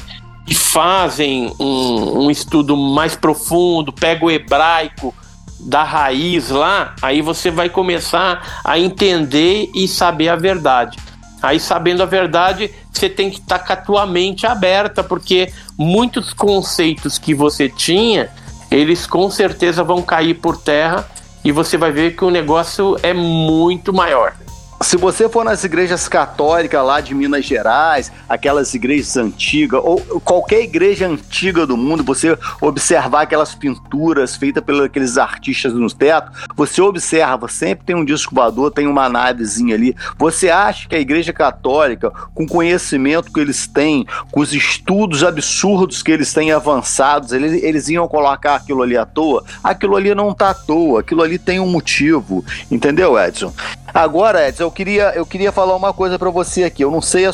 [0.45, 5.15] que, fazem um, um estudo mais profundo, pega o hebraico
[5.59, 10.97] da raiz lá, aí você vai começar a entender e saber a verdade.
[11.41, 15.51] Aí, sabendo a verdade, você tem que estar tá com a tua mente aberta, porque
[15.77, 18.29] muitos conceitos que você tinha,
[18.69, 21.07] eles com certeza vão cair por terra
[21.43, 24.33] e você vai ver que o negócio é muito maior.
[24.83, 30.61] Se você for nas igrejas católicas lá de Minas Gerais, aquelas igrejas antigas, ou qualquer
[30.61, 36.81] igreja antiga do mundo, você observar aquelas pinturas feitas pelos aqueles artistas no teto, você
[36.81, 39.95] observa, sempre tem um disco voador, tem uma navezinha ali.
[40.17, 45.23] Você acha que a igreja católica, com o conhecimento que eles têm, com os estudos
[45.23, 49.43] absurdos que eles têm avançados, eles, eles iam colocar aquilo ali à toa?
[49.63, 53.53] Aquilo ali não tá à toa, aquilo ali tem um motivo, entendeu, Edson?
[53.93, 56.83] Agora, Edson, eu queria, eu queria falar uma coisa para você aqui.
[56.83, 57.31] Eu não sei a,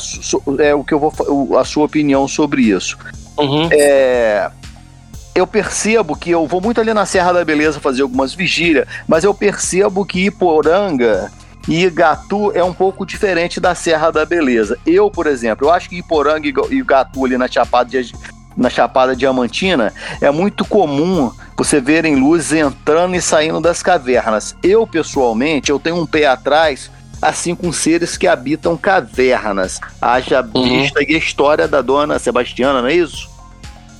[0.59, 2.97] é, o que eu vou, a sua opinião sobre isso.
[3.37, 3.69] Uhum.
[3.71, 4.49] É,
[5.35, 9.23] eu percebo que eu vou muito ali na Serra da Beleza fazer algumas vigílias, mas
[9.23, 11.31] eu percebo que Iporanga
[11.67, 14.79] e Igatu é um pouco diferente da Serra da Beleza.
[14.83, 18.13] Eu, por exemplo, eu acho que Iporanga e Igatu ali na Chapada de,
[18.55, 24.55] na Chapada Diamantina, é muito comum você verem luzes entrando e saindo das cavernas.
[24.63, 26.89] Eu, pessoalmente, eu tenho um pé atrás
[27.21, 29.79] assim com seres que habitam cavernas.
[30.01, 30.81] Haja uhum.
[30.81, 33.29] vista e a história da dona Sebastiana, não é isso?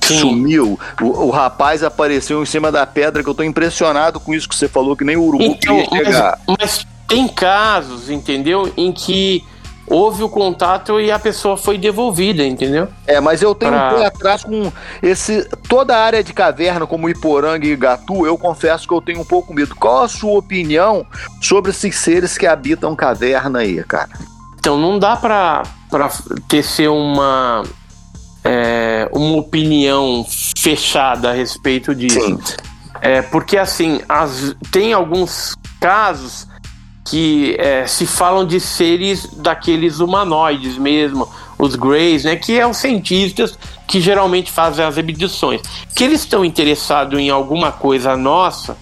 [0.02, 0.20] Sim.
[0.20, 0.78] Sumiu.
[1.00, 4.54] O, o, rapaz apareceu em cima da pedra, que eu tô impressionado com isso que
[4.54, 6.38] você falou, que nem o urubu então, queria chegar.
[6.46, 9.44] Mas, mas tem casos, entendeu, em que
[9.90, 12.88] houve o contato e a pessoa foi devolvida, entendeu?
[13.06, 13.88] É, mas eu tenho pra...
[13.88, 18.36] um pé atrás com esse toda a área de caverna, como Iporanga e Igatu, eu
[18.36, 19.74] confesso que eu tenho um pouco medo.
[19.74, 21.06] Qual a sua opinião
[21.40, 24.10] sobre esses seres que habitam caverna aí, cara?
[24.58, 26.10] Então, não dá pra, pra
[26.48, 27.62] tecer uma,
[28.44, 32.20] é, uma opinião fechada a respeito disso.
[32.20, 32.38] Sim.
[33.00, 36.48] É, porque, assim, as, tem alguns casos
[37.08, 41.28] que é, se falam de seres daqueles humanoides mesmo,
[41.58, 45.62] os Greys, né, que é os cientistas que geralmente fazem as abduções.
[45.94, 48.76] Que eles estão interessados em alguma coisa nossa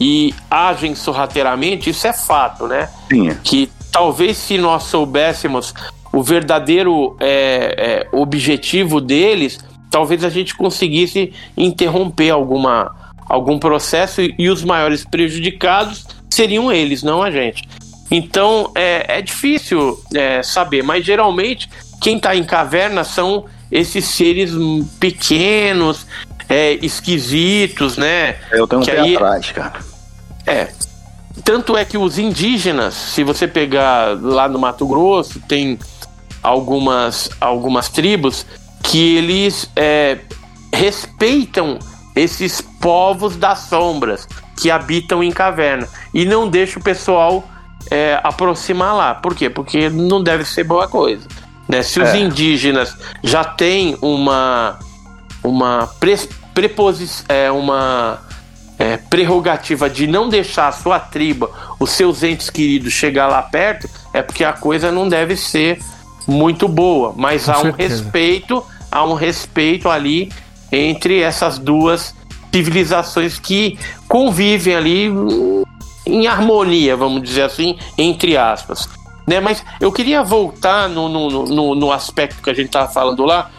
[0.00, 2.88] e agem sorrateiramente, isso é fato, né?
[3.10, 3.36] Sim.
[3.42, 5.74] Que talvez se nós soubéssemos
[6.12, 9.58] o verdadeiro é, é, objetivo deles,
[9.90, 12.94] talvez a gente conseguisse interromper alguma,
[13.28, 17.62] algum processo e, e os maiores prejudicados seriam eles, não a gente.
[18.10, 21.68] Então é, é difícil é, saber, mas geralmente
[22.00, 24.52] quem está em caverna são esses seres
[25.00, 26.06] pequenos,
[26.48, 28.36] é, esquisitos, né?
[28.52, 29.80] Eu tenho um que pé aí, atrás, cara.
[30.46, 30.68] É.
[31.42, 35.78] tanto é que os indígenas, se você pegar lá no Mato Grosso, tem
[36.42, 38.44] algumas, algumas tribos
[38.82, 40.18] que eles é,
[40.72, 41.78] respeitam
[42.14, 44.28] esses povos das sombras
[44.64, 47.46] que habitam em caverna e não deixa o pessoal
[47.90, 49.14] é, aproximar lá.
[49.14, 49.50] Por quê?
[49.50, 51.28] Porque não deve ser boa coisa.
[51.68, 51.82] Né?
[51.82, 52.16] Se os é.
[52.16, 54.78] indígenas já têm uma
[55.44, 56.18] uma pre,
[56.54, 58.22] preposi, é, uma
[58.78, 63.86] é, prerrogativa de não deixar a sua tribo, os seus entes queridos chegar lá perto,
[64.14, 65.78] é porque a coisa não deve ser
[66.26, 67.12] muito boa.
[67.14, 67.74] Mas Com há certeza.
[67.74, 70.32] um respeito, há um respeito ali
[70.72, 72.14] entre essas duas
[72.54, 73.76] civilizações que
[74.06, 75.10] convivem ali
[76.06, 78.88] em harmonia, vamos dizer assim, entre aspas.
[79.26, 79.40] Né?
[79.40, 83.50] Mas eu queria voltar no, no, no, no aspecto que a gente estava falando lá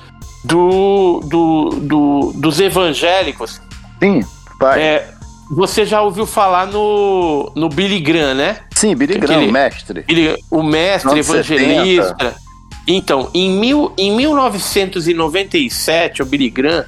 [0.45, 3.61] do, do, do, dos evangélicos.
[4.01, 4.21] Sim,
[4.57, 4.81] pai.
[4.81, 5.09] É,
[5.51, 8.59] você já ouviu falar no, no Billy Graham, né?
[8.73, 10.03] Sim, Billy Graham, o mestre.
[10.03, 12.15] Billy, o mestre evangelista.
[12.17, 12.45] 70.
[12.87, 16.85] Então, em, mil, em 1997, o Billy Graham,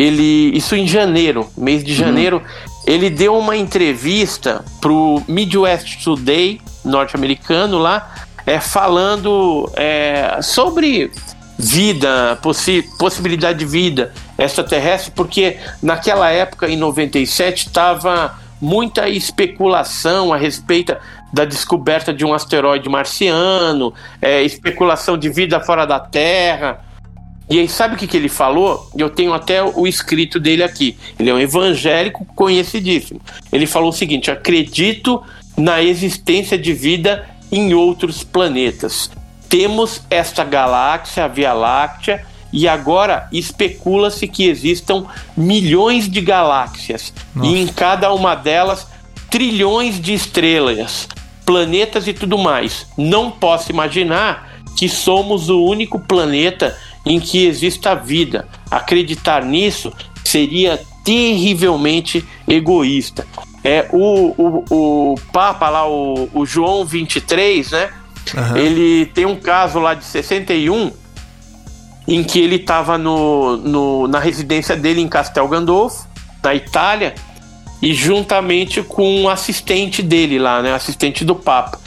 [0.00, 1.98] ele, isso em janeiro, mês de uhum.
[1.98, 2.82] janeiro, uhum.
[2.86, 8.14] ele deu uma entrevista pro Midwest Today norte-americano lá,
[8.46, 11.10] é, falando é, sobre
[11.58, 20.38] vida, possi possibilidade de vida extraterrestre, porque naquela época, em 97, estava muita especulação a
[20.38, 20.96] respeito
[21.30, 26.89] da descoberta de um asteroide marciano, é, especulação de vida fora da Terra.
[27.50, 28.88] E aí, sabe o que, que ele falou?
[28.96, 30.96] Eu tenho até o escrito dele aqui.
[31.18, 33.20] Ele é um evangélico conhecidíssimo.
[33.52, 35.20] Ele falou o seguinte: acredito
[35.56, 39.10] na existência de vida em outros planetas.
[39.48, 45.06] Temos esta galáxia, a Via Láctea, e agora especula-se que existam
[45.36, 47.50] milhões de galáxias Nossa.
[47.50, 48.86] e em cada uma delas
[49.28, 51.08] trilhões de estrelas,
[51.44, 52.86] planetas e tudo mais.
[52.96, 58.48] Não posso imaginar que somos o único planeta em que exista vida.
[58.70, 59.92] Acreditar nisso
[60.24, 63.26] seria terrivelmente egoísta.
[63.62, 67.90] É o, o, o Papa lá, o, o João 23, né?
[68.34, 68.56] Uhum.
[68.56, 70.92] Ele tem um caso lá de 61
[72.06, 76.08] em que ele estava no, no, na residência dele em Castel Gandolfo,
[76.42, 77.14] na Itália,
[77.80, 81.78] e juntamente com um assistente dele lá, né, assistente do Papa.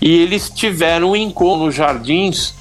[0.00, 2.54] E eles tiveram um encontro nos jardins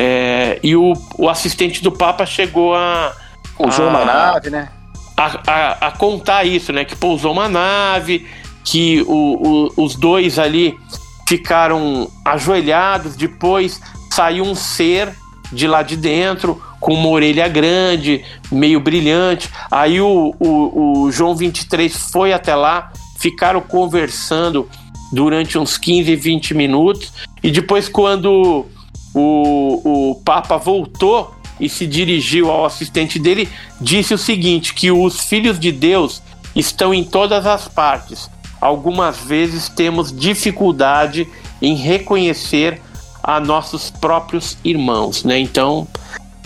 [0.00, 3.12] é, e o, o assistente do Papa chegou a.
[3.56, 4.68] Pousou uma nave, né?
[5.16, 6.84] A, a, a, contar isso, né?
[6.84, 8.24] Que pousou uma nave,
[8.64, 10.78] que o, o, os dois ali
[11.26, 13.80] ficaram ajoelhados, depois
[14.12, 15.12] saiu um ser
[15.52, 19.50] de lá de dentro, com uma orelha grande, meio brilhante.
[19.68, 24.68] Aí o, o, o João 23 foi até lá, ficaram conversando
[25.12, 27.12] durante uns 15, 20 minutos,
[27.42, 28.64] e depois, quando
[29.14, 33.48] o, o Papa voltou e se dirigiu ao assistente dele,
[33.80, 36.22] disse o seguinte: que os filhos de Deus
[36.54, 38.30] estão em todas as partes.
[38.60, 41.28] Algumas vezes temos dificuldade
[41.62, 42.80] em reconhecer
[43.22, 45.38] a nossos próprios irmãos, né?
[45.38, 45.86] Então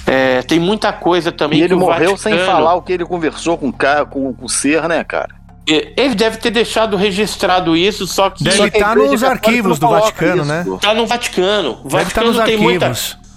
[0.07, 1.61] é, tem muita coisa também.
[1.61, 2.37] E ele morreu Vaticano...
[2.37, 5.42] sem falar o que ele conversou com o, cara, com, com o ser, né, cara?
[5.67, 8.43] Ele deve ter deixado registrado isso, só que.
[8.43, 10.63] Deve estar nos arquivos do Vaticano, né?
[10.63, 10.73] isso.
[10.73, 10.79] né?
[10.81, 11.81] Tá no Vaticano.
[11.85, 12.63] O Vaticano tem arquivos.
[12.63, 12.95] muita.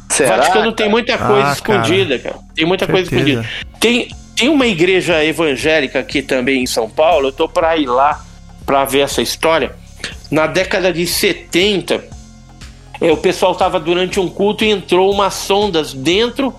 [0.09, 2.35] Será, Vaticano tem muita coisa ah, escondida, cara.
[2.35, 2.45] cara.
[2.55, 3.09] Tem muita Certeza.
[3.09, 3.49] coisa escondida.
[3.79, 7.27] Tem, tem uma igreja evangélica aqui também em São Paulo.
[7.27, 8.23] Eu tô para ir lá
[8.65, 9.75] para ver essa história.
[10.31, 12.03] Na década de 70,
[13.01, 16.53] é, o pessoal estava durante um culto e entrou umas sondas dentro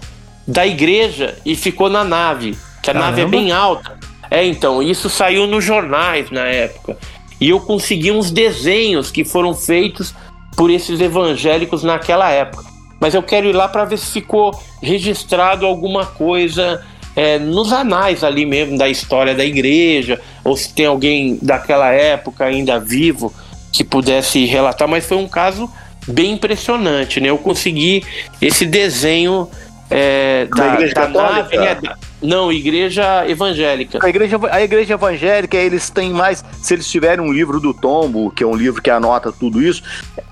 [0.47, 2.57] da igreja e ficou na nave.
[2.83, 3.11] Que a Caramba.
[3.11, 3.99] nave é bem alta.
[4.31, 6.97] É, então, isso saiu nos jornais na época.
[7.41, 10.15] E eu consegui uns desenhos que foram feitos
[10.57, 12.65] por esses evangélicos naquela época.
[12.99, 16.83] Mas eu quero ir lá para ver se ficou registrado alguma coisa
[17.15, 22.45] é, nos anais ali mesmo da história da igreja, ou se tem alguém daquela época
[22.45, 23.33] ainda vivo
[23.73, 24.89] que pudesse relatar.
[24.89, 25.71] Mas foi um caso
[26.09, 27.29] bem impressionante, né?
[27.29, 28.03] Eu consegui
[28.41, 29.49] esse desenho
[29.91, 31.79] é, da, da, igreja da nave, né?
[32.21, 33.99] Não, igreja evangélica.
[34.03, 36.45] A igreja, a igreja evangélica, eles têm mais.
[36.61, 39.83] Se eles tiverem um livro do tombo, que é um livro que anota tudo isso,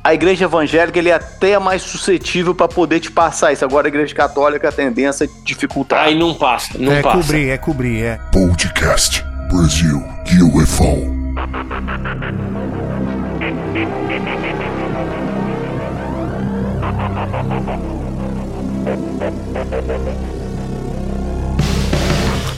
[0.02, 3.64] a igreja evangélica ele é até mais suscetível para poder te passar isso.
[3.64, 6.04] Agora a igreja católica a tendência é dificultar.
[6.04, 7.18] Aí não passa, não é passa.
[7.18, 8.20] É cobrir, é cobrir, é.
[8.32, 10.02] Podcast Brasil
[10.42, 11.14] UFO.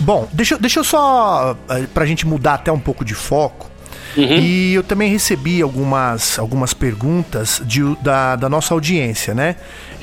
[0.00, 1.56] Bom, deixa, deixa eu só.
[1.68, 3.70] Eh, pra gente mudar até um pouco de foco.
[4.16, 4.38] Uhum.
[4.38, 9.56] E eu também recebi algumas, algumas perguntas de, da, da nossa audiência, né?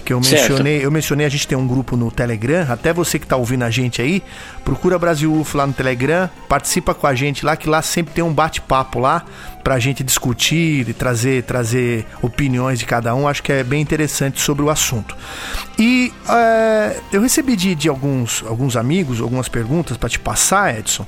[0.04, 0.84] que eu mencionei, certo.
[0.84, 3.70] eu mencionei, a gente tem um grupo no Telegram, até você que está ouvindo a
[3.70, 4.22] gente aí,
[4.64, 8.24] procura Brasil UFO lá no Telegram, participa com a gente lá, que lá sempre tem
[8.24, 9.24] um bate-papo lá
[9.64, 14.42] pra gente discutir e trazer, trazer opiniões de cada um, acho que é bem interessante
[14.42, 15.16] sobre o assunto.
[15.80, 21.06] E é, eu recebi de, de alguns, alguns amigos algumas perguntas para te passar, Edson,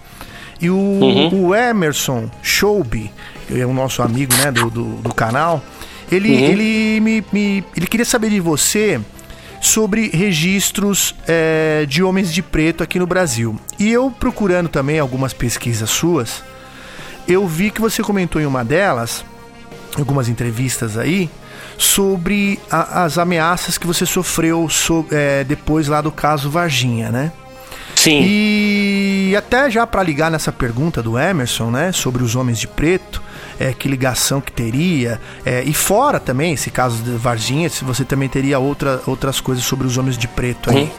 [0.61, 1.47] e o, uhum.
[1.47, 3.11] o Emerson Showby,
[3.47, 5.61] que é o nosso amigo né, do, do, do canal,
[6.09, 6.43] ele, uhum.
[6.45, 9.01] ele, me, me, ele queria saber de você
[9.59, 13.59] sobre registros é, de homens de preto aqui no Brasil.
[13.79, 16.43] E eu procurando também algumas pesquisas suas,
[17.27, 19.25] eu vi que você comentou em uma delas,
[19.97, 21.29] algumas entrevistas aí,
[21.77, 27.31] sobre a, as ameaças que você sofreu so, é, depois lá do caso Varginha, né?
[27.95, 28.21] Sim.
[28.23, 33.21] E até já para ligar nessa pergunta do Emerson, né, sobre os homens de preto,
[33.59, 38.03] é, que ligação que teria, é, e fora também, esse caso de Varginha, se você
[38.03, 40.83] também teria outra, outras coisas sobre os homens de preto aí.
[40.83, 40.89] Hum.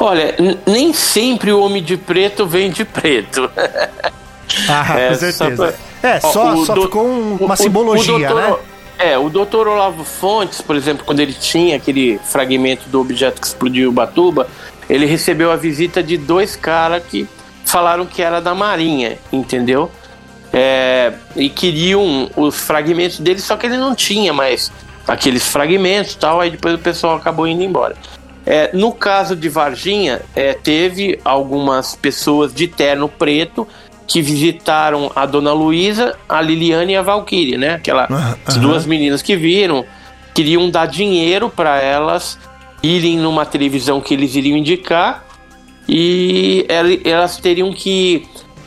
[0.00, 0.34] Olha,
[0.66, 3.50] nem sempre o homem de preto vem de preto.
[4.68, 5.56] ah, é, com certeza.
[5.56, 8.56] Só, é, só, só do, ficou um, uma o, simbologia, o doutor, né?
[8.98, 13.46] É, o doutor Olavo Fontes, por exemplo, quando ele tinha aquele fragmento do objeto que
[13.46, 14.46] explodiu o Batuba,
[14.88, 17.26] ele recebeu a visita de dois caras que
[17.64, 19.90] falaram que era da Marinha, entendeu?
[20.52, 24.72] É, e queriam os fragmentos dele, só que ele não tinha mais
[25.06, 27.96] aqueles fragmentos tal, aí depois o pessoal acabou indo embora.
[28.44, 33.66] É, no caso de Varginha, é, teve algumas pessoas de terno preto
[34.10, 37.74] que visitaram a Dona Luísa, a Liliane e a Valkyrie, né?
[37.74, 38.10] Aquelas
[38.56, 38.60] uhum.
[38.60, 39.84] duas meninas que viram,
[40.34, 42.36] queriam dar dinheiro para elas
[42.82, 45.24] irem numa televisão que eles iriam indicar
[45.88, 46.66] e
[47.04, 48.26] elas teriam que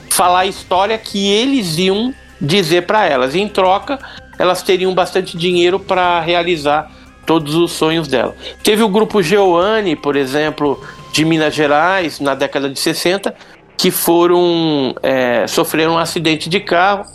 [0.09, 3.35] falar a história que eles iam dizer para elas.
[3.35, 3.99] Em troca,
[4.39, 6.89] elas teriam bastante dinheiro para realizar
[7.25, 8.33] todos os sonhos dela.
[8.63, 13.35] Teve o grupo Geoane, por exemplo, de Minas Gerais, na década de 60,
[13.77, 17.05] que foram é, sofreram um acidente de carro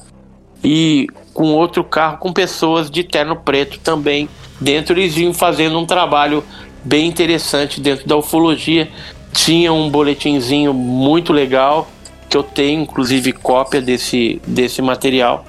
[0.63, 4.29] e com outro carro com pessoas de terno preto também
[4.61, 6.43] dentro eles iam fazendo um trabalho
[6.85, 8.89] bem interessante dentro da ufologia
[9.33, 11.89] tinha um boletinzinho muito legal
[12.29, 15.45] que eu tenho, inclusive, cópia desse, desse material.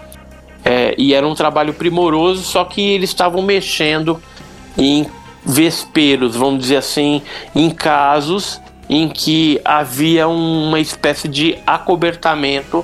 [0.64, 4.22] É, e era um trabalho primoroso, só que eles estavam mexendo
[4.78, 5.06] em
[5.46, 7.22] vesperos, vamos dizer assim,
[7.56, 12.84] em casos em que havia uma espécie de acobertamento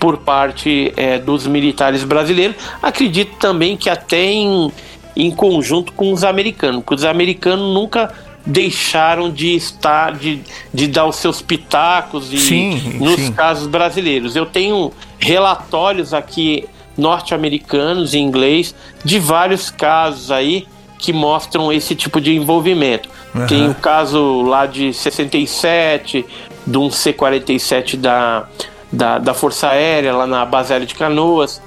[0.00, 2.56] por parte é, dos militares brasileiros.
[2.82, 4.70] Acredito também que até em,
[5.16, 8.12] em conjunto com os americanos, porque os americanos nunca
[8.44, 10.40] deixaram de estar, de,
[10.72, 13.32] de dar os seus pitacos e, sim, nos sim.
[13.32, 14.36] casos brasileiros.
[14.36, 18.74] Eu tenho relatórios aqui norte-americanos em inglês
[19.04, 20.66] de vários casos aí
[20.98, 23.08] que mostram esse tipo de envolvimento.
[23.34, 23.46] Uhum.
[23.46, 26.24] Tem o caso lá de 67,
[26.66, 28.46] de um C-47 da,
[28.92, 31.60] da, da Força Aérea, lá na base aérea de Canoas,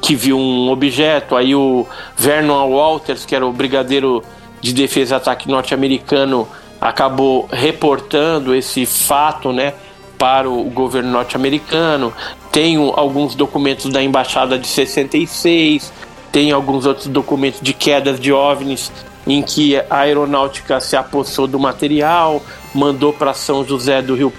[0.00, 1.36] que viu um objeto.
[1.36, 1.86] Aí o
[2.16, 4.22] Vernon Walters, que era o brigadeiro
[4.60, 6.46] de Defesa e Ataque norte-americano
[6.80, 9.72] acabou reportando esse fato, né,
[10.18, 12.12] para o governo norte-americano.
[12.52, 15.90] Tenho alguns documentos da embaixada de 66,
[16.34, 18.90] tem alguns outros documentos de quedas de OVNIs
[19.24, 22.42] em que a aeronáutica se apossou do material,
[22.74, 24.32] mandou para São José do Rio,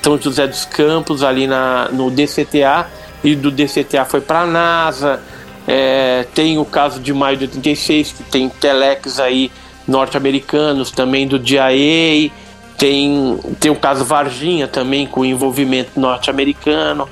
[0.00, 2.88] São José dos Campos ali na no DCTA
[3.24, 5.20] e do DCTA foi para a NASA.
[5.66, 9.50] É, tem o caso de maio de 86 que tem telex aí
[9.88, 12.30] norte-americanos, também do DIA,
[12.78, 17.08] tem, tem o caso Varginha também com envolvimento norte-americano.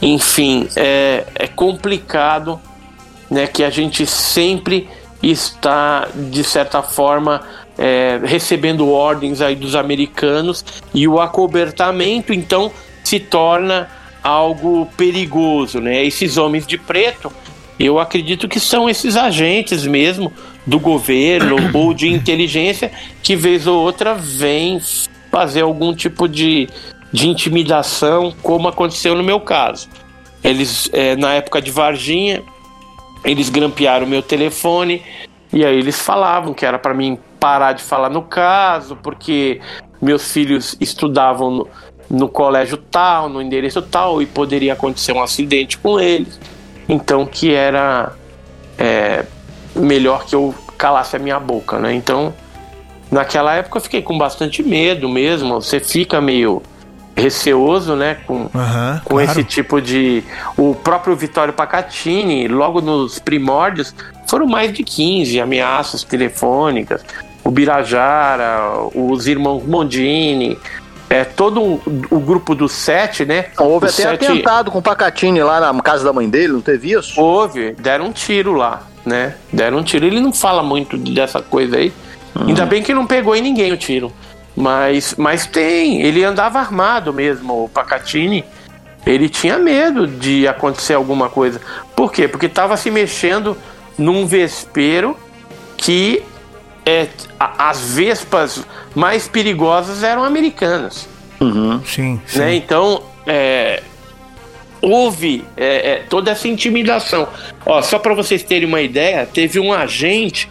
[0.00, 2.58] Enfim, é, é complicado
[3.34, 4.88] né, que a gente sempre
[5.20, 7.42] está, de certa forma,
[7.76, 12.70] é, recebendo ordens aí dos americanos e o acobertamento, então,
[13.02, 13.90] se torna
[14.22, 15.80] algo perigoso.
[15.80, 16.04] Né?
[16.04, 17.32] Esses homens de preto,
[17.76, 20.32] eu acredito que são esses agentes mesmo
[20.64, 24.80] do governo ou de inteligência que vez ou outra vem
[25.32, 26.68] fazer algum tipo de,
[27.12, 29.88] de intimidação, como aconteceu no meu caso.
[30.44, 32.40] Eles, é, na época de Varginha,
[33.24, 35.02] eles grampearam meu telefone
[35.52, 39.60] e aí eles falavam que era para mim parar de falar no caso, porque
[40.00, 41.68] meus filhos estudavam no,
[42.10, 46.40] no colégio tal, no endereço tal, e poderia acontecer um acidente com eles.
[46.88, 48.12] Então que era
[48.78, 49.24] é,
[49.74, 51.94] melhor que eu calasse a minha boca, né?
[51.94, 52.34] Então,
[53.10, 55.60] naquela época eu fiquei com bastante medo mesmo.
[55.60, 56.62] Você fica meio
[57.16, 58.50] receoso, né, com, Uhum,
[59.04, 59.30] com claro.
[59.30, 60.22] esse tipo de.
[60.56, 63.94] O próprio Vittorio Pacatini, logo nos primórdios,
[64.26, 67.04] foram mais de 15 ameaças telefônicas.
[67.44, 68.58] O Birajara,
[68.94, 70.58] os irmãos Mondini,
[71.10, 73.46] é, todo o, o grupo do Sete, né?
[73.58, 76.92] Houve até Sete- atentado com o Pacatini lá na casa da mãe dele, não teve
[76.92, 77.20] isso?
[77.20, 79.34] Houve, deram um tiro lá, né?
[79.52, 80.06] Deram um tiro.
[80.06, 81.92] Ele não fala muito dessa coisa aí.
[82.34, 84.10] Ainda bem que não pegou em ninguém o tiro.
[84.56, 88.44] Mas, mas tem, ele andava armado mesmo, o Pacatini.
[89.06, 91.60] Ele tinha medo de acontecer alguma coisa.
[91.94, 92.26] Por quê?
[92.28, 93.56] Porque estava se mexendo
[93.98, 95.16] num vespeiro
[95.76, 96.22] que
[96.86, 97.08] é,
[97.38, 98.64] a- as vespas
[98.94, 101.08] mais perigosas eram americanas
[101.84, 102.38] Sim, sim.
[102.38, 102.54] né?
[102.54, 103.82] Então, é,
[104.80, 107.28] houve é, é, toda essa intimidação.
[107.66, 110.48] Ó, só para vocês terem uma ideia, teve um agente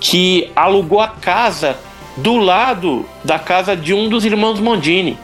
[0.00, 1.76] que alugou a casa
[2.16, 5.18] do lado da casa de um dos irmãos Mondini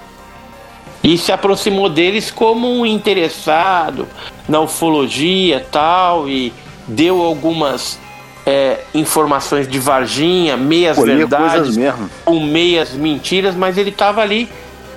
[1.02, 4.09] e se aproximou deles como um interessado
[4.48, 6.52] na ufologia tal e
[6.86, 7.98] deu algumas
[8.44, 12.10] é, informações de Varginha, meias verdades mesmo.
[12.24, 14.48] com meias mentiras, mas ele estava ali.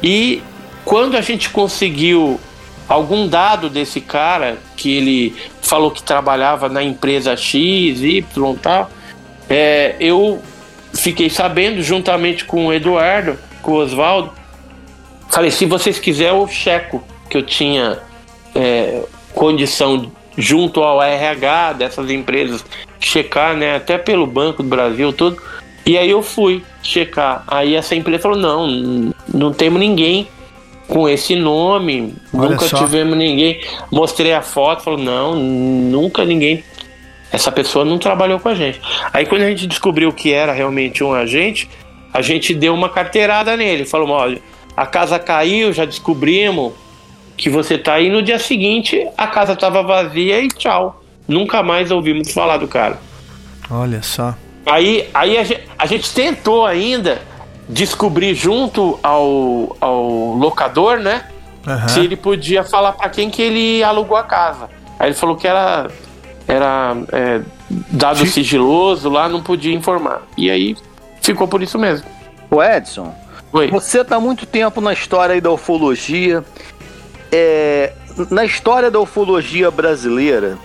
[0.02, 0.42] E
[0.86, 2.40] quando a gente conseguiu
[2.88, 8.24] algum dado desse cara, que ele falou que trabalhava na empresa X, Y
[8.54, 8.90] e tal,
[9.50, 10.42] é, eu
[11.02, 14.32] fiquei sabendo, juntamente com o Eduardo, com o Oswaldo,
[15.30, 18.00] falei, se vocês quiserem, eu checo que eu tinha
[18.54, 19.02] é,
[19.34, 22.64] condição junto ao RH dessas empresas
[23.00, 25.42] checar, né, até pelo Banco do Brasil, tudo.
[25.86, 27.44] E aí eu fui checar.
[27.48, 30.28] Aí essa empresa falou: não, não temos ninguém
[30.88, 32.78] com esse nome, Olha nunca só.
[32.78, 33.62] tivemos ninguém.
[33.92, 36.64] Mostrei a foto, falou: não, nunca ninguém.
[37.32, 38.82] Essa pessoa não trabalhou com a gente.
[39.14, 41.70] Aí quando a gente descobriu que era realmente um agente,
[42.14, 43.86] a gente deu uma carteirada nele.
[43.86, 44.42] Falou: olha,
[44.76, 46.74] a casa caiu, já descobrimos
[47.38, 48.10] que você tá aí.
[48.10, 51.04] No dia seguinte, a casa tava vazia e tchau.
[51.28, 53.00] Nunca mais ouvimos falar do cara.
[53.70, 54.36] Olha só.
[54.66, 57.22] Aí, aí a, gente, a gente tentou ainda
[57.68, 61.26] descobrir junto ao, ao locador, né?
[61.66, 61.88] Aham.
[61.88, 64.70] Se ele podia falar pra quem que ele alugou a casa.
[65.00, 65.90] Aí ele falou que era,
[66.52, 67.42] era é,
[67.90, 68.26] dado Sim.
[68.26, 70.22] sigiloso lá, não podia informar.
[70.38, 70.76] E aí
[71.22, 72.06] ficou por isso mesmo.
[72.50, 73.16] Ô Edson,
[73.54, 73.70] Oi.
[73.70, 76.44] você tá há muito tempo na história aí da ufologia.
[77.32, 77.94] É,
[78.30, 80.58] na história da ufologia brasileira,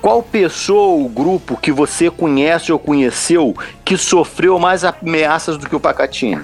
[0.00, 5.74] qual pessoa ou grupo que você conhece ou conheceu que sofreu mais ameaças do que
[5.74, 6.42] o Pacatini?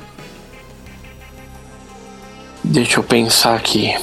[2.64, 3.94] Deixa eu pensar aqui.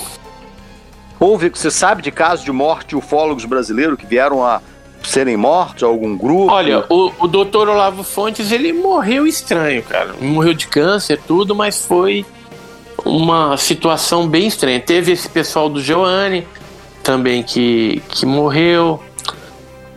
[1.19, 4.61] Houve, você sabe de casos de morte de ufólogos brasileiros que vieram a
[5.07, 6.51] serem mortos, algum grupo?
[6.51, 10.13] Olha, o, o doutor Olavo Fontes, ele morreu estranho, cara.
[10.19, 12.25] Morreu de câncer, tudo, mas foi
[13.03, 14.79] uma situação bem estranha.
[14.79, 16.47] Teve esse pessoal do Joane
[17.03, 19.01] também que, que morreu.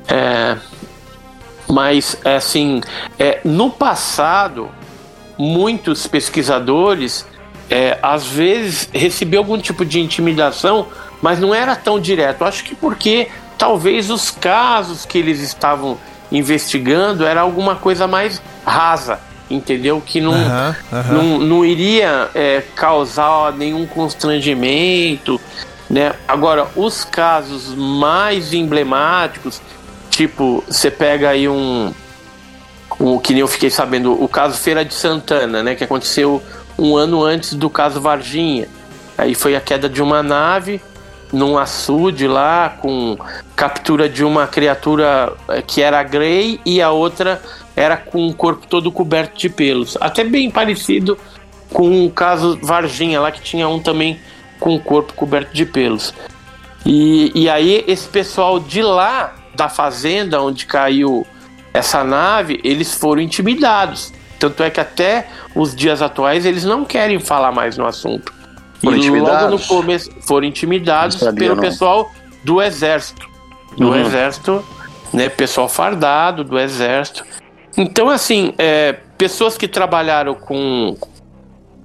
[0.06, 0.56] É,
[1.68, 2.80] mas, é, assim,
[3.18, 4.70] é, no passado,
[5.36, 7.26] muitos pesquisadores
[7.70, 10.86] é, às vezes recebiam algum tipo de intimidação,
[11.20, 12.44] mas não era tão direto.
[12.44, 13.28] Acho que porque
[13.58, 15.98] talvez os casos que eles estavam
[16.30, 19.18] investigando era alguma coisa mais rasa,
[19.50, 20.00] entendeu?
[20.04, 21.12] Que não, Aham, aham.
[21.12, 25.40] não, não iria é, causar nenhum constrangimento,
[25.90, 26.14] né?
[26.26, 29.60] Agora, os casos mais emblemáticos,
[30.10, 31.92] tipo, você pega aí um,
[32.98, 36.42] o que nem eu fiquei sabendo, o caso Feira de Santana, né, que aconteceu
[36.78, 38.68] um ano antes do caso Varginha.
[39.16, 40.80] Aí foi a queda de uma nave
[41.32, 43.16] num açude lá com
[43.54, 47.42] captura de uma criatura eh, que era grey e a outra
[47.76, 49.96] era com o corpo todo coberto de pelos.
[50.00, 51.18] Até bem parecido
[51.72, 54.18] com o caso Varginha lá que tinha um também
[54.58, 56.14] com o corpo coberto de pelos.
[56.84, 61.26] E, e aí esse pessoal de lá da fazenda onde caiu
[61.72, 64.12] essa nave, eles foram intimidados.
[64.38, 68.32] Tanto é que até os dias atuais eles não querem falar mais no assunto.
[68.82, 69.66] Foram e logo no intimidados?
[69.66, 71.62] começo foram intimidados sabia, pelo não.
[71.62, 72.10] pessoal
[72.44, 73.28] do exército.
[73.76, 73.96] Do Uhum.
[73.96, 74.64] exército,
[75.12, 75.28] né?
[75.28, 77.24] Pessoal fardado do exército.
[77.76, 80.96] Então, assim, é, pessoas que trabalharam com,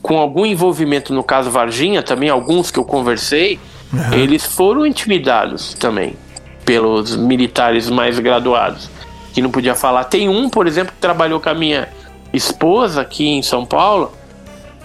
[0.02, 3.60] com algum envolvimento no caso Varginha, também alguns que eu conversei,
[4.12, 6.16] eles foram intimidados também
[6.66, 8.90] pelos militares mais graduados,
[9.34, 10.06] que não podia falar.
[10.06, 11.88] Tem um, por exemplo, que trabalhou com a minha
[12.34, 14.12] esposa aqui em São Paulo,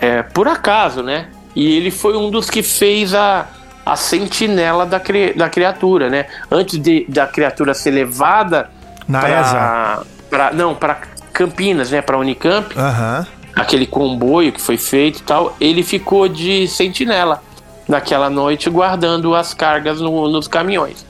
[0.01, 1.29] é, por acaso, né?
[1.55, 3.47] E ele foi um dos que fez a,
[3.85, 6.27] a sentinela da, cri- da criatura, né?
[6.51, 8.71] Antes de, da criatura ser levada
[9.09, 10.07] Na pra- ESA.
[10.31, 10.97] pra- não, para
[11.33, 12.01] Campinas, né?
[12.03, 12.73] Para Unicamp.
[12.79, 13.27] Aham.
[13.57, 17.43] aquele comboio que foi feito e tal, ele ficou de sentinela
[17.89, 21.05] naquela noite guardando as cargas no, nos caminhões.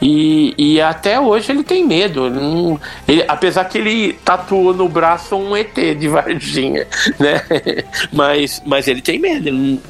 [0.00, 2.26] E, e, até hoje ele tem medo.
[2.26, 6.86] Ele não, ele, apesar que ele tatuou no braço um ET de Varginha,
[7.18, 7.42] né?
[8.12, 9.48] mas, mas ele tem medo.
[9.48, 9.80] Ele não,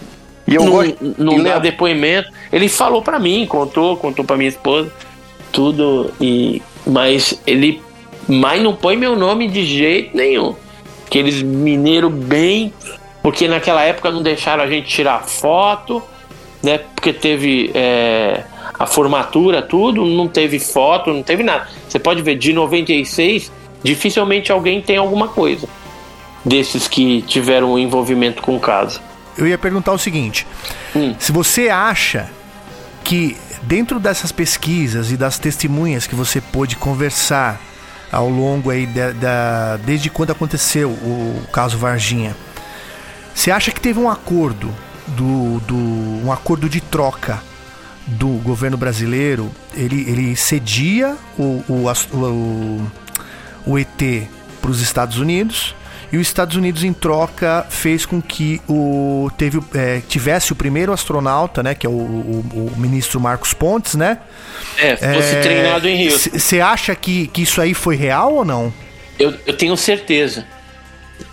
[0.46, 2.30] e eu não, não dá depoimento.
[2.52, 4.92] Ele falou para mim, contou, contou para minha esposa,
[5.50, 6.12] tudo.
[6.20, 7.82] E, mas ele
[8.28, 10.54] mas não põe meu nome de jeito nenhum.
[11.06, 12.72] Aqueles mineiros bem.
[13.22, 16.00] Porque naquela época não deixaram a gente tirar foto,
[16.62, 16.78] né?
[16.78, 18.44] Porque teve é,
[18.78, 21.68] a formatura, tudo, não teve foto, não teve nada.
[21.88, 23.50] Você pode ver, de 96,
[23.82, 25.68] dificilmente alguém tem alguma coisa
[26.44, 29.00] desses que tiveram envolvimento com o caso.
[29.36, 30.46] Eu ia perguntar o seguinte:
[30.94, 31.14] hum.
[31.18, 32.30] se você acha
[33.02, 37.60] que dentro dessas pesquisas e das testemunhas que você pôde conversar
[38.10, 42.36] ao longo aí da, da, desde quando aconteceu o caso Varginha.
[43.34, 44.72] Você acha que teve um acordo
[45.08, 45.76] do, do
[46.24, 47.42] um acordo de troca
[48.06, 49.50] do governo brasileiro?
[49.74, 52.92] Ele, ele cedia o, o, o,
[53.66, 54.28] o ET
[54.60, 55.74] para os Estados Unidos
[56.12, 60.92] e os Estados Unidos em troca fez com que o teve é, tivesse o primeiro
[60.92, 64.18] astronauta, né, que é o, o, o ministro Marcos Pontes, né?
[64.78, 66.18] É, fosse é, treinado em Rio.
[66.18, 68.72] Você acha que, que isso aí foi real ou não?
[69.18, 70.46] Eu, eu tenho certeza.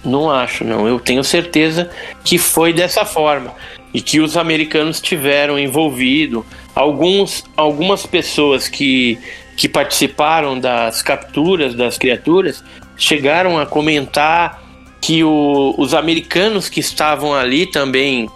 [0.04, 0.88] Não acho, não.
[0.88, 1.90] Eu tenho certeza
[2.24, 3.54] que foi dessa forma
[3.94, 6.46] e que os americanos tiveram envolvido
[6.76, 9.20] alguns algumas pessoas que
[9.56, 12.64] que participaram das capturas das criaturas
[12.98, 14.62] chegaram a comentar
[15.00, 18.30] que o, os americanos que estavam ali também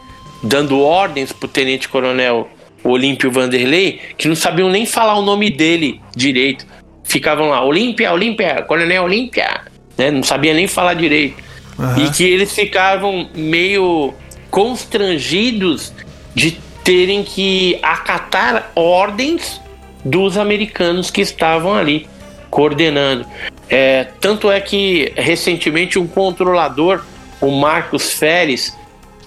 [0.43, 2.49] dando ordens para o tenente-coronel
[2.83, 6.65] Olímpio Vanderlei, que não sabiam nem falar o nome dele direito.
[7.03, 9.61] Ficavam lá, Olímpia, Olímpia, Coronel Olímpia,
[9.97, 10.11] né?
[10.11, 11.41] não sabia nem falar direito.
[11.79, 12.05] Uhum.
[12.05, 14.13] E que eles ficavam meio
[14.49, 15.93] constrangidos
[16.33, 19.59] de terem que acatar ordens
[20.05, 22.07] dos americanos que estavam ali
[22.49, 23.25] coordenando.
[23.69, 27.03] É, tanto é que recentemente um controlador,
[27.41, 28.73] o Marcos Feres,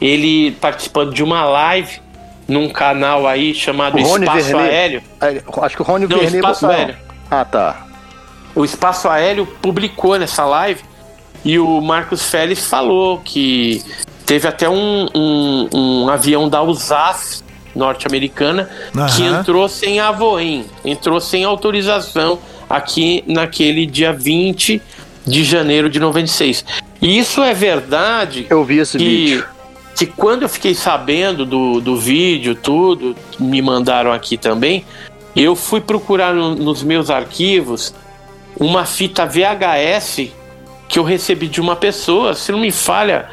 [0.00, 2.00] ele participando de uma live
[2.48, 4.56] num canal aí chamado Espaço.
[4.56, 5.02] Aéreo.
[5.20, 6.96] É, acho que o Rony Não, Espaço Aéreo.
[7.30, 7.86] Ah, tá.
[8.54, 10.80] O Espaço Aéreo publicou nessa live
[11.44, 13.84] e o Marcos Félix falou que
[14.24, 19.06] teve até um, um, um avião da USAF norte-americana uhum.
[19.06, 22.38] que entrou sem avoem, entrou sem autorização
[22.68, 24.80] aqui naquele dia 20
[25.26, 26.64] de janeiro de 96.
[27.00, 28.46] E isso é verdade.
[28.48, 29.46] Eu vi esse que, vídeo.
[29.96, 34.84] Que quando eu fiquei sabendo do, do vídeo, tudo, me mandaram aqui também,
[35.34, 37.94] eu fui procurar no, nos meus arquivos
[38.58, 40.30] uma fita VHS
[40.88, 43.28] que eu recebi de uma pessoa, se não me falha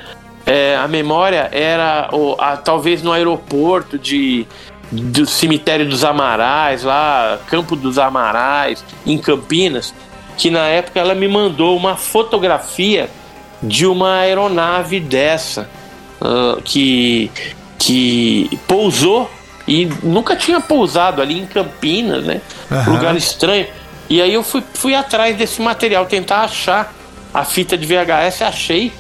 [0.48, 4.48] é, a memória, era o, a, talvez no aeroporto de
[4.90, 9.94] do cemitério dos Amarais, lá, Campo dos Amarais, em Campinas,
[10.38, 13.10] que na época ela me mandou uma fotografia
[13.62, 15.70] de uma aeronave dessa,
[16.22, 17.30] uh, que,
[17.78, 19.30] que pousou
[19.68, 22.40] e nunca tinha pousado ali em Campinas, né?
[22.72, 22.94] Uhum.
[22.94, 23.68] Lugar estranho.
[24.10, 26.94] E aí eu fui, fui atrás desse material, tentar achar
[27.34, 28.94] a fita de VHS, achei.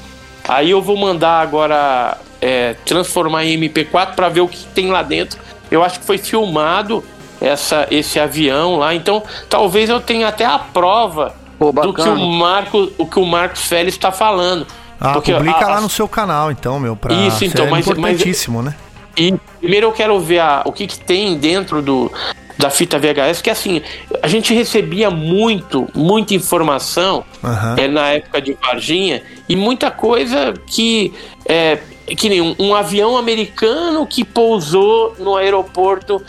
[0.47, 5.01] Aí eu vou mandar agora é, transformar em MP4 para ver o que tem lá
[5.01, 7.03] dentro eu acho que foi filmado
[7.39, 8.93] essa, esse avião lá.
[8.95, 13.25] Então, talvez eu tenha até a prova Pô, do que o Marco, o que o
[13.25, 14.65] Marcos Félix está falando.
[14.99, 18.63] Ah, Porque publica a, lá no seu canal, então, meu, pra Isso, então, mas, importantíssimo,
[18.63, 18.75] mas, né?
[19.15, 22.11] E primeiro eu quero ver a, o que, que tem dentro do,
[22.57, 23.81] da fita VHS, que assim,
[24.21, 27.75] a gente recebia muito, muita informação uhum.
[27.77, 31.13] é, na época de Varginha e muita coisa que
[31.45, 36.21] é, que nem um, um avião americano que pousou no aeroporto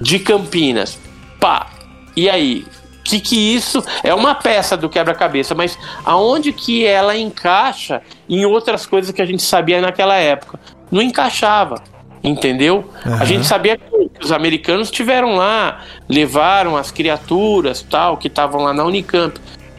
[0.00, 0.98] de Campinas.
[1.40, 1.70] Pá,
[2.16, 2.64] e aí?
[3.04, 8.86] que que isso é uma peça do quebra-cabeça, mas aonde que ela encaixa em outras
[8.86, 10.58] coisas que a gente sabia naquela época?
[10.90, 11.82] Não encaixava,
[12.22, 12.90] entendeu?
[13.04, 13.14] Uhum.
[13.20, 13.84] A gente sabia que
[14.22, 19.38] os americanos tiveram lá, levaram as criaturas tal que estavam lá na Unicamp,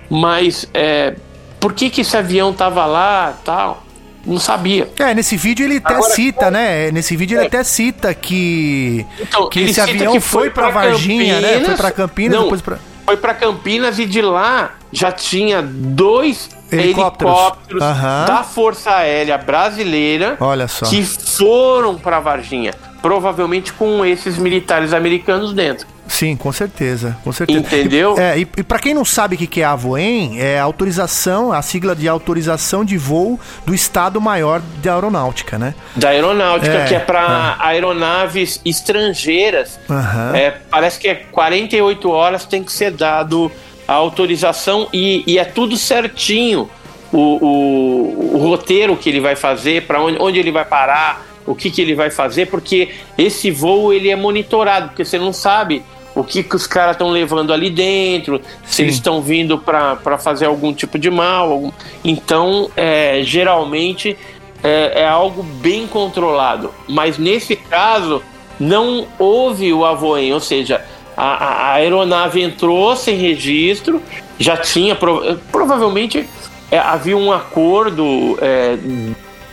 [0.09, 1.15] mas é,
[1.59, 3.83] por que que esse avião estava lá tal?
[4.25, 4.89] não sabia.
[4.97, 6.89] É, nesse vídeo ele até Agora, cita, né?
[6.91, 7.41] Nesse vídeo é.
[7.41, 11.65] ele até cita que, então, que esse avião que foi, foi para Varginha, Campinas, né?
[11.65, 16.49] Foi para Campinas, não, depois para foi para Campinas e de lá já tinha dois
[16.71, 18.25] helicópteros, helicópteros uhum.
[18.25, 20.87] da Força Aérea Brasileira Olha só.
[20.87, 22.73] que foram para Varginha,
[23.05, 25.85] provavelmente com esses militares americanos dentro.
[26.07, 27.59] Sim, com certeza, com certeza.
[27.59, 28.15] Entendeu?
[28.17, 30.57] E, é, e, e para quem não sabe o que, que é a Avoen, é
[30.57, 35.75] autorização, a sigla de autorização de voo do Estado Maior da Aeronáutica, né?
[35.95, 39.79] Da aeronáutica, É, que é para aeronaves estrangeiras.
[39.87, 40.35] Aham.
[40.35, 43.51] É, parece que é 48 horas tem que ser dado
[43.87, 46.67] a autorização e, e é tudo certinho.
[47.13, 51.53] O, o, o roteiro que ele vai fazer, para onde, onde ele vai parar, o
[51.55, 55.83] que, que ele vai fazer, porque esse voo ele é monitorado, porque você não sabe
[56.15, 58.83] o que, que os caras estão levando ali dentro, se Sim.
[58.83, 61.51] eles estão vindo para fazer algum tipo de mal.
[61.51, 61.71] algum-
[62.03, 64.17] Então, é, geralmente
[64.63, 66.71] é, é algo bem controlado.
[66.87, 68.23] Mas nesse caso,
[68.59, 70.81] não houve o avoen, ou seja,
[71.17, 74.01] a, a- aeronave entrou sem registro,
[74.39, 76.27] já tinha, prova- provavelmente
[76.71, 78.77] é, havia um acordo é,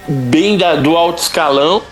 [0.08, 1.82] bem da- do alto escalão.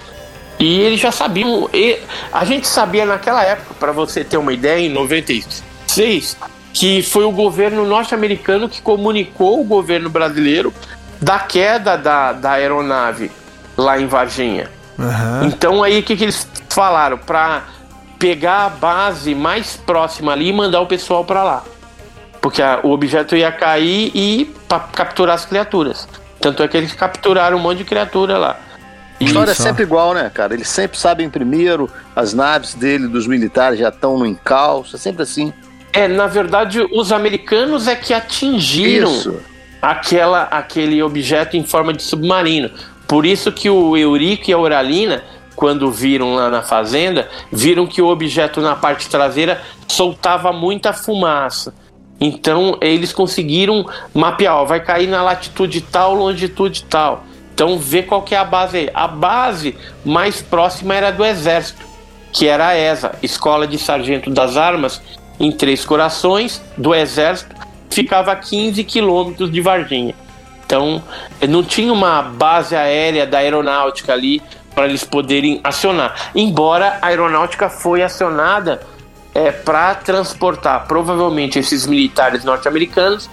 [0.58, 1.70] E eles já sabiam.
[1.72, 1.98] e
[2.32, 6.36] a gente sabia naquela época, para você ter uma ideia, em 96,
[6.74, 10.72] que foi o governo norte-americano que comunicou o governo brasileiro
[11.20, 13.30] da queda da, da aeronave
[13.76, 14.70] lá em Varginha.
[14.98, 15.46] Aham.
[15.46, 17.16] Então aí o que, que eles falaram?
[17.16, 17.64] Para
[18.18, 21.64] pegar a base mais próxima ali e mandar o pessoal para lá.
[22.40, 26.06] Porque a- o objeto ia cair e para capturar as criaturas.
[26.40, 28.58] Tanto é que eles capturaram um monte de criatura lá.
[29.20, 29.62] A história Isso.
[29.62, 30.54] é sempre igual, né, cara?
[30.54, 35.22] Eles sempre sabem primeiro, as naves dele, dos militares, já estão no encalço, é sempre
[35.22, 35.52] assim.
[35.92, 39.40] É, na verdade, os americanos é que atingiram Isso.
[39.82, 42.70] aquela, aquele objeto em forma de submarino.
[43.06, 45.22] Por isso que o Eurico e a Oralina,
[45.56, 51.74] quando viram lá na fazenda, viram que o objeto na parte traseira soltava muita fumaça.
[52.20, 57.24] Então eles conseguiram mapear, ó, vai cair na latitude tal, longitude tal.
[57.54, 58.90] Então vê qual que é a base aí.
[58.92, 61.84] A base mais próxima era do exército,
[62.32, 65.00] que era a ESA, Escola de Sargento das Armas,
[65.38, 67.54] em Três Corações, do exército,
[67.88, 70.14] ficava a 15 quilômetros de Varginha.
[70.64, 71.02] Então,
[71.48, 74.40] não tinha uma base aérea da aeronáutica ali
[74.74, 76.30] para eles poderem acionar.
[76.34, 78.80] Embora a aeronáutica foi acionada
[79.34, 83.28] é, para transportar provavelmente esses militares norte-americanos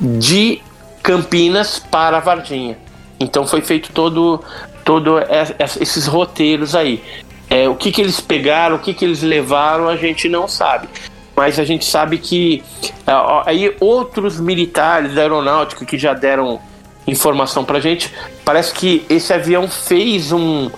[0.00, 0.60] de
[1.02, 2.78] Campinas para Varginha.
[3.20, 4.42] Então foi feito todo,
[4.84, 7.02] todo es- es- esses roteiros aí.
[7.50, 10.88] É, o que, que eles pegaram, o que, que eles levaram, a gente não sabe.
[11.36, 12.62] Mas a gente sabe que
[13.06, 16.60] ó, aí outros militares da aeronáutica que já deram
[17.06, 18.12] informação pra gente,
[18.44, 20.70] parece que esse avião fez um,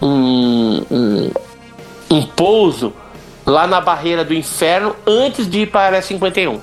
[0.00, 1.30] um, um,
[2.10, 2.92] um pouso
[3.44, 6.60] lá na barreira do inferno antes de ir para a área 51.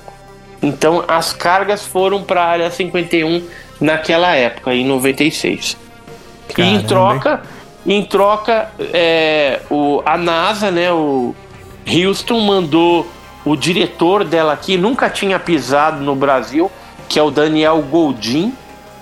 [0.62, 3.42] Então as cargas foram para a área 51
[3.80, 5.76] naquela época, em 96.
[6.48, 7.42] E Caramba, em troca,
[7.86, 11.34] em troca, é, o, a NASA, né, o
[11.86, 13.06] Houston mandou
[13.44, 16.70] o diretor dela aqui, nunca tinha pisado no Brasil,
[17.08, 18.52] que é o Daniel Goldin.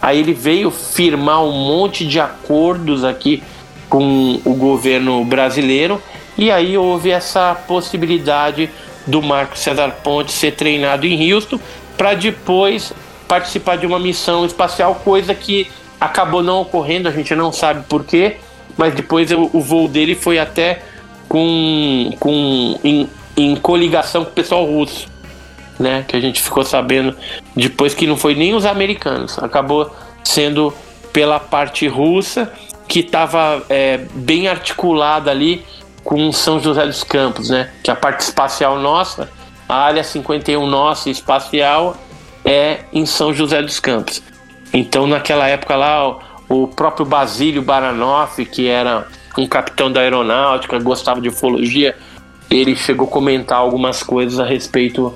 [0.00, 3.42] Aí ele veio firmar um monte de acordos aqui
[3.88, 6.00] com o governo brasileiro.
[6.38, 8.70] E aí houve essa possibilidade
[9.04, 11.58] do Marco César Ponte ser treinado em Houston
[11.96, 12.92] para depois
[13.26, 15.68] participar de uma missão espacial, coisa que
[16.00, 18.36] acabou não ocorrendo, a gente não sabe por quê,
[18.76, 20.80] mas depois o, o voo dele foi até
[21.28, 25.08] com, com em, em coligação com o pessoal russo,
[25.78, 26.04] né?
[26.06, 27.16] Que a gente ficou sabendo
[27.56, 29.92] depois que não foi nem os americanos, acabou
[30.22, 30.72] sendo
[31.12, 32.52] pela parte russa
[32.86, 33.62] que estava
[34.14, 35.64] bem articulada ali
[36.08, 37.70] com São José dos Campos, né?
[37.82, 39.28] Que a parte espacial nossa,
[39.68, 41.98] a área 51 nossa espacial
[42.42, 44.22] é em São José dos Campos.
[44.72, 46.16] Então, naquela época lá,
[46.48, 49.06] o, próprio Basílio Baranoff, que era
[49.36, 51.94] um capitão da aeronáutica, gostava de ufologia,
[52.50, 55.12] ele chegou a comentar algumas coisas a respeito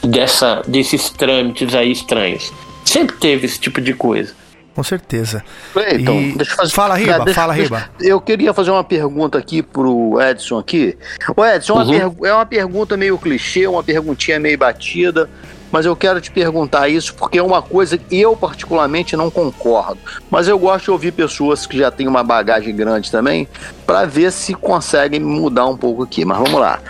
[0.00, 2.52] dessa, desses trâmites aí estranhos.
[2.84, 4.32] Sempre teve esse tipo de coisa.
[4.76, 5.42] Com certeza.
[5.72, 6.72] Cleiton, E- deixa eu fazer.
[6.72, 7.90] Fala, Riba, deixa- fala, deixa- Riba.
[7.98, 10.96] Eu queria fazer uma pergunta aqui pro Edson aqui.
[11.34, 11.90] O Edson, uma Uhum.
[11.98, 15.30] pergu- é uma pergunta meio clichê, uma perguntinha meio batida,
[15.72, 19.98] mas eu quero te perguntar isso porque é uma coisa que eu particularmente não concordo.
[20.30, 23.48] Mas eu gosto de ouvir pessoas que já têm uma bagagem grande também,
[23.86, 26.22] para ver se conseguem mudar um pouco aqui.
[26.22, 26.80] Mas vamos lá.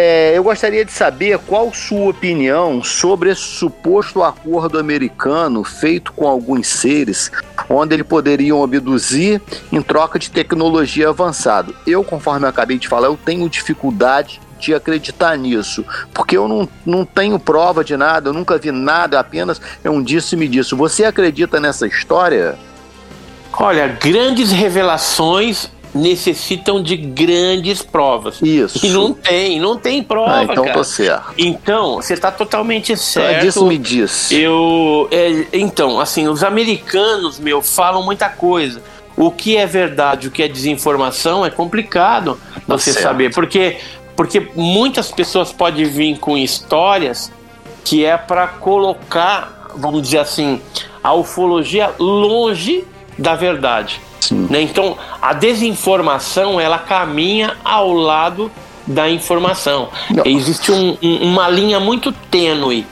[0.00, 6.28] É, eu gostaria de saber qual sua opinião sobre esse suposto acordo americano feito com
[6.28, 7.32] alguns seres,
[7.68, 9.42] onde eles poderiam abduzir
[9.72, 11.74] em troca de tecnologia avançada.
[11.84, 15.84] Eu, conforme eu acabei de falar, eu tenho dificuldade de acreditar nisso,
[16.14, 20.00] porque eu não, não tenho prova de nada, eu nunca vi nada, apenas é um
[20.00, 20.76] disse-me disso.
[20.76, 22.56] Você acredita nessa história?
[23.52, 28.40] Olha, grandes revelações necessitam de grandes provas.
[28.42, 28.84] Isso.
[28.84, 30.76] E não tem, não tem prova, ah, então cara.
[30.76, 31.32] tô certo.
[31.36, 33.30] Então, você está totalmente certo.
[33.30, 34.30] Então, disso me diz.
[34.30, 38.82] Eu, é, então, assim, os americanos, meu, falam muita coisa.
[39.16, 43.02] O que é verdade, o que é desinformação é complicado Tá você certo.
[43.02, 43.78] saber, porque
[44.14, 47.30] porque muitas pessoas podem vir com histórias
[47.84, 50.60] que é para colocar, vamos dizer assim,
[51.02, 52.84] a ufologia longe
[53.18, 54.00] da verdade.
[54.30, 54.62] Né?
[54.62, 58.50] Então, a desinformação ela caminha ao lado
[58.86, 59.88] da informação.
[60.10, 60.24] Não.
[60.26, 62.86] Existe um- um- uma linha muito tênue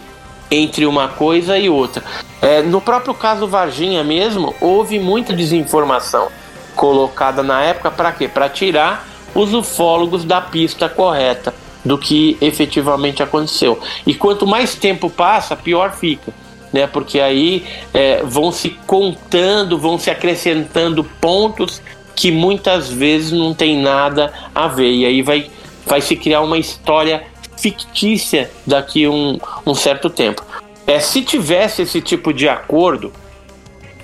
[0.51, 2.03] entre uma coisa e outra.
[2.41, 6.29] É, no próprio caso Varginha mesmo, houve muita desinformação
[6.75, 8.29] colocada na época para quê?
[8.29, 11.55] Para tirar os ufólogos da pista correta
[11.85, 13.79] do que efetivamente aconteceu.
[14.07, 16.33] E quanto mais tempo passa, pior fica.
[16.73, 16.87] Né?
[16.87, 17.65] Porque aí
[17.95, 21.81] é, vão se contando, vão se acrescentando pontos
[22.15, 24.91] que muitas vezes não tem nada a ver.
[24.91, 25.51] E aí vai,
[25.87, 27.25] vai se criar uma história
[27.59, 30.45] fictícia daqui um, um certo tempo.
[30.87, 33.13] É, se tivesse esse tipo de acordo,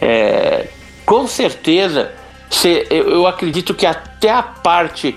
[0.00, 0.68] é,
[1.04, 2.12] com certeza,
[2.50, 5.16] se- eu, eu acredito que até a parte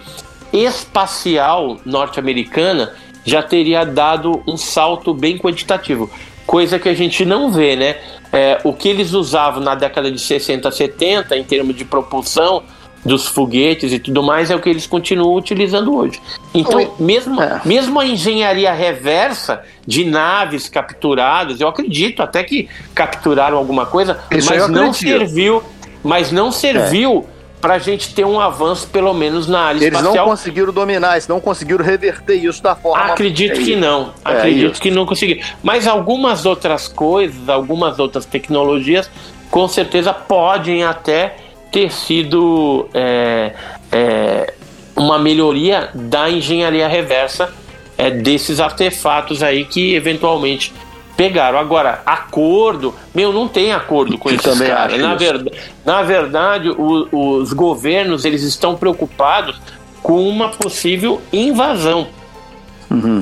[0.54, 2.94] espacial norte-americana
[3.26, 6.10] já teria dado um salto bem quantitativo,
[6.46, 7.96] coisa que a gente não vê, né?
[8.32, 12.64] É, o que eles usavam na década de 60, 70 em termos de propulsão
[13.06, 16.20] dos foguetes e tudo mais é o que eles continuam utilizando hoje.
[16.54, 17.62] Então, mesmo, É.
[17.64, 24.50] mesmo a engenharia reversa de naves capturadas, eu acredito até que capturaram alguma coisa, Isso
[24.50, 25.64] mas não serviu,
[26.04, 27.28] mas não serviu
[27.61, 30.26] para a gente ter um avanço pelo menos na área Eles não espacial.
[30.27, 33.06] conseguiram dominar, eles não conseguiram reverter isso da forma.
[33.06, 34.14] Acredito É que não.
[34.23, 34.82] É Acredito isso.
[34.82, 35.41] que não consegui.
[35.64, 39.10] Mas algumas outras coisas, algumas outras tecnologias,
[39.49, 41.38] com certeza podem até
[41.72, 43.53] ter sido é,
[43.91, 44.53] é,
[44.95, 47.52] uma melhoria da engenharia reversa
[47.98, 50.73] é, desses artefatos aí que eventualmente
[51.16, 51.58] pegaram.
[51.58, 55.00] Agora, acordo, meu, não tem acordo com esses também caras.
[55.00, 55.18] Na, isso.
[55.20, 55.52] verda-
[55.86, 59.60] na verdade, o- os governos eles estão preocupados
[60.04, 62.08] com uma possível invasão.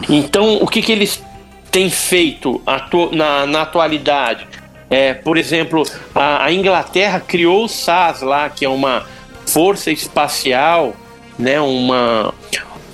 [0.09, 1.23] Então, o que, que eles
[1.71, 4.47] têm feito atu- na, na atualidade?
[4.89, 5.83] É, por exemplo,
[6.13, 9.05] a, a Inglaterra criou o SAS lá, que é uma
[9.47, 10.93] força espacial,
[11.39, 11.59] né?
[11.59, 12.33] Uma,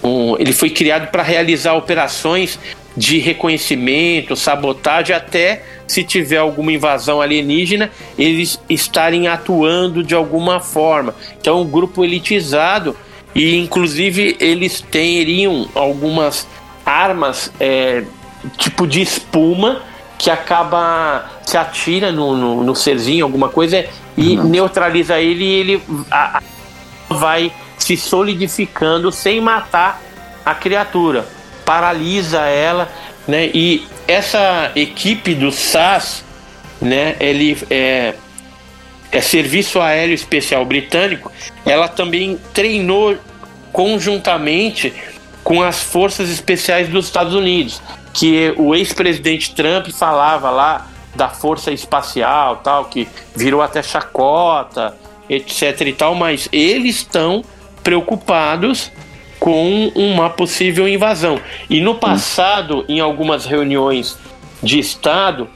[0.03, 2.59] um- ele foi criado para realizar operações
[2.95, 11.15] de reconhecimento, sabotagem, até se tiver alguma invasão alienígena, eles estarem atuando de alguma forma.
[11.39, 12.95] Então, é um grupo elitizado
[13.33, 16.47] e, inclusive, eles teriam algumas
[16.85, 18.03] armas é,
[18.57, 19.81] tipo de espuma
[20.17, 23.85] que acaba se atira no, no, no serzinho, alguma coisa,
[24.17, 25.81] e neutraliza ele e ele
[26.11, 27.51] a- a- vai
[27.89, 29.99] se solidificando sem matar
[30.45, 31.25] a criatura.
[31.65, 32.87] Paralisa ela,
[33.27, 33.49] né?
[33.51, 36.23] E essa equipe do SAS,
[36.79, 37.15] né?
[37.19, 38.13] Ele é,
[39.11, 41.31] é Serviço Aéreo Especial Britânico,
[41.65, 43.17] ela também treinou
[43.73, 44.93] conjuntamente
[45.43, 47.81] com as forças especiais dos Estados Unidos,
[48.13, 54.95] que o ex-presidente Trump falava lá da força espacial, tal, que virou até chacota,
[55.27, 57.43] etc e tal, mas eles estão
[57.83, 58.91] preocupados
[59.39, 61.39] com uma possível invasão.
[61.69, 64.17] E no passado, em algumas reuniões
[64.61, 65.47] de Estado,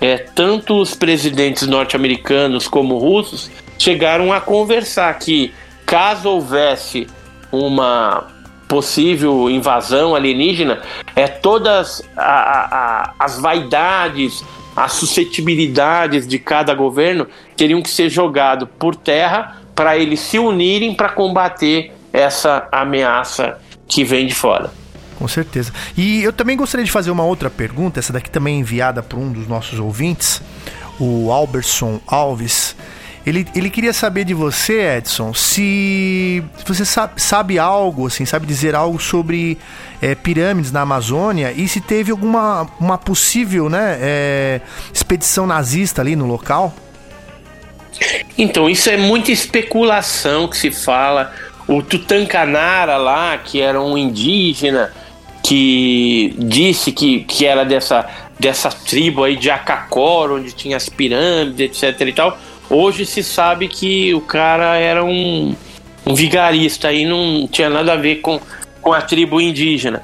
[0.00, 5.52] é, tanto os presidentes norte-americanos como russos chegaram a conversar que
[5.84, 7.06] caso houvesse
[7.52, 8.26] uma
[8.68, 10.82] possível invasão alienígena,
[11.14, 14.44] é todas a- a- as vaidades,
[14.74, 20.94] as suscetibilidades de cada governo teriam que ser jogado por terra para eles se unirem
[20.94, 24.72] para combater essa ameaça que vem de fora.
[25.18, 25.72] Com certeza.
[25.96, 29.18] E eu também gostaria de fazer uma outra pergunta, essa daqui também é enviada por
[29.18, 30.42] um dos nossos ouvintes,
[30.98, 32.74] o Alberson Alves.
[33.24, 38.74] Ele, ele queria saber de você, Edson, se você sabe, sabe algo, assim, sabe dizer
[38.74, 39.58] algo sobre
[40.00, 44.60] é, pirâmides na Amazônia e se teve alguma uma possível né, é,
[44.94, 46.72] expedição nazista ali no local.
[48.36, 51.32] Então, isso é muita especulação que se fala.
[51.66, 54.92] O Tutankanara lá, que era um indígena,
[55.42, 58.06] que disse que, que era dessa,
[58.38, 62.38] dessa tribo aí de Acacor, onde tinha as pirâmides, etc e tal.
[62.68, 65.54] Hoje se sabe que o cara era um,
[66.04, 68.40] um vigarista aí, não tinha nada a ver com,
[68.82, 70.02] com a tribo indígena.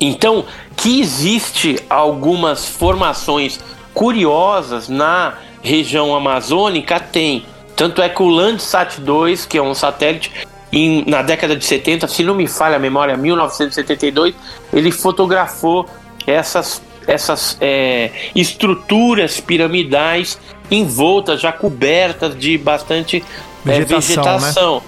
[0.00, 0.44] Então,
[0.76, 3.58] que existe algumas formações
[3.92, 5.34] curiosas na
[5.68, 7.44] região amazônica, tem.
[7.76, 10.32] Tanto é que o Landsat 2, que é um satélite,
[10.72, 14.34] em, na década de 70, se não me falha a memória, 1972,
[14.72, 15.86] ele fotografou
[16.26, 20.38] essas, essas é, estruturas piramidais
[20.70, 23.24] envoltas, já cobertas de bastante
[23.64, 23.96] vegetação.
[23.96, 24.74] É, vegetação.
[24.76, 24.82] Né?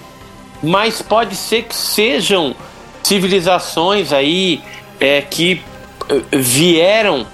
[0.63, 2.55] Mas pode ser que sejam
[3.03, 4.61] civilizações aí
[4.99, 5.61] é, que
[6.09, 7.25] é, vieram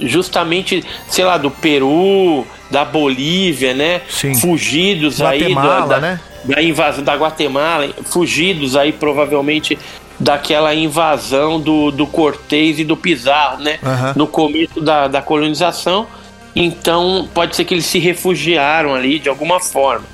[0.00, 4.02] justamente, sei lá, do Peru, da Bolívia, né?
[4.08, 4.34] Sim.
[4.34, 6.20] Fugidos Guatemala, aí da, né?
[6.44, 9.78] da invasão da Guatemala, fugidos aí provavelmente
[10.18, 13.78] daquela invasão do, do Cortez e do Pizarro, né?
[13.82, 14.12] Uhum.
[14.16, 16.06] No começo da, da colonização.
[16.54, 20.04] Então pode ser que eles se refugiaram ali de alguma forma.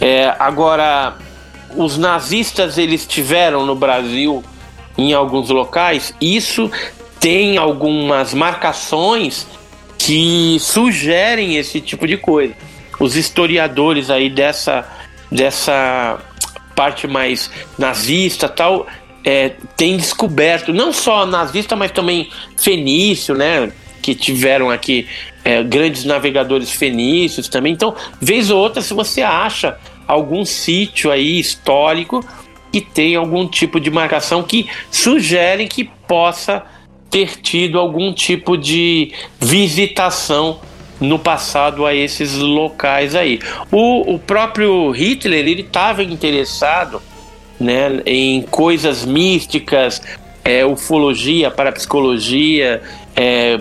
[0.00, 1.16] É, agora,
[1.76, 4.44] os nazistas eles tiveram no Brasil
[4.96, 6.70] em alguns locais, isso
[7.18, 9.46] tem algumas marcações
[10.04, 12.52] que sugerem esse tipo de coisa.
[13.00, 14.86] Os historiadores aí dessa,
[15.32, 16.18] dessa
[16.76, 18.86] parte mais nazista tal
[19.24, 22.28] é, têm descoberto não só nazista, mas também
[22.58, 23.72] fenício, né?
[24.02, 25.08] Que tiveram aqui
[25.42, 27.72] é, grandes navegadores fenícios também.
[27.72, 32.22] Então, vez ou outra, se você acha algum sítio aí histórico
[32.70, 36.62] que tem algum tipo de marcação que sugere que possa
[37.14, 40.58] ter tido algum tipo de visitação
[41.00, 43.38] no passado a esses locais aí.
[43.70, 47.00] O, o próprio Hitler ele estava interessado
[47.60, 50.02] né, em coisas místicas,
[50.44, 52.82] é, ufologia, parapsicologia,
[53.14, 53.60] é,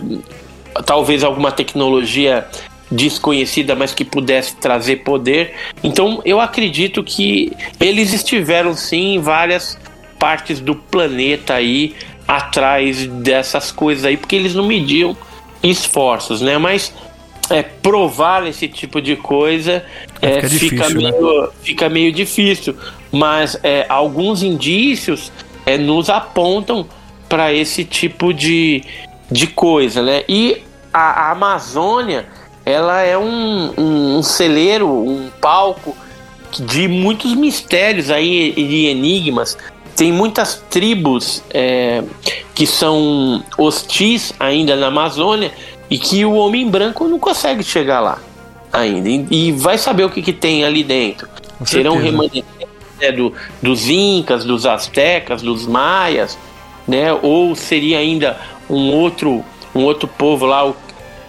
[0.84, 2.48] talvez alguma tecnologia
[2.90, 5.54] desconhecida, mas que pudesse trazer poder.
[5.84, 9.78] Então eu acredito que eles estiveram sim em várias
[10.18, 11.94] partes do planeta aí
[12.28, 15.16] atrás dessas coisas aí, porque eles não mediam
[15.62, 16.58] esforços, né?
[16.58, 16.94] Mas
[17.50, 19.84] é, provar esse tipo de coisa
[20.22, 21.50] é, fica, fica, difícil, meio, né?
[21.62, 22.76] fica meio difícil.
[23.12, 25.32] Mas é, alguns indícios
[25.66, 26.88] é, nos apontam
[27.30, 28.84] para esse tipo de,
[29.30, 30.24] de coisa, né?
[30.28, 30.64] E
[30.94, 32.26] a, a Amazônia,
[32.66, 35.96] ela é um, um, um celeiro, um palco
[36.60, 39.58] de muitos mistérios aí e enigmas
[39.96, 42.04] tem muitas tribos é,
[42.54, 45.52] que são hostis ainda na Amazônia
[45.90, 48.20] e que o homem branco não consegue chegar lá
[48.72, 49.08] ainda.
[49.08, 51.28] E, e vai saber o que, que tem ali dentro.
[51.58, 52.46] Com Serão remanentes
[53.00, 56.38] né, do, dos incas, dos astecas, dos maias,
[56.88, 57.14] né?
[57.14, 58.38] Ou seria ainda
[58.70, 59.44] um outro
[59.76, 60.66] um outro povo lá.
[60.66, 60.76] O,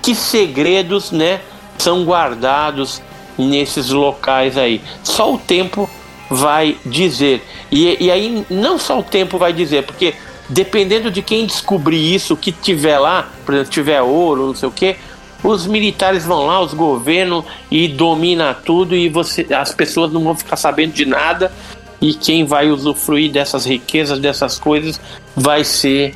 [0.03, 1.41] que segredos, né,
[1.79, 3.01] são guardados
[3.39, 4.81] nesses locais aí?
[5.03, 5.89] Só o tempo
[6.31, 7.43] vai dizer.
[7.71, 10.15] E, e aí não só o tempo vai dizer, porque
[10.49, 14.73] dependendo de quem descobrir isso, que tiver lá, por exemplo, tiver ouro, não sei o
[14.73, 14.97] que,
[15.43, 20.35] os militares vão lá, os governos e domina tudo e você, as pessoas não vão
[20.35, 21.53] ficar sabendo de nada
[22.01, 25.01] e quem vai usufruir dessas riquezas, dessas coisas,
[25.37, 26.15] vai ser,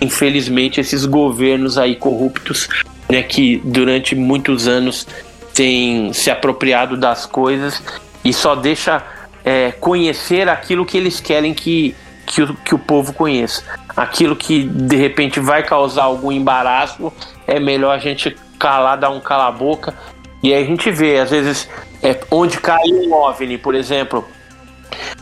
[0.00, 2.68] infelizmente, esses governos aí corruptos,
[3.08, 5.06] né, que durante muitos anos
[5.54, 7.82] têm se apropriado das coisas
[8.24, 9.02] e só deixa
[9.46, 11.94] é, conhecer aquilo que eles querem que,
[12.26, 13.62] que, o, que o povo conheça.
[13.96, 17.12] Aquilo que de repente vai causar algum embaraço,
[17.46, 19.94] é melhor a gente calar, dar um cala-boca.
[20.42, 21.68] E aí a gente vê, às vezes,
[22.02, 24.26] é, onde caiu um OVNI, por exemplo,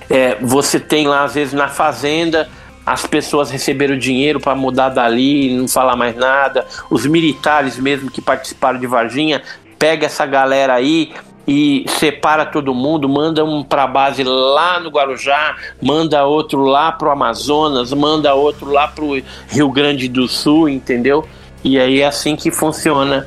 [0.09, 2.49] é, você tem lá, às vezes, na fazenda,
[2.87, 6.67] as pessoas receberam dinheiro para mudar dali, não falar mais nada.
[6.89, 9.43] Os militares mesmo que participaram de Varginha,
[9.79, 11.13] pega essa galera aí,
[11.47, 17.11] e separa todo mundo, manda um para base lá no Guarujá, manda outro lá pro
[17.11, 21.27] Amazonas, manda outro lá pro Rio Grande do Sul, entendeu?
[21.63, 23.27] E aí é assim que funciona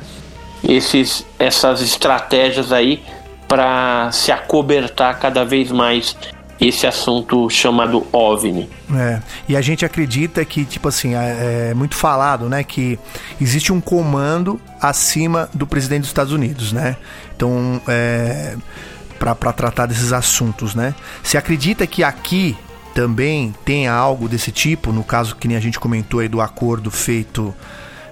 [0.67, 3.01] esses, essas estratégias aí
[3.47, 6.15] para se acobertar cada vez mais
[6.59, 8.69] esse assunto chamado OVNI.
[8.93, 12.97] É, e a gente acredita que, tipo assim, é, é, muito falado, né, que
[13.39, 16.97] existe um comando acima do presidente dos Estados Unidos, né?
[17.37, 18.57] Então, é,
[19.19, 20.95] para tratar desses assuntos, né?
[21.23, 22.57] Se acredita que aqui
[22.95, 26.89] também tenha algo desse tipo, no caso que nem a gente comentou aí do acordo
[26.89, 27.53] feito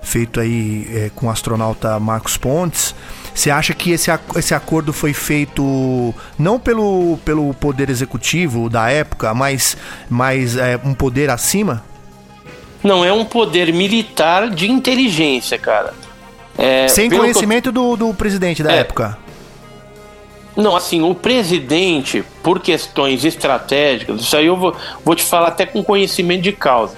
[0.04, 2.94] feito aí é, com o astronauta Marcos Pontes,
[3.34, 9.34] você acha que esse, esse acordo foi feito não pelo, pelo poder executivo da época,
[9.34, 9.76] mas,
[10.08, 11.84] mas é, um poder acima?
[12.84, 15.92] Não, é um poder militar de inteligência, cara.
[16.58, 17.74] É, Sem conhecimento eu...
[17.74, 18.80] do, do presidente da é.
[18.80, 19.18] época.
[20.56, 24.74] Não, assim, o presidente, por questões estratégicas, isso aí eu vou,
[25.04, 26.96] vou te falar até com conhecimento de causa.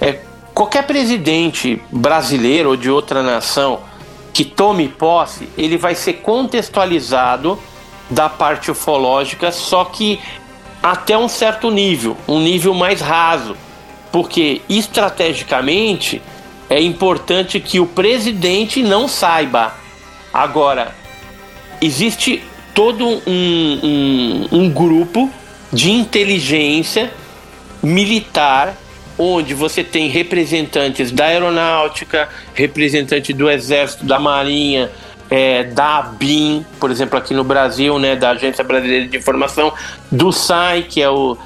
[0.00, 0.18] É,
[0.52, 3.80] qualquer presidente brasileiro ou de outra nação
[4.34, 7.58] que tome posse, ele vai ser contextualizado
[8.10, 10.20] da parte ufológica, só que
[10.82, 13.56] até um certo nível, um nível mais raso,
[14.12, 16.20] porque estrategicamente
[16.70, 19.74] é importante que o presidente não saiba.
[20.32, 20.94] Agora,
[21.82, 22.42] existe
[22.72, 25.28] todo um, um, um grupo
[25.72, 27.12] de inteligência
[27.82, 28.76] militar
[29.18, 34.90] onde você tem representantes da aeronáutica, representante do exército, da marinha,
[35.28, 39.72] é, da ABIN, por exemplo, aqui no Brasil, né, da Agência Brasileira de Informação,
[40.10, 41.36] do SAI, que é o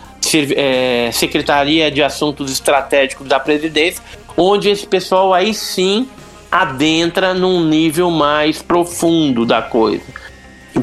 [0.56, 4.02] é, Secretaria de Assuntos Estratégicos da Presidência,
[4.36, 6.08] onde esse pessoal aí sim
[6.50, 10.04] adentra num nível mais profundo da coisa.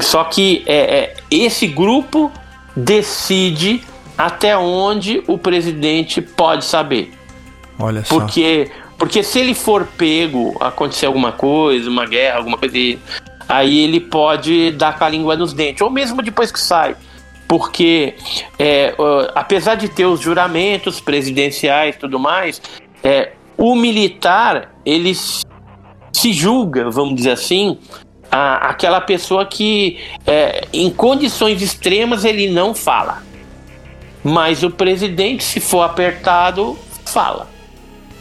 [0.00, 2.30] Só que é, é, esse grupo
[2.76, 3.82] decide
[4.16, 7.12] até onde o presidente pode saber.
[7.78, 8.18] Olha só.
[8.18, 12.98] Porque, porque se ele for pego, acontecer alguma coisa, uma guerra, alguma coisa,
[13.48, 16.96] aí ele pode dar com a língua nos dentes, ou mesmo depois que sai.
[17.48, 18.14] Porque,
[18.58, 18.94] é,
[19.34, 22.62] apesar de ter os juramentos presidenciais e tudo mais,
[23.02, 23.32] é,
[23.62, 27.78] o militar, ele se julga, vamos dizer assim,
[28.28, 33.22] a, aquela pessoa que, é, em condições extremas, ele não fala.
[34.24, 36.76] Mas o presidente, se for apertado,
[37.06, 37.48] fala.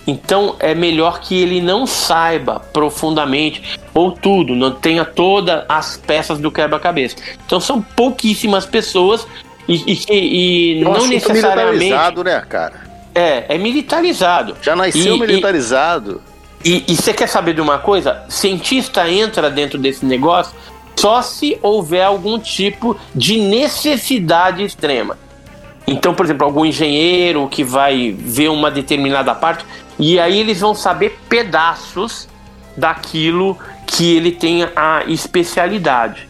[0.05, 6.38] Então é melhor que ele não saiba profundamente ou tudo, não tenha todas as peças
[6.38, 7.15] do quebra-cabeça.
[7.47, 9.26] Então são pouquíssimas pessoas
[9.68, 12.23] e, e, e não necessariamente.
[12.23, 12.90] né, cara?
[13.13, 14.55] É, é militarizado.
[14.61, 16.21] Já nasceu E- militarizado.
[16.63, 18.23] E, e você quer saber de uma coisa?
[18.29, 20.53] Cientista entra dentro desse negócio
[20.95, 25.17] só se houver algum tipo de necessidade extrema.
[25.88, 29.65] Então, por exemplo, algum engenheiro que vai ver uma determinada parte
[29.97, 32.27] e aí eles vão saber pedaços
[32.77, 33.57] daquilo
[33.88, 36.29] que ele tem a especialidade.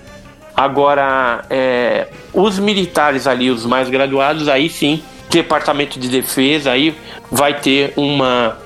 [0.56, 6.96] Agora, é, os militares ali, os mais graduados, aí sim, Departamento de Defesa, aí
[7.32, 8.58] vai ter uma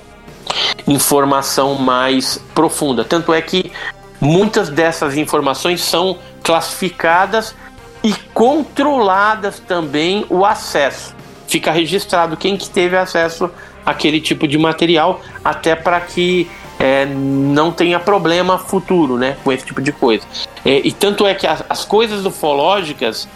[0.87, 3.05] informação mais profunda.
[3.05, 3.71] Tanto é que
[4.19, 7.55] muitas dessas informações são classificadas
[8.03, 11.15] e controladas também o acesso.
[11.47, 13.49] Fica registrado quem que teve acesso
[13.85, 19.65] àquele tipo de material, até para que é, não tenha problema futuro né, com esse
[19.65, 20.25] tipo de coisa.
[20.63, 23.27] É, e tanto é que as, as coisas ufológicas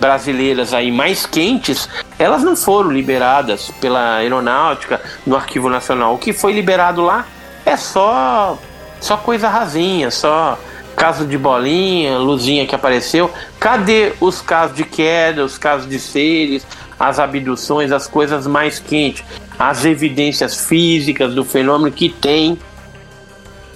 [0.00, 1.88] brasileiras aí mais quentes,
[2.18, 6.14] elas não foram liberadas pela aeronáutica no Arquivo Nacional.
[6.14, 7.26] O que foi liberado lá
[7.64, 8.58] é só
[9.00, 10.58] só coisa rasinha, só
[10.96, 13.30] caso de bolinha, luzinha que apareceu.
[13.60, 16.66] Cadê os casos de queda, os casos de seres,
[16.98, 19.24] as abduções, as coisas mais quentes,
[19.58, 22.58] as evidências físicas do fenômeno que tem?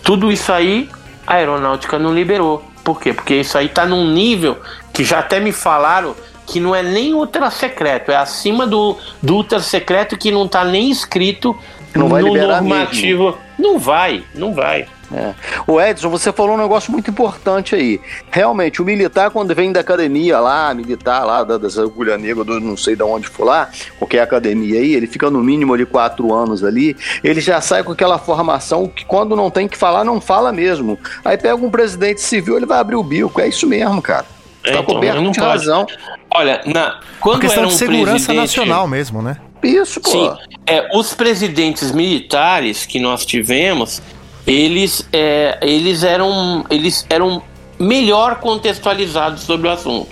[0.02, 0.90] Tudo isso aí
[1.26, 2.71] a aeronáutica não liberou.
[2.82, 3.12] Por quê?
[3.12, 4.58] Porque isso aí tá num nível
[4.92, 6.14] que já até me falaram
[6.46, 10.64] que não é nem ultra secreto, é acima do, do ultra secreto que não tá
[10.64, 11.56] nem escrito
[11.94, 13.38] Não vai no liberar normativo.
[13.58, 14.86] Não vai, não vai.
[15.14, 15.34] É.
[15.66, 18.00] O Edson, você falou um negócio muito importante aí.
[18.30, 22.58] Realmente, o militar, quando vem da academia lá, militar lá, da- das agulhas negras, do
[22.60, 23.68] não sei de onde for lá,
[23.98, 27.92] qualquer academia aí, ele fica no mínimo de quatro anos ali, ele já sai com
[27.92, 30.98] aquela formação que quando não tem que falar, não fala mesmo.
[31.24, 33.40] Aí pega um presidente civil, ele vai abrir o bico.
[33.40, 34.24] É isso mesmo, cara.
[34.62, 35.50] Tá É, então, coberto não de pode.
[35.50, 35.86] razão.
[36.34, 39.36] Olha, na, quando Uma questão era de um segurança presidente- nacional mesmo, né?
[39.62, 40.08] Isso, pô.
[40.10, 40.30] Sim,
[40.66, 44.00] é, os presidentes militares que nós tivemos,
[44.46, 47.42] eles, é, eles eram eles eram
[47.78, 50.08] melhor contextualizados sobre o assunto.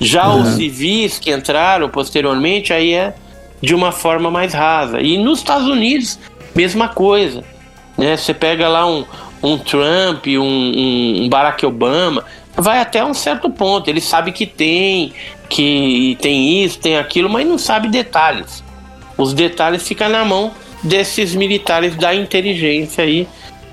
[0.00, 3.14] Já os civis que entraram posteriormente, aí é
[3.60, 5.00] de uma forma mais rasa.
[5.00, 6.18] E nos Estados Unidos,
[6.54, 7.44] mesma coisa.
[7.96, 8.16] Né?
[8.16, 9.04] Você pega lá um,
[9.42, 12.24] um Trump, um, um Barack Obama,
[12.56, 13.88] vai até um certo ponto.
[13.88, 15.12] Ele sabe que tem,
[15.48, 18.64] que tem isso, tem aquilo, mas não sabe detalhes.
[19.16, 20.50] Os detalhes ficam na mão
[20.82, 23.28] desses militares da inteligência aí,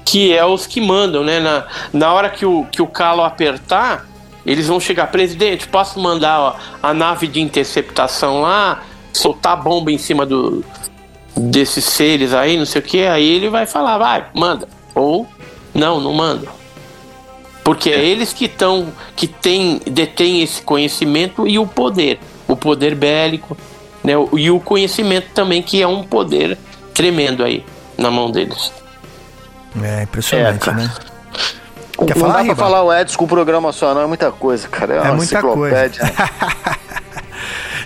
[0.10, 1.40] que é os que mandam, né?
[1.40, 4.08] Na, na hora que o, que o calo apertar,
[4.44, 8.84] eles vão chegar, presidente, posso mandar ó, a nave de interceptação lá,
[9.14, 10.66] soltar bomba em cima do,
[11.38, 14.68] desses seres aí, não sei o que, aí ele vai falar, vai, manda.
[14.96, 15.28] Ou
[15.76, 16.48] não, não manda.
[17.64, 22.20] Porque é eles que estão, que tem, detêm esse conhecimento e o poder.
[22.48, 23.56] O poder bélico,
[24.04, 24.14] né?
[24.36, 26.58] E o conhecimento também, que é um poder
[26.96, 27.64] tremendo aí
[27.96, 28.74] na mão deles.
[29.84, 30.92] É impressionante, É, né?
[32.00, 32.56] não Quer dá falar, pra Riva?
[32.56, 34.02] falar o Edson com programa só, não.
[34.02, 34.96] É muita coisa, cara.
[34.96, 35.92] É, É muita coisa.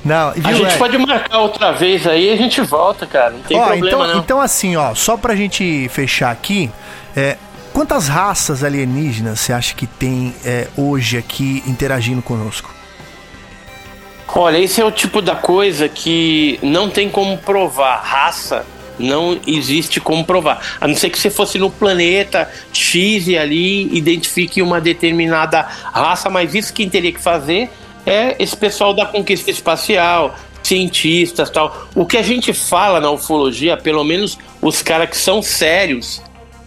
[0.04, 0.78] Não, A viu, gente Ed?
[0.78, 3.30] pode marcar outra vez aí e a gente volta, cara.
[3.30, 4.20] Não tem Ó, problema então, não.
[4.20, 6.70] então assim, ó, só pra gente fechar aqui,
[7.16, 7.38] é,
[7.72, 12.70] quantas raças alienígenas você acha que tem é, hoje aqui interagindo conosco?
[14.36, 18.02] Olha, esse é o tipo da coisa que não tem como provar.
[18.04, 18.66] Raça
[19.00, 20.78] não existe como provar.
[20.80, 26.30] A não ser que você fosse no planeta X e ali identifique uma determinada raça,
[26.30, 27.70] mas isso quem teria que fazer
[28.06, 31.88] é esse pessoal da conquista espacial, cientistas tal.
[31.96, 36.22] O que a gente fala na ufologia, pelo menos os caras que são sérios,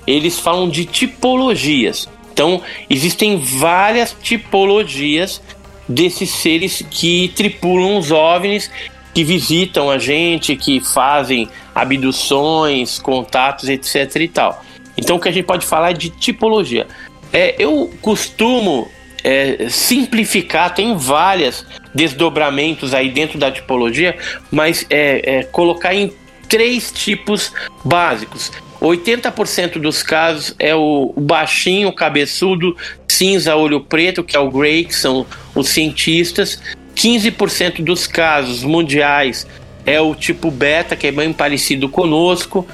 [0.06, 2.08] eles falam de tipologias.
[2.32, 5.40] Então, existem várias tipologias
[5.88, 8.70] desses seres que tripulam os OVNIs,
[9.14, 14.64] que visitam a gente, que fazem abduções, contatos, etc e tal.
[14.96, 16.86] Então, o que a gente pode falar é de tipologia.
[17.30, 18.88] É, eu costumo
[19.22, 24.16] é, simplificar, tem várias desdobramentos aí dentro da tipologia,
[24.50, 26.10] mas é, é colocar em
[26.48, 27.52] três tipos
[27.84, 28.50] básicos.
[28.80, 32.74] 80% dos casos é o baixinho, cabeçudo,
[33.06, 36.62] cinza, olho preto, que é o Grey, que são os cientistas.
[36.94, 39.46] 15% dos casos mundiais
[39.86, 42.66] é o tipo beta, que é bem parecido conosco.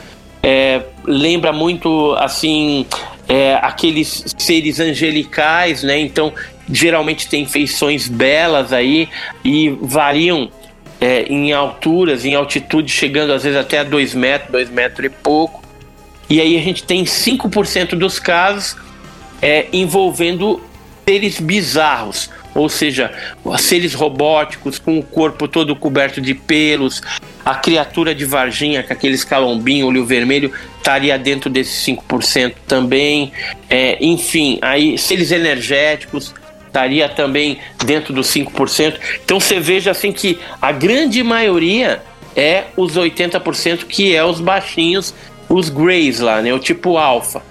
[0.43, 2.87] É, lembra muito assim
[3.29, 6.01] é, aqueles seres angelicais, né?
[6.01, 6.33] Então
[6.69, 9.09] geralmente tem feições belas aí
[9.45, 10.51] e variam
[11.01, 15.11] é, em alturas, em altitude, chegando às vezes até a 2 metros, 2 metros e
[15.11, 15.63] pouco.
[16.31, 18.77] E aí a gente tem 5% dos casos
[19.41, 20.63] é, envolvendo
[21.05, 23.11] seres bizarros, ou seja,
[23.59, 27.01] seres robóticos com o corpo todo coberto de pelos,
[27.45, 33.33] a criatura de Varginha, com aquele escalombinho, olho vermelho, estaria dentro desses 5% também.
[33.69, 36.35] É, enfim, aí seres energéticos
[36.67, 38.99] estaria também dentro dos 5%.
[39.25, 42.03] Então você veja assim que a grande maioria
[42.35, 45.15] é os 80% que é os baixinhos,
[45.49, 47.43] os greys lá, né, o tipo alfa.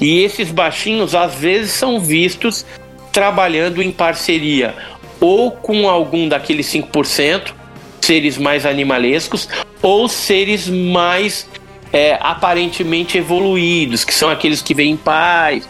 [0.00, 2.64] E esses baixinhos às vezes são vistos
[3.12, 4.74] trabalhando em parceria
[5.20, 7.52] ou com algum daqueles 5%,
[8.00, 9.48] seres mais animalescos,
[9.80, 11.48] ou seres mais
[11.92, 15.68] é, aparentemente evoluídos, que são aqueles que veem paz,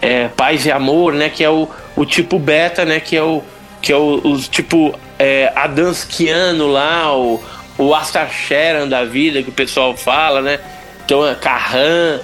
[0.00, 1.28] é, paz e amor, né?
[1.28, 3.00] Que é o, o tipo beta, né?
[3.00, 3.42] Que é o,
[3.80, 7.42] que é o, o tipo é, Adanskiano lá, o,
[7.78, 10.60] o Astar Sharon da vida, que o pessoal fala, né?
[11.04, 12.20] Então, é Carran,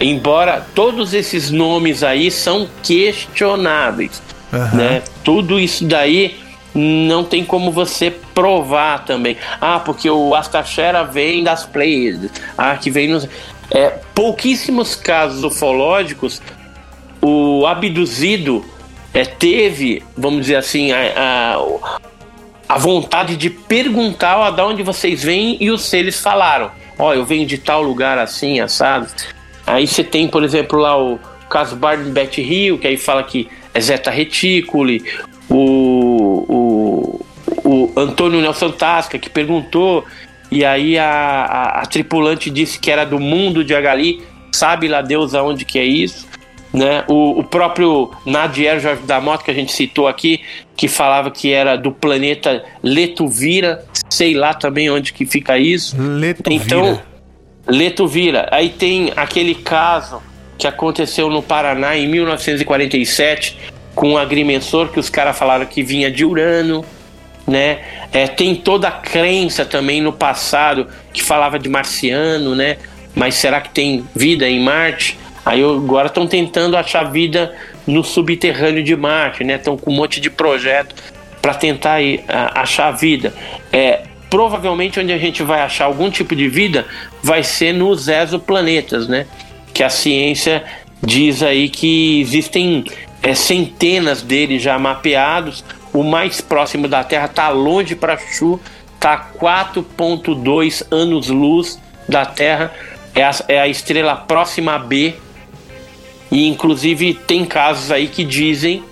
[0.00, 4.22] embora todos esses nomes aí são questionáveis,
[4.52, 4.76] uhum.
[4.76, 5.02] né?
[5.22, 6.36] Tudo isso daí
[6.74, 9.36] não tem como você provar também.
[9.60, 12.30] Ah, porque o Astachera vem das Pleiades.
[12.56, 13.28] Ah, que vem nos
[13.70, 16.40] é, pouquíssimos casos ufológicos
[17.22, 18.64] o abduzido
[19.12, 25.22] é, teve, vamos dizer assim, a, a, a vontade de perguntar ó, de onde vocês
[25.22, 26.70] vêm e os seres falaram.
[26.98, 29.08] Ó, oh, eu venho de tal lugar assim, assado.
[29.70, 31.18] Aí você tem, por exemplo, lá o
[31.48, 35.04] caso Barney Betty Hill, que aí fala que é Zeta Reticuli,
[35.48, 37.26] o, o,
[37.64, 40.04] o Antônio Nelson Tasca, que perguntou,
[40.50, 44.22] e aí a, a, a, tripulante disse que era do mundo de Agali,
[44.52, 46.26] sabe lá Deus aonde que é isso,
[46.72, 47.04] né?
[47.06, 50.40] O, o próprio Nadier Jorge da Mota, que a gente citou aqui,
[50.76, 55.96] que falava que era do planeta Letuvira, sei lá também onde que fica isso.
[55.96, 56.64] Letuvira.
[56.64, 57.09] Então,
[57.70, 58.48] Leto vira.
[58.50, 60.22] Aí tem aquele caso
[60.58, 63.56] que aconteceu no Paraná em 1947
[63.94, 66.84] com um agrimensor que os caras falaram que vinha de Urano,
[67.46, 67.80] né?
[68.12, 72.76] É, tem toda a crença também no passado que falava de marciano, né?
[73.14, 75.18] Mas será que tem vida em Marte?
[75.44, 77.54] Aí agora estão tentando achar vida
[77.86, 79.56] no subterrâneo de Marte, né?
[79.56, 80.94] Estão com um monte de projeto
[81.40, 83.32] para tentar aí, achar vida.
[83.72, 86.86] É, provavelmente onde a gente vai achar algum tipo de vida
[87.22, 89.26] vai ser nos exoplanetas, né?
[89.74, 90.64] Que a ciência
[91.02, 92.84] diz aí que existem
[93.22, 95.64] é, centenas deles já mapeados.
[95.92, 98.60] O mais próximo da Terra está longe para Chu,
[98.94, 102.72] está 4,2 anos-luz da Terra.
[103.14, 105.14] É a, é a estrela próxima a B.
[106.30, 108.84] E inclusive tem casos aí que dizem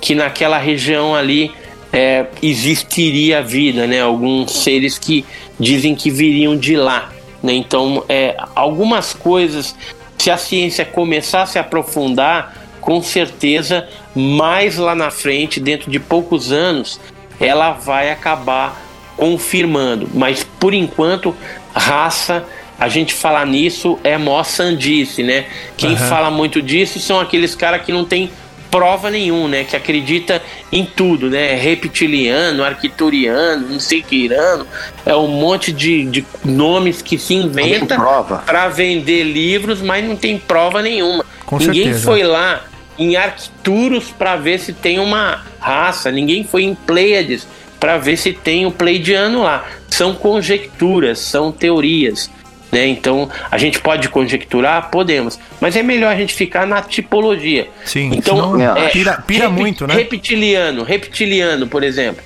[0.00, 1.52] que naquela região ali
[1.92, 4.00] é, existiria vida, né?
[4.00, 5.24] Alguns seres que
[5.58, 7.10] dizem que viriam de lá.
[7.42, 7.54] Né?
[7.54, 9.74] Então, é, algumas coisas,
[10.18, 15.98] se a ciência começar a se aprofundar, com certeza, mais lá na frente, dentro de
[15.98, 17.00] poucos anos,
[17.38, 18.80] ela vai acabar
[19.16, 20.08] confirmando.
[20.14, 21.34] Mas por enquanto,
[21.74, 22.44] raça,
[22.78, 25.46] a gente falar nisso é mó sandice, né?
[25.76, 25.96] Quem uhum.
[25.96, 28.30] fala muito disso são aqueles caras que não tem
[28.70, 29.64] prova nenhum, né?
[29.64, 31.54] Que acredita em tudo, né?
[31.54, 34.66] Reptiliano, arquituriano, não sei que irano.
[35.04, 37.98] É um monte de, de nomes que se inventa
[38.46, 41.24] para vender livros, mas não tem prova nenhuma.
[41.44, 42.04] Com Ninguém certeza.
[42.04, 42.64] foi lá
[42.98, 46.10] em Arcturus para ver se tem uma raça.
[46.10, 47.46] Ninguém foi em Pleiades
[47.80, 49.64] para ver se tem o pleidiano lá.
[49.88, 52.30] São conjecturas, são teorias.
[52.70, 52.86] Né?
[52.86, 57.68] Então a gente pode conjecturar, podemos, mas é melhor a gente ficar na tipologia.
[57.84, 59.94] Sim, então senão, é, pira, pira repi, muito, né?
[59.94, 62.22] Reptiliano, reptiliano, por exemplo.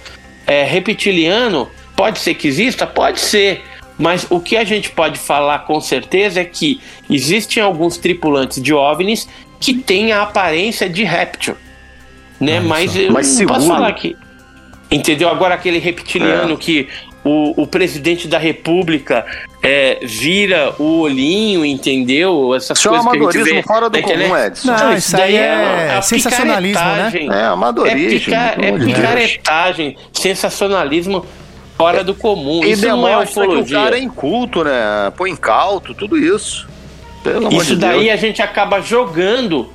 [0.47, 3.63] É, reptiliano pode ser que exista, pode ser.
[3.97, 8.75] Mas o que a gente pode falar com certeza é que existem alguns tripulantes de
[8.75, 9.29] OVNIs
[9.61, 11.57] que têm a aparência de réptil.
[12.41, 12.59] Né?
[12.61, 14.17] mas eu mas não posso falar que.
[14.91, 15.29] Entendeu?
[15.29, 16.57] Agora aquele reptiliano é.
[16.57, 16.89] que
[17.25, 19.25] o, o presidente da república
[19.63, 22.55] é, vira o olhinho, entendeu?
[22.55, 24.69] Essas isso é coisas é amadorismo que a gente vê fora do comum, Edson.
[24.69, 27.13] Não, não isso daí é, é, é sensacionalismo, né?
[27.33, 28.35] É amadorismo.
[28.35, 31.25] É, pica, é picaretagem, sensacionalismo
[31.79, 32.63] fora do comum.
[32.63, 35.11] E isso demonstra não é que o cara é inculto, né?
[35.17, 36.69] Põe incauto, tudo isso.
[37.23, 39.71] Pelo isso daí a gente acaba jogando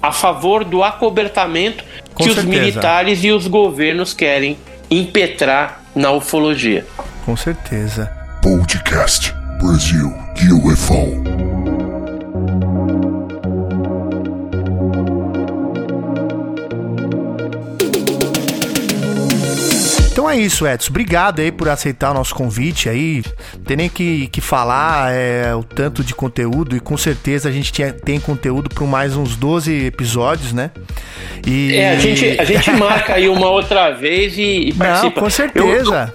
[0.00, 1.84] a favor do acobertamento
[2.14, 2.40] Com que certeza.
[2.40, 4.56] os militares e os governos querem
[4.98, 6.84] impetrar na ufologia.
[7.24, 8.10] Com certeza.
[8.42, 10.12] Podcast Brasil
[10.52, 11.53] UFO.
[20.34, 20.90] É isso, Edson.
[20.90, 23.22] Obrigado aí por aceitar o nosso convite aí.
[23.64, 27.72] Tem nem que, que falar é, o tanto de conteúdo e com certeza a gente
[27.72, 30.70] tinha, tem conteúdo para mais uns 12 episódios, né?
[31.46, 31.74] E...
[31.74, 35.20] É, a gente, a gente marca aí uma outra vez e, e participa.
[35.20, 36.14] Não, com certeza.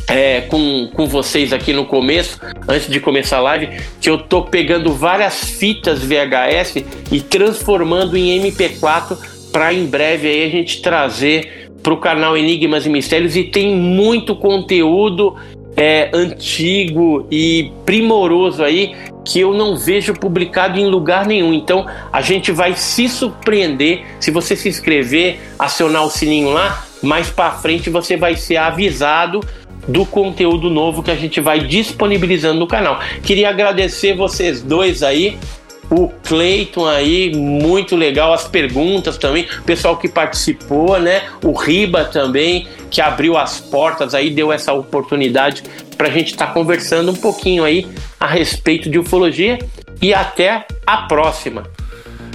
[0.08, 3.68] é, com, com vocês aqui no começo, antes de começar a live,
[4.00, 9.18] que eu tô pegando várias fitas VHS e transformando em MP4
[9.52, 13.74] para em breve aí a gente trazer para o canal Enigmas e Mistérios e tem
[13.76, 15.36] muito conteúdo
[15.76, 21.52] é, antigo e primoroso aí que eu não vejo publicado em lugar nenhum.
[21.52, 26.84] Então a gente vai se surpreender se você se inscrever, acionar o sininho lá.
[27.02, 29.40] Mais para frente você vai ser avisado
[29.89, 33.00] do conteúdo novo que a gente vai disponibilizando no canal.
[33.23, 35.39] Queria agradecer vocês dois aí
[35.91, 41.23] o Cleiton aí, muito legal, as perguntas também, o pessoal que participou, né?
[41.42, 45.62] O Riba também, que abriu as portas aí, deu essa oportunidade
[45.97, 47.86] para a gente estar tá conversando um pouquinho aí
[48.20, 49.58] a respeito de ufologia
[50.00, 51.65] e até a próxima.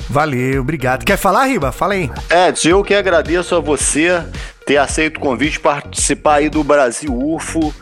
[0.09, 1.05] Valeu, obrigado.
[1.05, 1.71] Quer falar, Riba?
[1.71, 2.09] Fala aí.
[2.47, 4.21] Edson, eu que agradeço a você
[4.65, 7.73] ter aceito o convite participar aí do Brasil UFO.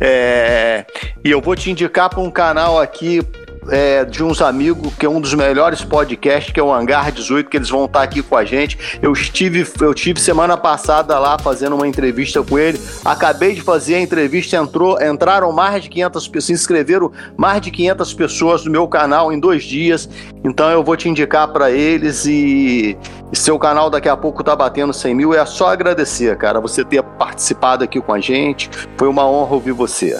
[0.00, 0.86] É...
[1.22, 3.22] E eu vou te indicar para um canal aqui
[3.68, 7.50] é, de uns amigos, que é um dos melhores podcasts, que é o Hangar 18,
[7.50, 8.98] que eles vão estar aqui com a gente.
[9.02, 12.80] Eu estive, eu tive semana passada lá fazendo uma entrevista com ele.
[13.04, 17.70] Acabei de fazer a entrevista, entrou, entraram mais de 500 pessoas, se inscreveram mais de
[17.70, 20.08] 500 pessoas no meu canal em dois dias.
[20.42, 22.96] Então eu vou te indicar para eles e,
[23.32, 25.34] seu canal daqui a pouco tá batendo 100 mil.
[25.34, 28.70] É só agradecer, cara, você ter participado aqui com a gente.
[28.96, 30.18] Foi uma honra ouvir você.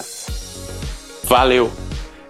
[1.24, 1.70] Valeu.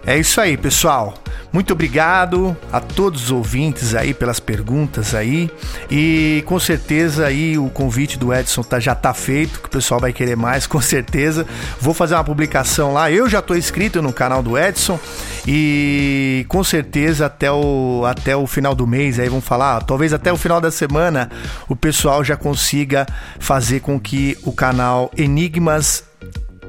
[0.05, 1.13] É isso aí, pessoal.
[1.53, 5.51] Muito obrigado a todos os ouvintes aí pelas perguntas aí.
[5.89, 9.99] E com certeza aí o convite do Edson tá, já tá feito, que o pessoal
[9.99, 11.45] vai querer mais, com certeza.
[11.79, 13.11] Vou fazer uma publicação lá.
[13.11, 14.99] Eu já tô inscrito no canal do Edson
[15.45, 20.31] e com certeza até o, até o final do mês aí vamos falar, talvez até
[20.31, 21.31] o final da semana
[21.67, 23.07] o pessoal já consiga
[23.39, 26.03] fazer com que o canal Enigmas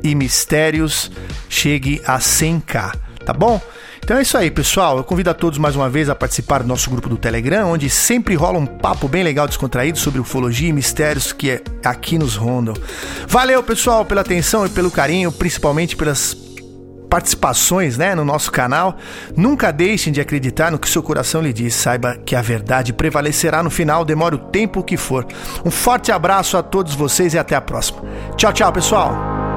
[0.02, 1.10] e Mistérios
[1.48, 2.92] chegue a 100k,
[3.24, 3.60] tá bom?
[4.04, 4.96] Então é isso aí, pessoal.
[4.98, 7.88] Eu convido a todos mais uma vez a participar do nosso grupo do Telegram, onde
[7.88, 12.34] sempre rola um papo bem legal, descontraído sobre ufologia e mistérios que é aqui nos
[12.34, 12.74] rondam.
[13.28, 16.36] Valeu, pessoal, pela atenção e pelo carinho, principalmente pelas
[17.12, 18.96] participações né, no nosso canal.
[19.36, 21.74] Nunca deixem de acreditar no que seu coração lhe diz.
[21.74, 25.26] Saiba que a verdade prevalecerá no final, demore o tempo que for.
[25.62, 28.02] Um forte abraço a todos vocês e até a próxima.
[28.36, 29.51] Tchau, tchau, pessoal.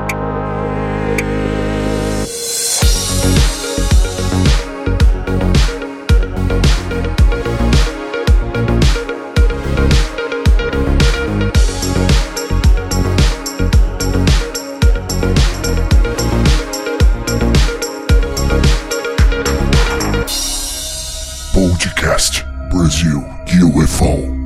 [22.86, 24.45] Podcast Brasil UFO.